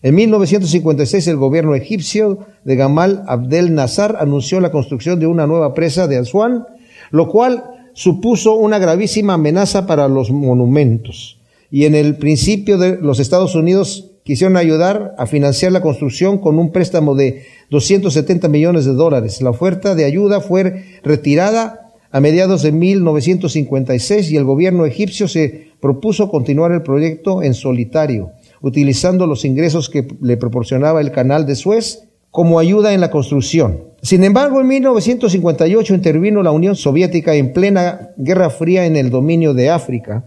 En 0.01 0.15
1956 0.15 1.27
el 1.27 1.35
gobierno 1.35 1.75
egipcio 1.75 2.39
de 2.63 2.75
Gamal 2.75 3.23
Abdel 3.27 3.75
Nasser 3.75 4.15
anunció 4.19 4.61
la 4.61 4.71
construcción 4.71 5.19
de 5.19 5.27
una 5.27 5.45
nueva 5.45 5.73
presa 5.73 6.07
de 6.07 6.17
Aswan, 6.17 6.65
lo 7.11 7.27
cual 7.27 7.63
supuso 7.93 8.55
una 8.55 8.79
gravísima 8.79 9.33
amenaza 9.33 9.85
para 9.85 10.07
los 10.07 10.31
monumentos. 10.31 11.40
Y 11.71 11.85
en 11.85 11.95
el 11.95 12.17
principio 12.17 12.77
de 12.77 12.97
los 12.97 13.19
Estados 13.19 13.55
Unidos 13.55 14.11
quisieron 14.23 14.57
ayudar 14.57 15.15
a 15.17 15.25
financiar 15.25 15.71
la 15.71 15.81
construcción 15.81 16.37
con 16.37 16.59
un 16.59 16.71
préstamo 16.71 17.15
de 17.15 17.43
270 17.71 18.47
millones 18.49 18.85
de 18.85 18.93
dólares. 18.93 19.41
La 19.41 19.49
oferta 19.49 19.95
de 19.95 20.05
ayuda 20.05 20.41
fue 20.41 20.83
retirada 21.03 21.93
a 22.11 22.19
mediados 22.19 22.61
de 22.61 22.73
1956 22.73 24.29
y 24.29 24.37
el 24.37 24.43
gobierno 24.43 24.85
egipcio 24.85 25.27
se 25.27 25.71
propuso 25.79 26.29
continuar 26.29 26.71
el 26.73 26.83
proyecto 26.83 27.41
en 27.41 27.53
solitario 27.53 28.33
utilizando 28.61 29.27
los 29.27 29.43
ingresos 29.43 29.89
que 29.89 30.07
le 30.21 30.37
proporcionaba 30.37 31.01
el 31.01 31.11
canal 31.11 31.45
de 31.45 31.55
Suez 31.55 32.07
como 32.29 32.59
ayuda 32.59 32.93
en 32.93 33.01
la 33.01 33.11
construcción. 33.11 33.83
Sin 34.01 34.23
embargo, 34.23 34.61
en 34.61 34.67
1958 34.67 35.93
intervino 35.93 36.41
la 36.43 36.51
Unión 36.51 36.75
Soviética 36.75 37.35
en 37.35 37.53
plena 37.53 38.11
Guerra 38.17 38.49
Fría 38.49 38.85
en 38.85 38.95
el 38.95 39.09
dominio 39.09 39.53
de 39.53 39.69
África, 39.69 40.25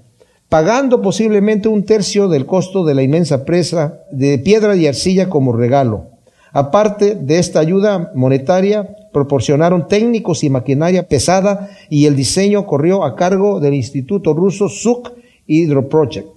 pagando 0.55 1.03
posiblemente 1.03 1.67
un 1.67 1.83
tercio 1.83 2.29
del 2.29 2.47
costo 2.47 2.85
de 2.85 2.95
la 2.95 3.03
inmensa 3.03 3.45
presa 3.45 4.05
de 4.13 4.39
piedra 4.39 4.77
y 4.77 4.87
arcilla 4.87 5.29
como 5.29 5.53
regalo. 5.53 6.11
Aparte 6.53 7.17
de 7.17 7.41
esta 7.41 7.59
ayuda 7.59 8.13
monetaria, 8.15 8.95
proporcionaron 9.13 9.89
técnicos 9.89 10.45
y 10.45 10.51
maquinaria 10.51 11.09
pesada 11.09 11.71
y 11.91 12.07
el 12.07 12.15
diseño 12.15 12.67
corrió 12.67 13.03
a 13.03 13.17
cargo 13.17 13.59
del 13.59 13.75
Instituto 13.75 14.33
Ruso 14.33 14.69
Suk 14.69 15.15
Hydro 15.49 15.89
Project. 15.89 16.29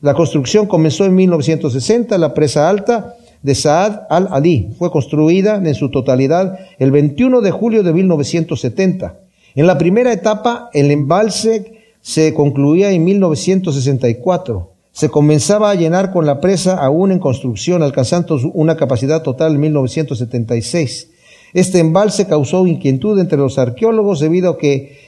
La 0.00 0.14
construcción 0.14 0.64
comenzó 0.64 1.04
en 1.04 1.14
1960, 1.14 2.16
la 2.16 2.32
presa 2.32 2.70
alta 2.70 3.16
de 3.42 3.54
Saad 3.54 4.06
al-Ali 4.08 4.70
fue 4.78 4.90
construida 4.90 5.56
en 5.56 5.74
su 5.74 5.90
totalidad 5.90 6.58
el 6.78 6.92
21 6.92 7.42
de 7.42 7.50
julio 7.50 7.82
de 7.82 7.92
1970. 7.92 9.18
En 9.54 9.66
la 9.66 9.76
primera 9.76 10.14
etapa, 10.14 10.70
el 10.72 10.90
embalse 10.90 11.75
se 12.06 12.32
concluía 12.34 12.92
en 12.92 13.02
1964. 13.02 14.70
Se 14.92 15.08
comenzaba 15.08 15.70
a 15.70 15.74
llenar 15.74 16.12
con 16.12 16.24
la 16.24 16.40
presa 16.40 16.76
aún 16.78 17.10
en 17.10 17.18
construcción, 17.18 17.82
alcanzando 17.82 18.38
una 18.54 18.76
capacidad 18.76 19.22
total 19.22 19.54
en 19.56 19.62
1976. 19.62 21.10
Este 21.52 21.80
embalse 21.80 22.28
causó 22.28 22.64
inquietud 22.68 23.18
entre 23.18 23.38
los 23.38 23.58
arqueólogos 23.58 24.20
debido 24.20 24.50
a 24.50 24.56
que 24.56 24.98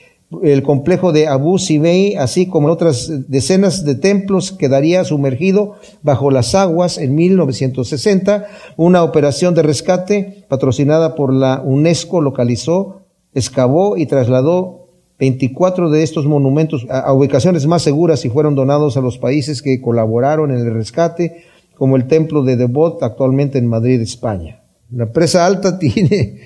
el 0.42 0.64
complejo 0.64 1.12
de 1.12 1.28
Abu 1.28 1.59
Sibei, 1.59 2.16
así 2.16 2.49
como 2.49 2.66
otras 2.66 3.30
decenas 3.30 3.84
de 3.84 3.94
templos, 3.94 4.51
quedaría 4.51 5.05
sumergido 5.05 5.76
bajo 6.03 6.32
las 6.32 6.57
aguas 6.57 6.99
en 6.99 7.14
1960. 7.14 8.49
Una 8.76 9.05
operación 9.05 9.55
de 9.55 9.62
rescate 9.62 10.46
patrocinada 10.49 11.14
por 11.14 11.32
la 11.32 11.62
UNESCO 11.64 12.20
localizó, 12.20 13.03
excavó 13.34 13.96
y 13.96 14.07
trasladó 14.07 14.88
24 15.18 15.90
de 15.90 16.02
estos 16.02 16.26
monumentos 16.26 16.86
a, 16.88 17.12
ubicaciones 17.12 17.66
más 17.66 17.82
seguras 17.82 18.24
y 18.24 18.30
fueron 18.30 18.54
donados 18.54 18.96
a 18.96 19.00
los 19.00 19.18
países 19.18 19.62
que 19.62 19.80
colaboraron 19.80 20.50
en 20.50 20.58
el 20.58 20.72
rescate, 20.72 21.44
como 21.74 21.96
el 21.96 22.06
templo 22.06 22.42
de 22.42 22.56
Devot, 22.56 23.02
actualmente 23.02 23.58
en 23.58 23.66
Madrid, 23.66 24.00
España. 24.00 24.62
La 24.90 25.12
presa 25.12 25.44
alta 25.44 25.78
tiene 25.78 26.40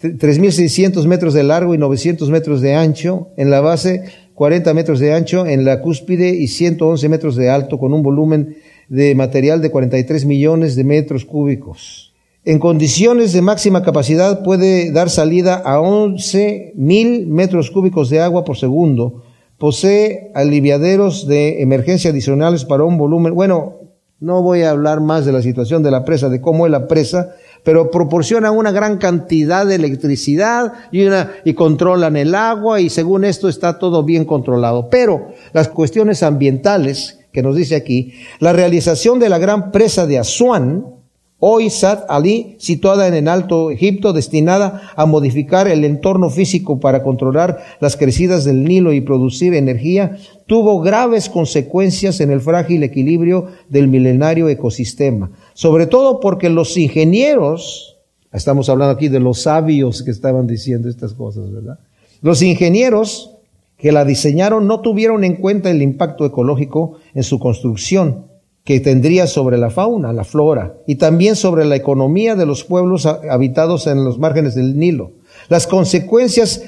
3.600 0.00 1.06
metros 1.06 1.34
de 1.34 1.44
largo 1.44 1.74
y 1.74 1.78
900 1.78 2.28
metros 2.30 2.60
de 2.60 2.74
ancho, 2.74 3.28
en 3.36 3.50
la 3.50 3.60
base 3.60 4.04
40 4.34 4.74
metros 4.74 5.00
de 5.00 5.14
ancho, 5.14 5.46
en 5.46 5.64
la 5.64 5.80
cúspide 5.80 6.28
y 6.30 6.48
111 6.48 7.08
metros 7.08 7.36
de 7.36 7.48
alto, 7.48 7.78
con 7.78 7.94
un 7.94 8.02
volumen 8.02 8.56
de 8.88 9.14
material 9.14 9.62
de 9.62 9.70
43 9.70 10.26
millones 10.26 10.76
de 10.76 10.84
metros 10.84 11.24
cúbicos. 11.24 12.05
En 12.48 12.60
condiciones 12.60 13.32
de 13.32 13.42
máxima 13.42 13.82
capacidad 13.82 14.44
puede 14.44 14.92
dar 14.92 15.10
salida 15.10 15.56
a 15.56 15.80
11 15.80 16.74
mil 16.76 17.26
metros 17.26 17.72
cúbicos 17.72 18.08
de 18.08 18.20
agua 18.20 18.44
por 18.44 18.56
segundo. 18.56 19.24
Posee 19.58 20.30
aliviaderos 20.32 21.26
de 21.26 21.60
emergencia 21.60 22.10
adicionales 22.10 22.64
para 22.64 22.84
un 22.84 22.98
volumen. 22.98 23.34
Bueno, 23.34 23.80
no 24.20 24.42
voy 24.42 24.62
a 24.62 24.70
hablar 24.70 25.00
más 25.00 25.26
de 25.26 25.32
la 25.32 25.42
situación 25.42 25.82
de 25.82 25.90
la 25.90 26.04
presa, 26.04 26.28
de 26.28 26.40
cómo 26.40 26.66
es 26.66 26.70
la 26.70 26.86
presa, 26.86 27.34
pero 27.64 27.90
proporcionan 27.90 28.56
una 28.56 28.70
gran 28.70 28.98
cantidad 28.98 29.66
de 29.66 29.74
electricidad 29.74 30.72
y, 30.92 31.04
una, 31.04 31.32
y 31.44 31.54
controlan 31.54 32.16
el 32.16 32.32
agua 32.32 32.80
y 32.80 32.90
según 32.90 33.24
esto 33.24 33.48
está 33.48 33.80
todo 33.80 34.04
bien 34.04 34.24
controlado. 34.24 34.88
Pero 34.88 35.30
las 35.52 35.66
cuestiones 35.66 36.22
ambientales 36.22 37.18
que 37.32 37.42
nos 37.42 37.56
dice 37.56 37.74
aquí, 37.74 38.12
la 38.38 38.52
realización 38.52 39.18
de 39.18 39.30
la 39.30 39.38
gran 39.38 39.72
presa 39.72 40.06
de 40.06 40.20
Asuán, 40.20 40.95
hoy 41.38 41.70
Sad 41.70 42.04
Ali, 42.08 42.56
situada 42.58 43.08
en 43.08 43.14
el 43.14 43.28
Alto 43.28 43.70
Egipto, 43.70 44.12
destinada 44.12 44.92
a 44.96 45.06
modificar 45.06 45.68
el 45.68 45.84
entorno 45.84 46.30
físico 46.30 46.80
para 46.80 47.02
controlar 47.02 47.58
las 47.80 47.96
crecidas 47.96 48.44
del 48.44 48.64
Nilo 48.64 48.92
y 48.92 49.00
producir 49.00 49.54
energía, 49.54 50.16
tuvo 50.46 50.80
graves 50.80 51.28
consecuencias 51.28 52.20
en 52.20 52.30
el 52.30 52.40
frágil 52.40 52.82
equilibrio 52.82 53.46
del 53.68 53.88
milenario 53.88 54.48
ecosistema 54.48 55.30
sobre 55.56 55.86
todo 55.86 56.20
porque 56.20 56.50
los 56.50 56.76
ingenieros, 56.76 57.96
estamos 58.30 58.68
hablando 58.68 58.92
aquí 58.92 59.08
de 59.08 59.20
los 59.20 59.40
sabios 59.40 60.02
que 60.02 60.10
estaban 60.10 60.46
diciendo 60.46 60.90
estas 60.90 61.14
cosas, 61.14 61.50
¿verdad? 61.50 61.78
Los 62.20 62.42
ingenieros 62.42 63.30
que 63.78 63.90
la 63.90 64.04
diseñaron 64.04 64.66
no 64.66 64.82
tuvieron 64.82 65.24
en 65.24 65.36
cuenta 65.36 65.70
el 65.70 65.80
impacto 65.80 66.26
ecológico 66.26 66.98
en 67.14 67.22
su 67.22 67.38
construcción 67.38 68.25
que 68.66 68.80
tendría 68.80 69.28
sobre 69.28 69.58
la 69.58 69.70
fauna, 69.70 70.12
la 70.12 70.24
flora, 70.24 70.74
y 70.88 70.96
también 70.96 71.36
sobre 71.36 71.64
la 71.64 71.76
economía 71.76 72.34
de 72.34 72.46
los 72.46 72.64
pueblos 72.64 73.06
habitados 73.06 73.86
en 73.86 74.04
los 74.04 74.18
márgenes 74.18 74.56
del 74.56 74.76
Nilo. 74.76 75.12
Las 75.48 75.68
consecuencias 75.68 76.64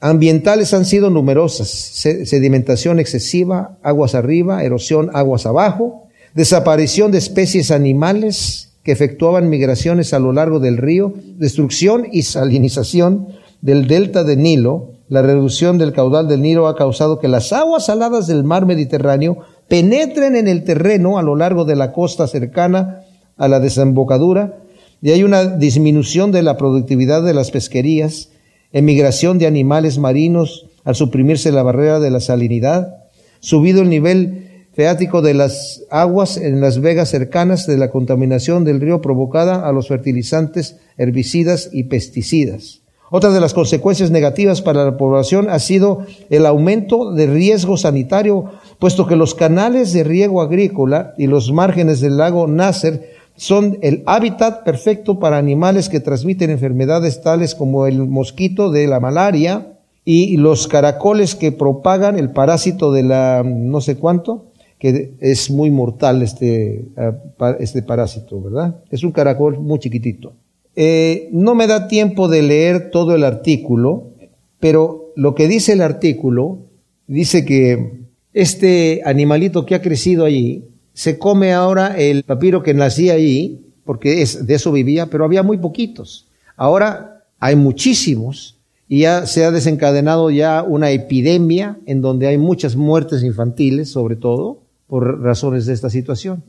ambientales 0.00 0.74
han 0.74 0.84
sido 0.84 1.10
numerosas, 1.10 1.68
sedimentación 1.68 2.98
excesiva, 2.98 3.78
aguas 3.84 4.16
arriba, 4.16 4.64
erosión, 4.64 5.10
aguas 5.14 5.46
abajo, 5.46 6.08
desaparición 6.34 7.12
de 7.12 7.18
especies 7.18 7.70
animales 7.70 8.70
que 8.82 8.90
efectuaban 8.90 9.48
migraciones 9.48 10.12
a 10.14 10.18
lo 10.18 10.32
largo 10.32 10.58
del 10.58 10.76
río, 10.76 11.14
destrucción 11.36 12.08
y 12.10 12.22
salinización 12.22 13.28
del 13.60 13.86
delta 13.86 14.24
de 14.24 14.36
Nilo, 14.36 14.90
la 15.08 15.22
reducción 15.22 15.78
del 15.78 15.94
caudal 15.94 16.28
del 16.28 16.42
Nilo 16.42 16.66
ha 16.66 16.76
causado 16.76 17.18
que 17.18 17.28
las 17.28 17.52
aguas 17.54 17.86
saladas 17.86 18.26
del 18.26 18.44
mar 18.44 18.66
Mediterráneo 18.66 19.38
penetren 19.68 20.34
en 20.34 20.48
el 20.48 20.64
terreno 20.64 21.18
a 21.18 21.22
lo 21.22 21.36
largo 21.36 21.64
de 21.64 21.76
la 21.76 21.92
costa 21.92 22.26
cercana 22.26 23.02
a 23.36 23.48
la 23.48 23.60
desembocadura 23.60 24.58
y 25.00 25.10
hay 25.10 25.22
una 25.22 25.44
disminución 25.44 26.32
de 26.32 26.42
la 26.42 26.56
productividad 26.56 27.22
de 27.22 27.34
las 27.34 27.50
pesquerías, 27.50 28.30
emigración 28.72 29.38
de 29.38 29.46
animales 29.46 29.98
marinos 29.98 30.66
al 30.84 30.96
suprimirse 30.96 31.52
la 31.52 31.62
barrera 31.62 32.00
de 32.00 32.10
la 32.10 32.20
salinidad, 32.20 32.96
subido 33.40 33.82
el 33.82 33.90
nivel 33.90 34.66
feático 34.72 35.22
de 35.22 35.34
las 35.34 35.84
aguas 35.90 36.36
en 36.36 36.60
las 36.60 36.80
vegas 36.80 37.10
cercanas 37.10 37.66
de 37.66 37.76
la 37.76 37.90
contaminación 37.90 38.64
del 38.64 38.80
río 38.80 39.00
provocada 39.00 39.68
a 39.68 39.72
los 39.72 39.88
fertilizantes, 39.88 40.76
herbicidas 40.96 41.70
y 41.72 41.84
pesticidas. 41.84 42.80
Otra 43.10 43.30
de 43.30 43.40
las 43.40 43.54
consecuencias 43.54 44.10
negativas 44.10 44.60
para 44.60 44.84
la 44.84 44.96
población 44.96 45.48
ha 45.48 45.58
sido 45.58 46.04
el 46.28 46.44
aumento 46.44 47.12
de 47.12 47.26
riesgo 47.26 47.76
sanitario, 47.76 48.46
puesto 48.78 49.06
que 49.06 49.16
los 49.16 49.34
canales 49.34 49.92
de 49.92 50.04
riego 50.04 50.42
agrícola 50.42 51.14
y 51.16 51.26
los 51.26 51.50
márgenes 51.50 52.00
del 52.00 52.18
lago 52.18 52.46
Nasser 52.46 53.16
son 53.36 53.78
el 53.82 54.02
hábitat 54.06 54.64
perfecto 54.64 55.18
para 55.18 55.38
animales 55.38 55.88
que 55.88 56.00
transmiten 56.00 56.50
enfermedades 56.50 57.22
tales 57.22 57.54
como 57.54 57.86
el 57.86 57.98
mosquito 58.06 58.70
de 58.70 58.86
la 58.88 59.00
malaria 59.00 59.78
y 60.04 60.36
los 60.36 60.68
caracoles 60.68 61.34
que 61.34 61.52
propagan 61.52 62.18
el 62.18 62.30
parásito 62.30 62.92
de 62.92 63.04
la 63.04 63.42
no 63.44 63.80
sé 63.80 63.96
cuánto, 63.96 64.46
que 64.78 65.14
es 65.20 65.50
muy 65.50 65.70
mortal 65.70 66.22
este, 66.22 66.86
eh, 66.96 67.12
este 67.60 67.82
parásito, 67.82 68.40
¿verdad? 68.40 68.76
Es 68.90 69.02
un 69.02 69.12
caracol 69.12 69.58
muy 69.58 69.78
chiquitito. 69.78 70.32
Eh, 70.80 71.28
no 71.32 71.56
me 71.56 71.66
da 71.66 71.88
tiempo 71.88 72.28
de 72.28 72.40
leer 72.40 72.92
todo 72.92 73.16
el 73.16 73.24
artículo, 73.24 74.12
pero 74.60 75.12
lo 75.16 75.34
que 75.34 75.48
dice 75.48 75.72
el 75.72 75.82
artículo, 75.82 76.60
dice 77.08 77.44
que 77.44 78.04
este 78.32 79.02
animalito 79.04 79.66
que 79.66 79.74
ha 79.74 79.82
crecido 79.82 80.24
allí, 80.24 80.66
se 80.92 81.18
come 81.18 81.52
ahora 81.52 81.98
el 81.98 82.22
papiro 82.22 82.62
que 82.62 82.74
nacía 82.74 83.14
allí, 83.14 83.72
porque 83.84 84.22
es, 84.22 84.46
de 84.46 84.54
eso 84.54 84.70
vivía, 84.70 85.06
pero 85.06 85.24
había 85.24 85.42
muy 85.42 85.58
poquitos. 85.58 86.28
Ahora 86.56 87.24
hay 87.40 87.56
muchísimos 87.56 88.56
y 88.88 89.00
ya 89.00 89.26
se 89.26 89.44
ha 89.44 89.50
desencadenado 89.50 90.30
ya 90.30 90.62
una 90.62 90.92
epidemia 90.92 91.76
en 91.86 92.02
donde 92.02 92.28
hay 92.28 92.38
muchas 92.38 92.76
muertes 92.76 93.24
infantiles, 93.24 93.90
sobre 93.90 94.14
todo, 94.14 94.60
por 94.86 95.22
razones 95.22 95.66
de 95.66 95.74
esta 95.74 95.90
situación. 95.90 96.44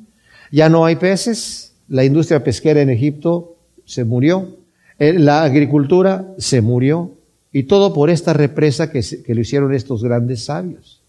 Ya 0.52 0.70
no 0.70 0.86
hay 0.86 0.98
peces, 0.98 1.74
la 1.88 2.06
industria 2.06 2.44
pesquera 2.44 2.84
en 2.84 2.92
Egipto 2.92 3.56
se 3.90 4.04
murió, 4.04 4.56
eh, 5.00 5.14
la 5.18 5.42
agricultura 5.42 6.32
se 6.38 6.62
murió, 6.62 7.12
y 7.52 7.64
todo 7.64 7.92
por 7.92 8.12
esta 8.12 8.34
represa 8.34 8.92
que, 8.92 9.02
que 9.26 9.34
lo 9.34 9.42
hicieron 9.42 9.74
estos 9.74 10.04
grandes 10.04 10.44
sabios. 10.44 11.02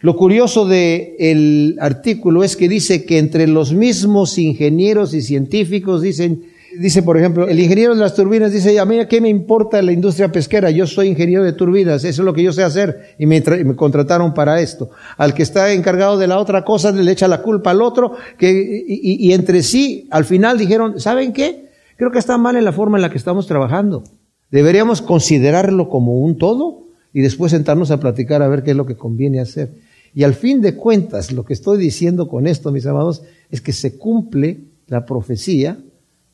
Lo 0.00 0.16
curioso 0.16 0.66
del 0.66 1.76
artículo 1.80 2.42
es 2.42 2.56
que 2.56 2.68
dice 2.68 3.04
que 3.04 3.18
entre 3.18 3.46
los 3.46 3.74
mismos 3.74 4.38
ingenieros 4.38 5.12
y 5.12 5.20
científicos 5.20 6.00
dicen, 6.00 6.44
dice, 6.78 7.02
por 7.02 7.18
ejemplo, 7.18 7.46
el 7.48 7.58
ingeniero 7.60 7.94
de 7.94 8.00
las 8.00 8.14
turbinas 8.14 8.52
dice, 8.52 8.78
a 8.78 8.84
mí 8.84 8.98
qué 9.06 9.20
me 9.20 9.28
importa 9.28 9.80
la 9.82 9.92
industria 9.92 10.32
pesquera, 10.32 10.70
yo 10.70 10.86
soy 10.86 11.08
ingeniero 11.08 11.44
de 11.44 11.52
turbinas, 11.52 12.04
eso 12.04 12.22
es 12.22 12.26
lo 12.26 12.32
que 12.32 12.42
yo 12.42 12.52
sé 12.52 12.62
hacer 12.62 13.14
y 13.18 13.26
me, 13.26 13.42
contrataron 13.74 14.32
para 14.32 14.60
esto. 14.60 14.90
Al 15.18 15.34
que 15.34 15.42
está 15.42 15.72
encargado 15.72 16.18
de 16.18 16.26
la 16.26 16.38
otra 16.38 16.64
cosa 16.64 16.90
le 16.92 17.12
echa 17.12 17.28
la 17.28 17.42
culpa 17.42 17.70
al 17.70 17.82
otro 17.82 18.12
que, 18.38 18.84
y 18.86 19.32
entre 19.32 19.62
sí, 19.62 20.08
al 20.10 20.24
final 20.24 20.58
dijeron, 20.58 21.00
¿saben 21.00 21.32
qué? 21.32 21.65
Creo 21.96 22.10
que 22.10 22.18
está 22.18 22.38
mal 22.38 22.56
en 22.56 22.64
la 22.64 22.72
forma 22.72 22.98
en 22.98 23.02
la 23.02 23.10
que 23.10 23.18
estamos 23.18 23.46
trabajando. 23.46 24.04
Deberíamos 24.50 25.02
considerarlo 25.02 25.88
como 25.88 26.20
un 26.20 26.38
todo 26.38 26.84
y 27.12 27.22
después 27.22 27.52
sentarnos 27.52 27.90
a 27.90 27.98
platicar 28.00 28.42
a 28.42 28.48
ver 28.48 28.62
qué 28.62 28.72
es 28.72 28.76
lo 28.76 28.86
que 28.86 28.96
conviene 28.96 29.40
hacer. 29.40 29.72
Y 30.14 30.24
al 30.24 30.34
fin 30.34 30.60
de 30.60 30.74
cuentas, 30.76 31.32
lo 31.32 31.44
que 31.44 31.54
estoy 31.54 31.78
diciendo 31.78 32.28
con 32.28 32.46
esto, 32.46 32.72
mis 32.72 32.86
amados, 32.86 33.22
es 33.50 33.60
que 33.60 33.72
se 33.72 33.98
cumple 33.98 34.60
la 34.86 35.04
profecía 35.04 35.78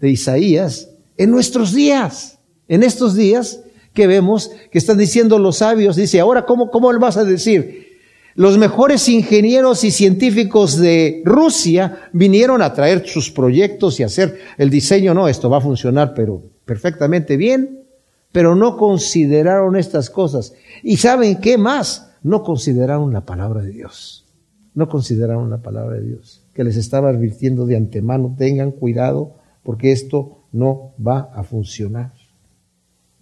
de 0.01 0.11
Isaías 0.11 0.91
en 1.17 1.31
nuestros 1.31 1.73
días. 1.73 2.39
En 2.69 2.83
estos 2.83 3.15
días 3.15 3.61
que 3.95 4.07
vemos 4.07 4.51
que 4.71 4.79
están 4.79 4.99
diciendo 4.99 5.39
los 5.39 5.59
sabios, 5.59 5.97
dice, 5.97 6.21
ahora, 6.21 6.45
¿cómo, 6.45 6.71
cómo 6.71 6.97
vas 6.99 7.17
a 7.17 7.25
decir? 7.25 7.92
Los 8.35 8.57
mejores 8.57 9.09
ingenieros 9.09 9.85
y 9.85 9.91
científicos 9.91 10.79
de 10.79 11.23
Rusia 11.25 12.09
vinieron 12.13 12.63
a 12.63 12.73
traer 12.73 13.07
sus 13.07 13.31
proyectos 13.31 14.01
y 14.01 14.05
hacer 14.05 14.39
el 14.57 14.71
diseño. 14.71 15.13
No, 15.13 15.29
esto 15.29 15.51
va 15.51 15.59
a 15.59 15.63
funcionar, 15.63 16.15
pero 16.15 16.43
perfectamente 16.65 17.37
bien, 17.37 17.85
pero 18.33 18.55
no 18.55 18.77
consideraron 18.79 19.77
estas 19.77 20.09
cosas. 20.09 20.55
¿Y 20.83 20.97
saben 20.97 21.41
qué 21.41 21.59
más? 21.59 22.15
No 22.23 22.43
consideraron 22.43 23.13
la 23.13 23.27
palabra 23.27 23.61
de 23.61 23.71
Dios. 23.71 24.27
No 24.75 24.89
consideraron 24.89 25.51
la 25.51 25.59
palabra 25.59 25.97
de 25.97 26.07
Dios, 26.07 26.43
que 26.55 26.65
les 26.65 26.77
estaba 26.77 27.11
advirtiendo 27.11 27.67
de 27.67 27.77
antemano, 27.77 28.35
tengan 28.39 28.71
cuidado 28.71 29.35
porque 29.63 29.93
esto 29.93 30.45
no 30.51 30.95
va 31.05 31.31
a 31.35 31.45
funcionar. 31.45 32.13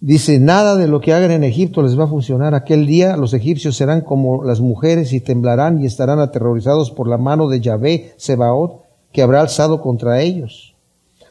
Dice, 0.03 0.39
nada 0.39 0.77
de 0.77 0.87
lo 0.87 0.99
que 0.99 1.13
hagan 1.13 1.29
en 1.29 1.43
Egipto 1.43 1.83
les 1.83 1.97
va 1.97 2.05
a 2.05 2.07
funcionar. 2.07 2.55
Aquel 2.55 2.87
día 2.87 3.15
los 3.17 3.35
egipcios 3.35 3.77
serán 3.77 4.01
como 4.01 4.43
las 4.43 4.59
mujeres 4.59 5.13
y 5.13 5.19
temblarán 5.19 5.79
y 5.79 5.85
estarán 5.85 6.19
aterrorizados 6.19 6.89
por 6.89 7.07
la 7.07 7.19
mano 7.19 7.47
de 7.47 7.61
Yahvé, 7.61 8.13
Sebaot, 8.17 8.81
que 9.11 9.21
habrá 9.21 9.41
alzado 9.41 9.79
contra 9.79 10.19
ellos. 10.21 10.73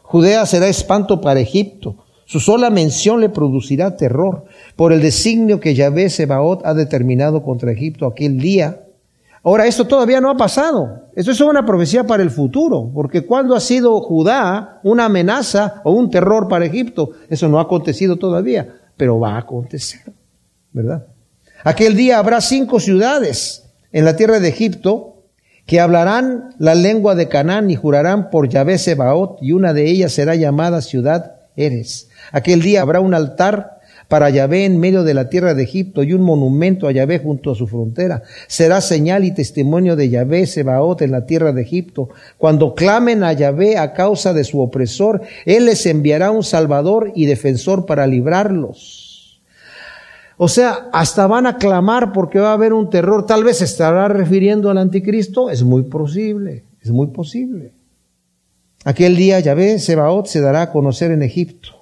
Judea 0.02 0.46
será 0.46 0.68
espanto 0.68 1.20
para 1.20 1.40
Egipto. 1.40 1.96
Su 2.26 2.38
sola 2.38 2.70
mención 2.70 3.20
le 3.20 3.28
producirá 3.28 3.96
terror 3.96 4.44
por 4.76 4.92
el 4.92 5.02
designio 5.02 5.58
que 5.58 5.74
Yahvé 5.74 6.08
Sebaot 6.08 6.64
ha 6.64 6.72
determinado 6.72 7.42
contra 7.42 7.72
Egipto 7.72 8.06
aquel 8.06 8.38
día 8.38 8.84
Ahora, 9.42 9.66
esto 9.66 9.86
todavía 9.86 10.20
no 10.20 10.30
ha 10.30 10.36
pasado. 10.36 11.06
Esto 11.14 11.32
es 11.32 11.40
una 11.40 11.64
profecía 11.64 12.04
para 12.04 12.22
el 12.22 12.30
futuro, 12.30 12.90
porque 12.92 13.24
cuando 13.24 13.54
ha 13.54 13.60
sido 13.60 14.00
Judá 14.00 14.80
una 14.82 15.06
amenaza 15.06 15.80
o 15.84 15.92
un 15.92 16.10
terror 16.10 16.48
para 16.48 16.66
Egipto, 16.66 17.10
eso 17.28 17.48
no 17.48 17.58
ha 17.58 17.62
acontecido 17.62 18.16
todavía, 18.16 18.74
pero 18.96 19.18
va 19.18 19.34
a 19.34 19.38
acontecer, 19.38 20.02
¿verdad? 20.72 21.06
Aquel 21.64 21.96
día 21.96 22.18
habrá 22.18 22.40
cinco 22.40 22.80
ciudades 22.80 23.64
en 23.92 24.04
la 24.04 24.16
tierra 24.16 24.40
de 24.40 24.48
Egipto 24.48 25.24
que 25.66 25.80
hablarán 25.80 26.54
la 26.58 26.74
lengua 26.74 27.14
de 27.14 27.28
Canaán 27.28 27.70
y 27.70 27.76
jurarán 27.76 28.30
por 28.30 28.48
Yahvé 28.48 28.76
Sebaot, 28.78 29.38
y 29.40 29.52
una 29.52 29.72
de 29.72 29.88
ellas 29.88 30.12
será 30.12 30.34
llamada 30.34 30.80
ciudad 30.82 31.36
Eres. 31.56 32.08
Aquel 32.32 32.62
día 32.62 32.82
habrá 32.82 33.00
un 33.00 33.14
altar 33.14 33.79
para 34.10 34.28
Yahvé 34.28 34.64
en 34.64 34.80
medio 34.80 35.04
de 35.04 35.14
la 35.14 35.28
tierra 35.28 35.54
de 35.54 35.62
Egipto 35.62 36.02
y 36.02 36.12
un 36.14 36.22
monumento 36.22 36.88
a 36.88 36.92
Yahvé 36.92 37.20
junto 37.20 37.52
a 37.52 37.54
su 37.54 37.68
frontera. 37.68 38.24
Será 38.48 38.80
señal 38.80 39.24
y 39.24 39.30
testimonio 39.30 39.94
de 39.94 40.08
Yahvé 40.08 40.48
Sebaot 40.48 41.00
en 41.02 41.12
la 41.12 41.26
tierra 41.26 41.52
de 41.52 41.62
Egipto. 41.62 42.08
Cuando 42.36 42.74
clamen 42.74 43.22
a 43.22 43.32
Yahvé 43.32 43.78
a 43.78 43.92
causa 43.92 44.32
de 44.32 44.42
su 44.42 44.60
opresor, 44.60 45.22
Él 45.46 45.66
les 45.66 45.86
enviará 45.86 46.32
un 46.32 46.42
salvador 46.42 47.12
y 47.14 47.26
defensor 47.26 47.86
para 47.86 48.08
librarlos. 48.08 49.40
O 50.36 50.48
sea, 50.48 50.88
hasta 50.92 51.28
van 51.28 51.46
a 51.46 51.58
clamar 51.58 52.12
porque 52.12 52.40
va 52.40 52.50
a 52.50 52.54
haber 52.54 52.72
un 52.72 52.90
terror. 52.90 53.26
Tal 53.26 53.44
vez 53.44 53.62
estará 53.62 54.08
refiriendo 54.08 54.70
al 54.70 54.78
anticristo. 54.78 55.50
Es 55.50 55.62
muy 55.62 55.84
posible, 55.84 56.64
es 56.82 56.90
muy 56.90 57.06
posible. 57.06 57.74
Aquel 58.84 59.14
día 59.14 59.38
Yahvé 59.38 59.78
Sebaot 59.78 60.26
se 60.26 60.40
dará 60.40 60.62
a 60.62 60.72
conocer 60.72 61.12
en 61.12 61.22
Egipto 61.22 61.79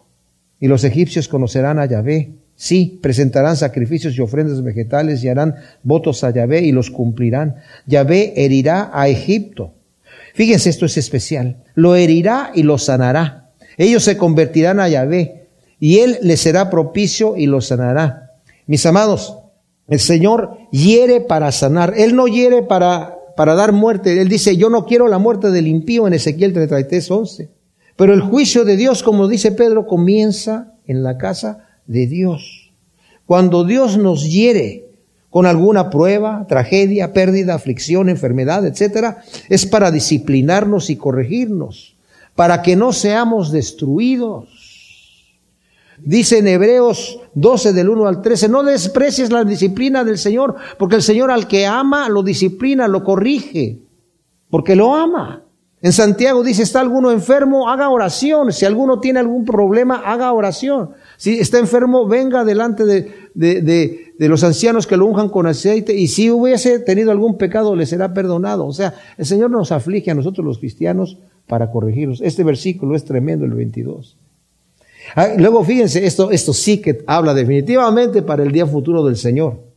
y 0.61 0.69
los 0.69 0.85
egipcios 0.85 1.29
conocerán 1.29 1.79
a 1.79 1.87
Yahvé. 1.87 2.33
Sí, 2.57 2.99
presentarán 3.01 3.57
sacrificios 3.57 4.17
y 4.17 4.21
ofrendas 4.21 4.63
vegetales 4.65 5.23
y 5.23 5.29
harán 5.29 5.55
votos 5.85 6.25
a 6.25 6.31
Yahvé 6.31 6.63
y 6.63 6.73
los 6.73 6.91
cumplirán. 6.91 7.57
Yahvé 7.87 8.33
herirá 8.37 8.91
a 8.93 9.09
Egipto. 9.09 9.75
Fíjense, 10.35 10.71
esto 10.71 10.87
es 10.87 10.97
especial. 10.97 11.59
Lo 11.75 11.95
herirá 11.95 12.51
y 12.55 12.65
lo 12.65 12.79
sanará. 12.79 13.51
Ellos 13.77 14.03
se 14.03 14.17
convertirán 14.17 14.81
a 14.81 14.89
Yahvé 14.89 15.47
y 15.79 15.99
él 15.99 16.19
les 16.23 16.41
será 16.41 16.69
propicio 16.69 17.37
y 17.37 17.47
lo 17.47 17.61
sanará. 17.61 18.33
Mis 18.67 18.85
amados, 18.87 19.37
el 19.87 20.01
Señor 20.01 20.59
hiere 20.73 21.21
para 21.21 21.53
sanar. 21.53 21.95
Él 21.97 22.17
no 22.17 22.27
hiere 22.27 22.63
para, 22.63 23.19
para 23.37 23.55
dar 23.55 23.73
muerte. 23.73 24.21
Él 24.21 24.29
dice, 24.29 24.57
yo 24.57 24.69
no 24.69 24.85
quiero 24.85 25.07
la 25.07 25.19
muerte 25.19 25.51
del 25.51 25.69
impío 25.69 26.09
en 26.09 26.15
Ezequiel 26.15 26.53
33, 26.53 27.11
11. 27.11 27.58
Pero 27.99 28.15
el 28.15 28.21
juicio 28.21 28.65
de 28.65 28.77
Dios, 28.77 29.03
como 29.03 29.27
dice 29.27 29.51
Pedro, 29.51 29.85
comienza 29.85 30.73
en 30.87 31.03
la 31.03 31.19
casa 31.19 31.67
de 31.89 32.07
Dios. 32.07 32.71
Cuando 33.27 33.65
Dios 33.65 33.99
nos 33.99 34.31
hiere 34.31 34.87
con 35.31 35.47
alguna 35.47 35.91
prueba, 35.91 36.47
tragedia, 36.49 37.13
pérdida, 37.13 37.55
aflicción, 37.55 38.09
enfermedad, 38.09 38.65
etcétera, 38.65 39.25
es 39.49 39.67
para 39.67 39.91
disciplinarnos 39.91 40.91
y 40.91 40.97
corregirnos, 40.97 41.97
para 42.37 42.63
que 42.63 42.77
no 42.77 42.93
seamos 42.93 43.51
destruidos. 43.51 44.49
Dice 45.99 46.39
en 46.39 46.47
Hebreos 46.47 47.19
12 47.35 47.73
del 47.73 47.89
1 47.89 48.07
al 48.07 48.23
13, 48.23 48.49
no 48.49 48.63
desprecies 48.63 49.33
la 49.33 49.43
disciplina 49.43 50.05
del 50.05 50.19
Señor, 50.19 50.55
porque 50.79 50.95
el 50.95 51.03
Señor 51.03 51.33
al 51.33 51.49
que 51.49 51.67
ama 51.67 52.09
lo 52.09 52.23
disciplina, 52.23 52.87
lo 52.87 53.03
corrige, 53.03 53.81
porque 54.51 54.77
lo 54.77 54.95
ama. 54.95 55.48
En 55.81 55.93
Santiago 55.93 56.43
dice, 56.43 56.65
está 56.65 56.81
alguno 56.81 57.13
enfermo, 57.13 57.69
haga 57.69 57.89
oración. 57.89 58.53
Si 58.53 58.65
alguno 58.65 58.99
tiene 58.99 59.21
algún 59.21 59.45
problema, 59.45 60.03
haga 60.05 60.33
oración. 60.33 60.91
Si 61.17 61.39
está 61.39 61.59
enfermo, 61.59 62.09
venga 62.09 62.45
delante 62.45 62.85
de, 62.85 63.13
de, 63.35 64.13
de, 64.19 64.29
los 64.29 64.43
ancianos 64.43 64.89
que 64.89 64.97
lo 64.97 65.07
unjan 65.07 65.29
con 65.29 65.47
aceite 65.47 65.95
y 65.95 66.09
si 66.09 66.31
hubiese 66.31 66.81
tenido 66.81 67.13
algún 67.13 67.39
pecado, 67.39 67.77
le 67.77 67.87
será 67.87 68.13
perdonado. 68.13 68.67
O 68.67 68.73
sea, 68.73 68.95
el 69.17 69.25
Señor 69.25 69.51
nos 69.51 69.71
aflige 69.71 70.11
a 70.11 70.15
nosotros 70.15 70.45
los 70.45 70.59
cristianos 70.59 71.19
para 71.47 71.71
corregirnos. 71.71 72.21
Este 72.23 72.43
versículo 72.43 72.97
es 72.97 73.05
tremendo, 73.05 73.45
el 73.45 73.53
22. 73.53 74.17
Ah, 75.15 75.29
luego 75.39 75.63
fíjense, 75.63 76.05
esto, 76.05 76.33
esto 76.33 76.53
sí 76.53 76.81
que 76.81 77.05
habla 77.07 77.35
definitivamente 77.35 78.23
para 78.23 78.43
el 78.43 78.51
día 78.51 78.67
futuro 78.67 79.05
del 79.05 79.17
Señor. 79.17 79.68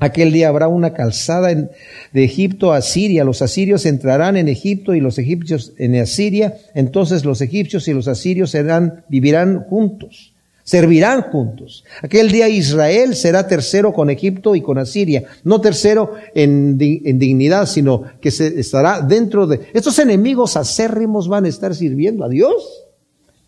Aquel 0.00 0.32
día 0.32 0.48
habrá 0.48 0.68
una 0.68 0.94
calzada 0.94 1.48
de 1.48 2.24
Egipto 2.24 2.72
a 2.72 2.80
Siria. 2.82 3.24
Los 3.24 3.42
asirios 3.42 3.84
entrarán 3.84 4.36
en 4.36 4.46
Egipto 4.48 4.94
y 4.94 5.00
los 5.00 5.18
egipcios 5.18 5.72
en 5.76 5.96
Asiria. 5.96 6.56
Entonces 6.74 7.24
los 7.24 7.40
egipcios 7.40 7.88
y 7.88 7.92
los 7.92 8.06
asirios 8.06 8.50
serán, 8.50 9.04
vivirán 9.08 9.64
juntos. 9.64 10.34
Servirán 10.62 11.22
juntos. 11.22 11.84
Aquel 12.02 12.30
día 12.30 12.48
Israel 12.48 13.16
será 13.16 13.48
tercero 13.48 13.92
con 13.92 14.08
Egipto 14.10 14.54
y 14.54 14.60
con 14.60 14.78
Asiria. 14.78 15.24
No 15.42 15.60
tercero 15.60 16.12
en, 16.34 16.78
en, 16.80 17.18
dignidad, 17.18 17.66
sino 17.66 18.04
que 18.20 18.30
se 18.30 18.60
estará 18.60 19.00
dentro 19.00 19.46
de... 19.46 19.60
Estos 19.72 19.98
enemigos 19.98 20.56
acérrimos 20.56 21.26
van 21.26 21.46
a 21.46 21.48
estar 21.48 21.74
sirviendo 21.74 22.24
a 22.24 22.28
Dios 22.28 22.84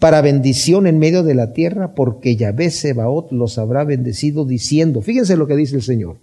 para 0.00 0.22
bendición 0.22 0.86
en 0.86 0.98
medio 0.98 1.22
de 1.22 1.34
la 1.34 1.52
tierra, 1.52 1.94
porque 1.94 2.34
Yahvé 2.34 2.70
Sebaot 2.70 3.30
los 3.32 3.58
habrá 3.58 3.84
bendecido 3.84 4.46
diciendo, 4.46 5.02
fíjense 5.02 5.36
lo 5.36 5.46
que 5.46 5.56
dice 5.56 5.76
el 5.76 5.82
Señor, 5.82 6.16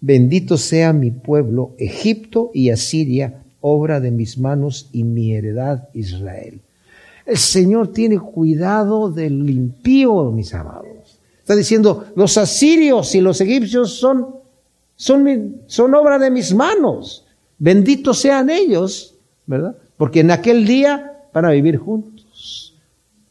bendito 0.00 0.56
sea 0.56 0.92
mi 0.92 1.10
pueblo, 1.10 1.74
Egipto 1.78 2.50
y 2.54 2.70
Asiria, 2.70 3.42
obra 3.60 4.00
de 4.00 4.10
mis 4.10 4.38
manos 4.38 4.88
y 4.92 5.04
mi 5.04 5.34
heredad 5.34 5.88
Israel. 5.94 6.60
El 7.26 7.36
Señor 7.36 7.92
tiene 7.92 8.18
cuidado 8.18 9.10
del 9.10 9.48
impío, 9.50 10.30
mis 10.30 10.54
amados. 10.54 11.18
Está 11.40 11.54
diciendo, 11.56 12.06
los 12.14 12.38
asirios 12.38 13.14
y 13.14 13.20
los 13.20 13.40
egipcios 13.40 13.94
son, 13.94 14.36
son, 14.96 15.94
obra 15.94 16.18
de 16.18 16.30
mis 16.30 16.54
manos. 16.54 17.26
Benditos 17.58 18.18
sean 18.18 18.50
ellos, 18.50 19.14
¿verdad? 19.46 19.76
Porque 19.96 20.20
en 20.20 20.30
aquel 20.30 20.66
día 20.66 21.20
van 21.32 21.44
a 21.44 21.50
vivir 21.50 21.76
juntos. 21.76 22.76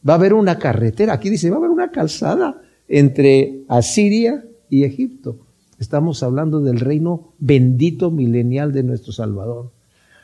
Va 0.08 0.12
a 0.12 0.16
haber 0.16 0.34
una 0.34 0.58
carretera, 0.58 1.14
aquí 1.14 1.28
dice, 1.28 1.50
va 1.50 1.56
a 1.56 1.58
haber 1.58 1.70
una 1.70 1.90
calzada 1.90 2.60
entre 2.86 3.62
Asiria 3.68 4.44
y 4.70 4.84
Egipto. 4.84 5.38
Estamos 5.78 6.22
hablando 6.22 6.60
del 6.60 6.80
reino 6.80 7.32
bendito 7.38 8.10
milenial 8.10 8.72
de 8.72 8.82
nuestro 8.82 9.12
Salvador. 9.12 9.70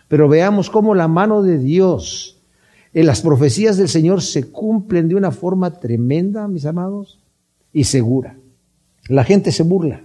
Pero 0.09 0.29
veamos 0.29 0.69
cómo 0.69 0.95
la 0.95 1.09
mano 1.09 1.43
de 1.43 1.59
Dios 1.59 2.41
en 2.93 3.07
las 3.07 3.23
profecías 3.23 3.77
del 3.77 3.89
Señor 3.89 4.23
se 4.23 4.51
cumplen 4.51 5.09
de 5.09 5.15
una 5.15 5.31
forma 5.31 5.79
tremenda, 5.79 6.49
mis 6.49 6.67
amados, 6.67 7.19
y 7.73 7.85
segura. 7.85 8.37
La 9.09 9.25
gente 9.25 9.53
se 9.53 9.65
burla, 9.65 10.03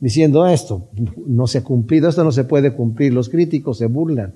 diciendo 0.00 0.42
ah, 0.42 0.52
esto 0.52 0.88
no 1.26 1.46
se 1.46 1.58
ha 1.58 1.64
cumplido, 1.64 2.08
esto 2.08 2.24
no 2.24 2.32
se 2.32 2.44
puede 2.44 2.72
cumplir. 2.72 3.12
Los 3.12 3.28
críticos 3.28 3.78
se 3.78 3.86
burlan. 3.86 4.34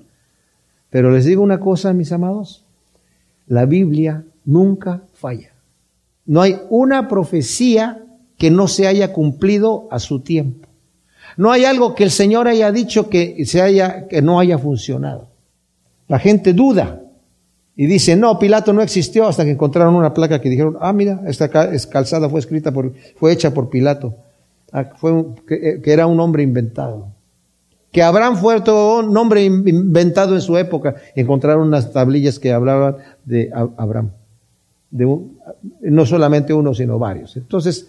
Pero 0.89 1.11
les 1.11 1.25
digo 1.25 1.41
una 1.41 1.59
cosa, 1.59 1.93
mis 1.93 2.11
amados, 2.11 2.65
la 3.47 3.65
Biblia 3.65 4.25
nunca 4.45 5.03
falla. 5.13 5.51
No 6.25 6.41
hay 6.41 6.57
una 6.69 7.07
profecía 7.07 8.05
que 8.41 8.49
no 8.49 8.67
se 8.67 8.87
haya 8.87 9.13
cumplido 9.13 9.87
a 9.91 9.99
su 9.99 10.21
tiempo. 10.21 10.67
No 11.37 11.51
hay 11.51 11.63
algo 11.63 11.93
que 11.93 12.03
el 12.03 12.09
Señor 12.09 12.47
haya 12.47 12.71
dicho 12.71 13.07
que 13.07 13.45
se 13.45 13.61
haya 13.61 14.07
que 14.07 14.23
no 14.23 14.39
haya 14.39 14.57
funcionado. 14.57 15.27
La 16.07 16.17
gente 16.17 16.51
duda, 16.53 17.03
y 17.75 17.85
dice, 17.85 18.15
no, 18.15 18.39
Pilato 18.39 18.73
no 18.73 18.81
existió 18.81 19.27
hasta 19.27 19.45
que 19.45 19.51
encontraron 19.51 19.93
una 19.93 20.15
placa 20.15 20.41
que 20.41 20.49
dijeron, 20.49 20.75
ah, 20.81 20.91
mira, 20.91 21.21
esta 21.27 21.49
calzada 21.49 22.29
fue 22.29 22.39
escrita 22.39 22.71
por, 22.71 22.93
fue 23.15 23.31
hecha 23.31 23.53
por 23.53 23.69
Pilato. 23.69 24.15
Ah, 24.71 24.85
fue 24.97 25.23
eh, 25.51 25.79
que, 25.83 25.93
era 25.93 26.07
un 26.07 26.19
hombre 26.19 26.41
inventado. 26.41 27.09
Que 27.91 28.01
Abraham 28.01 28.37
fue 28.37 28.55
un 28.57 29.13
nombre 29.13 29.43
inventado 29.43 30.33
en 30.33 30.41
su 30.41 30.57
época. 30.57 30.95
Encontraron 31.15 31.67
unas 31.67 31.93
tablillas 31.93 32.39
que 32.39 32.51
hablaban 32.51 32.97
de 33.23 33.51
Abraham. 33.77 34.09
De 34.89 35.05
no 35.81 36.05
solamente 36.07 36.55
uno, 36.55 36.73
sino 36.73 36.97
varios. 36.97 37.37
Entonces, 37.37 37.87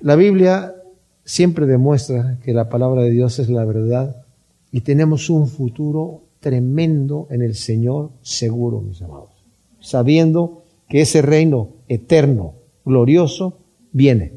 la 0.00 0.16
Biblia 0.16 0.74
siempre 1.24 1.66
demuestra 1.66 2.38
que 2.42 2.52
la 2.52 2.68
palabra 2.68 3.02
de 3.02 3.10
Dios 3.10 3.38
es 3.38 3.48
la 3.48 3.64
verdad 3.64 4.24
y 4.70 4.80
tenemos 4.80 5.30
un 5.30 5.48
futuro 5.48 6.24
tremendo 6.40 7.26
en 7.30 7.42
el 7.42 7.54
Señor 7.54 8.10
seguro, 8.20 8.80
mis 8.80 9.00
amados, 9.00 9.30
sabiendo 9.80 10.64
que 10.88 11.00
ese 11.00 11.22
reino 11.22 11.70
eterno, 11.88 12.54
glorioso, 12.84 13.58
viene. 13.92 14.34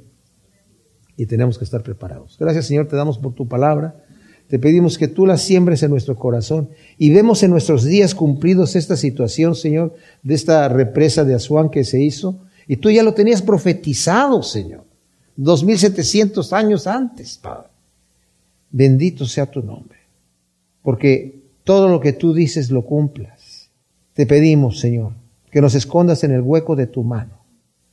Y 1.17 1.25
tenemos 1.25 1.57
que 1.57 1.65
estar 1.65 1.83
preparados. 1.83 2.37
Gracias 2.39 2.67
Señor, 2.67 2.87
te 2.87 2.95
damos 2.95 3.17
por 3.17 3.33
tu 3.33 3.47
palabra. 3.47 4.03
Te 4.47 4.59
pedimos 4.59 4.97
que 4.97 5.09
tú 5.09 5.25
la 5.25 5.37
siembres 5.37 5.83
en 5.83 5.91
nuestro 5.91 6.15
corazón 6.15 6.69
y 6.97 7.09
vemos 7.09 7.43
en 7.43 7.51
nuestros 7.51 7.83
días 7.83 8.15
cumplidos 8.15 8.77
esta 8.77 8.95
situación, 8.95 9.55
Señor, 9.55 9.95
de 10.23 10.35
esta 10.35 10.69
represa 10.69 11.25
de 11.25 11.35
Asuán 11.35 11.69
que 11.69 11.83
se 11.83 12.01
hizo. 12.01 12.39
Y 12.65 12.77
tú 12.77 12.89
ya 12.89 13.03
lo 13.03 13.13
tenías 13.13 13.41
profetizado, 13.41 14.43
Señor, 14.43 14.85
dos 15.37 15.63
mil 15.63 15.77
setecientos 15.77 16.51
años 16.51 16.87
antes, 16.87 17.37
Padre. 17.37 17.69
Bendito 18.69 19.25
sea 19.25 19.45
tu 19.45 19.61
nombre. 19.63 19.99
Porque 20.81 21.39
todo 21.63 21.87
lo 21.87 22.01
que 22.01 22.13
tú 22.13 22.33
dices 22.33 22.69
lo 22.69 22.85
cumplas. 22.85 23.69
Te 24.13 24.25
pedimos, 24.25 24.79
Señor, 24.79 25.13
que 25.51 25.61
nos 25.61 25.75
escondas 25.75 26.23
en 26.23 26.31
el 26.31 26.41
hueco 26.41 26.75
de 26.75 26.87
tu 26.87 27.03
mano. 27.03 27.37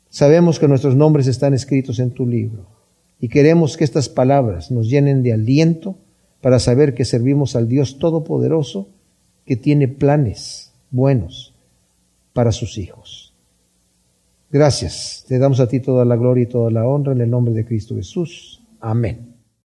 Sabemos 0.09 0.59
que 0.59 0.69
nuestros 0.69 0.97
nombres 0.97 1.27
están 1.27 1.55
escritos 1.55 1.99
en 1.99 2.11
tu 2.11 2.27
libro 2.27 2.67
y 3.21 3.29
queremos 3.29 3.77
que 3.77 3.85
estas 3.85 4.09
palabras 4.09 4.71
nos 4.71 4.89
llenen 4.89 5.23
de 5.23 5.33
aliento 5.33 5.97
para 6.41 6.59
saber 6.59 6.95
que 6.95 7.05
servimos 7.05 7.57
al 7.57 7.69
Dios 7.69 7.99
Todopoderoso 7.99 8.89
que 9.47 9.57
tiene 9.57 9.89
planes 9.89 10.73
buenos 10.91 11.55
para 12.33 12.53
sus 12.53 12.79
hijos. 12.79 13.24
Gracias. 14.55 15.25
Te 15.27 15.41
damos 15.41 15.59
a 15.59 15.67
ti 15.67 15.81
toda 15.81 16.05
la 16.05 16.15
gloria 16.15 16.45
y 16.45 16.47
toda 16.47 16.71
la 16.71 16.87
honra 16.87 17.11
en 17.11 17.21
el 17.21 17.29
nombre 17.29 17.53
de 17.53 17.65
Cristo 17.65 17.97
Jesús. 17.97 18.63
Amén. 18.79 19.34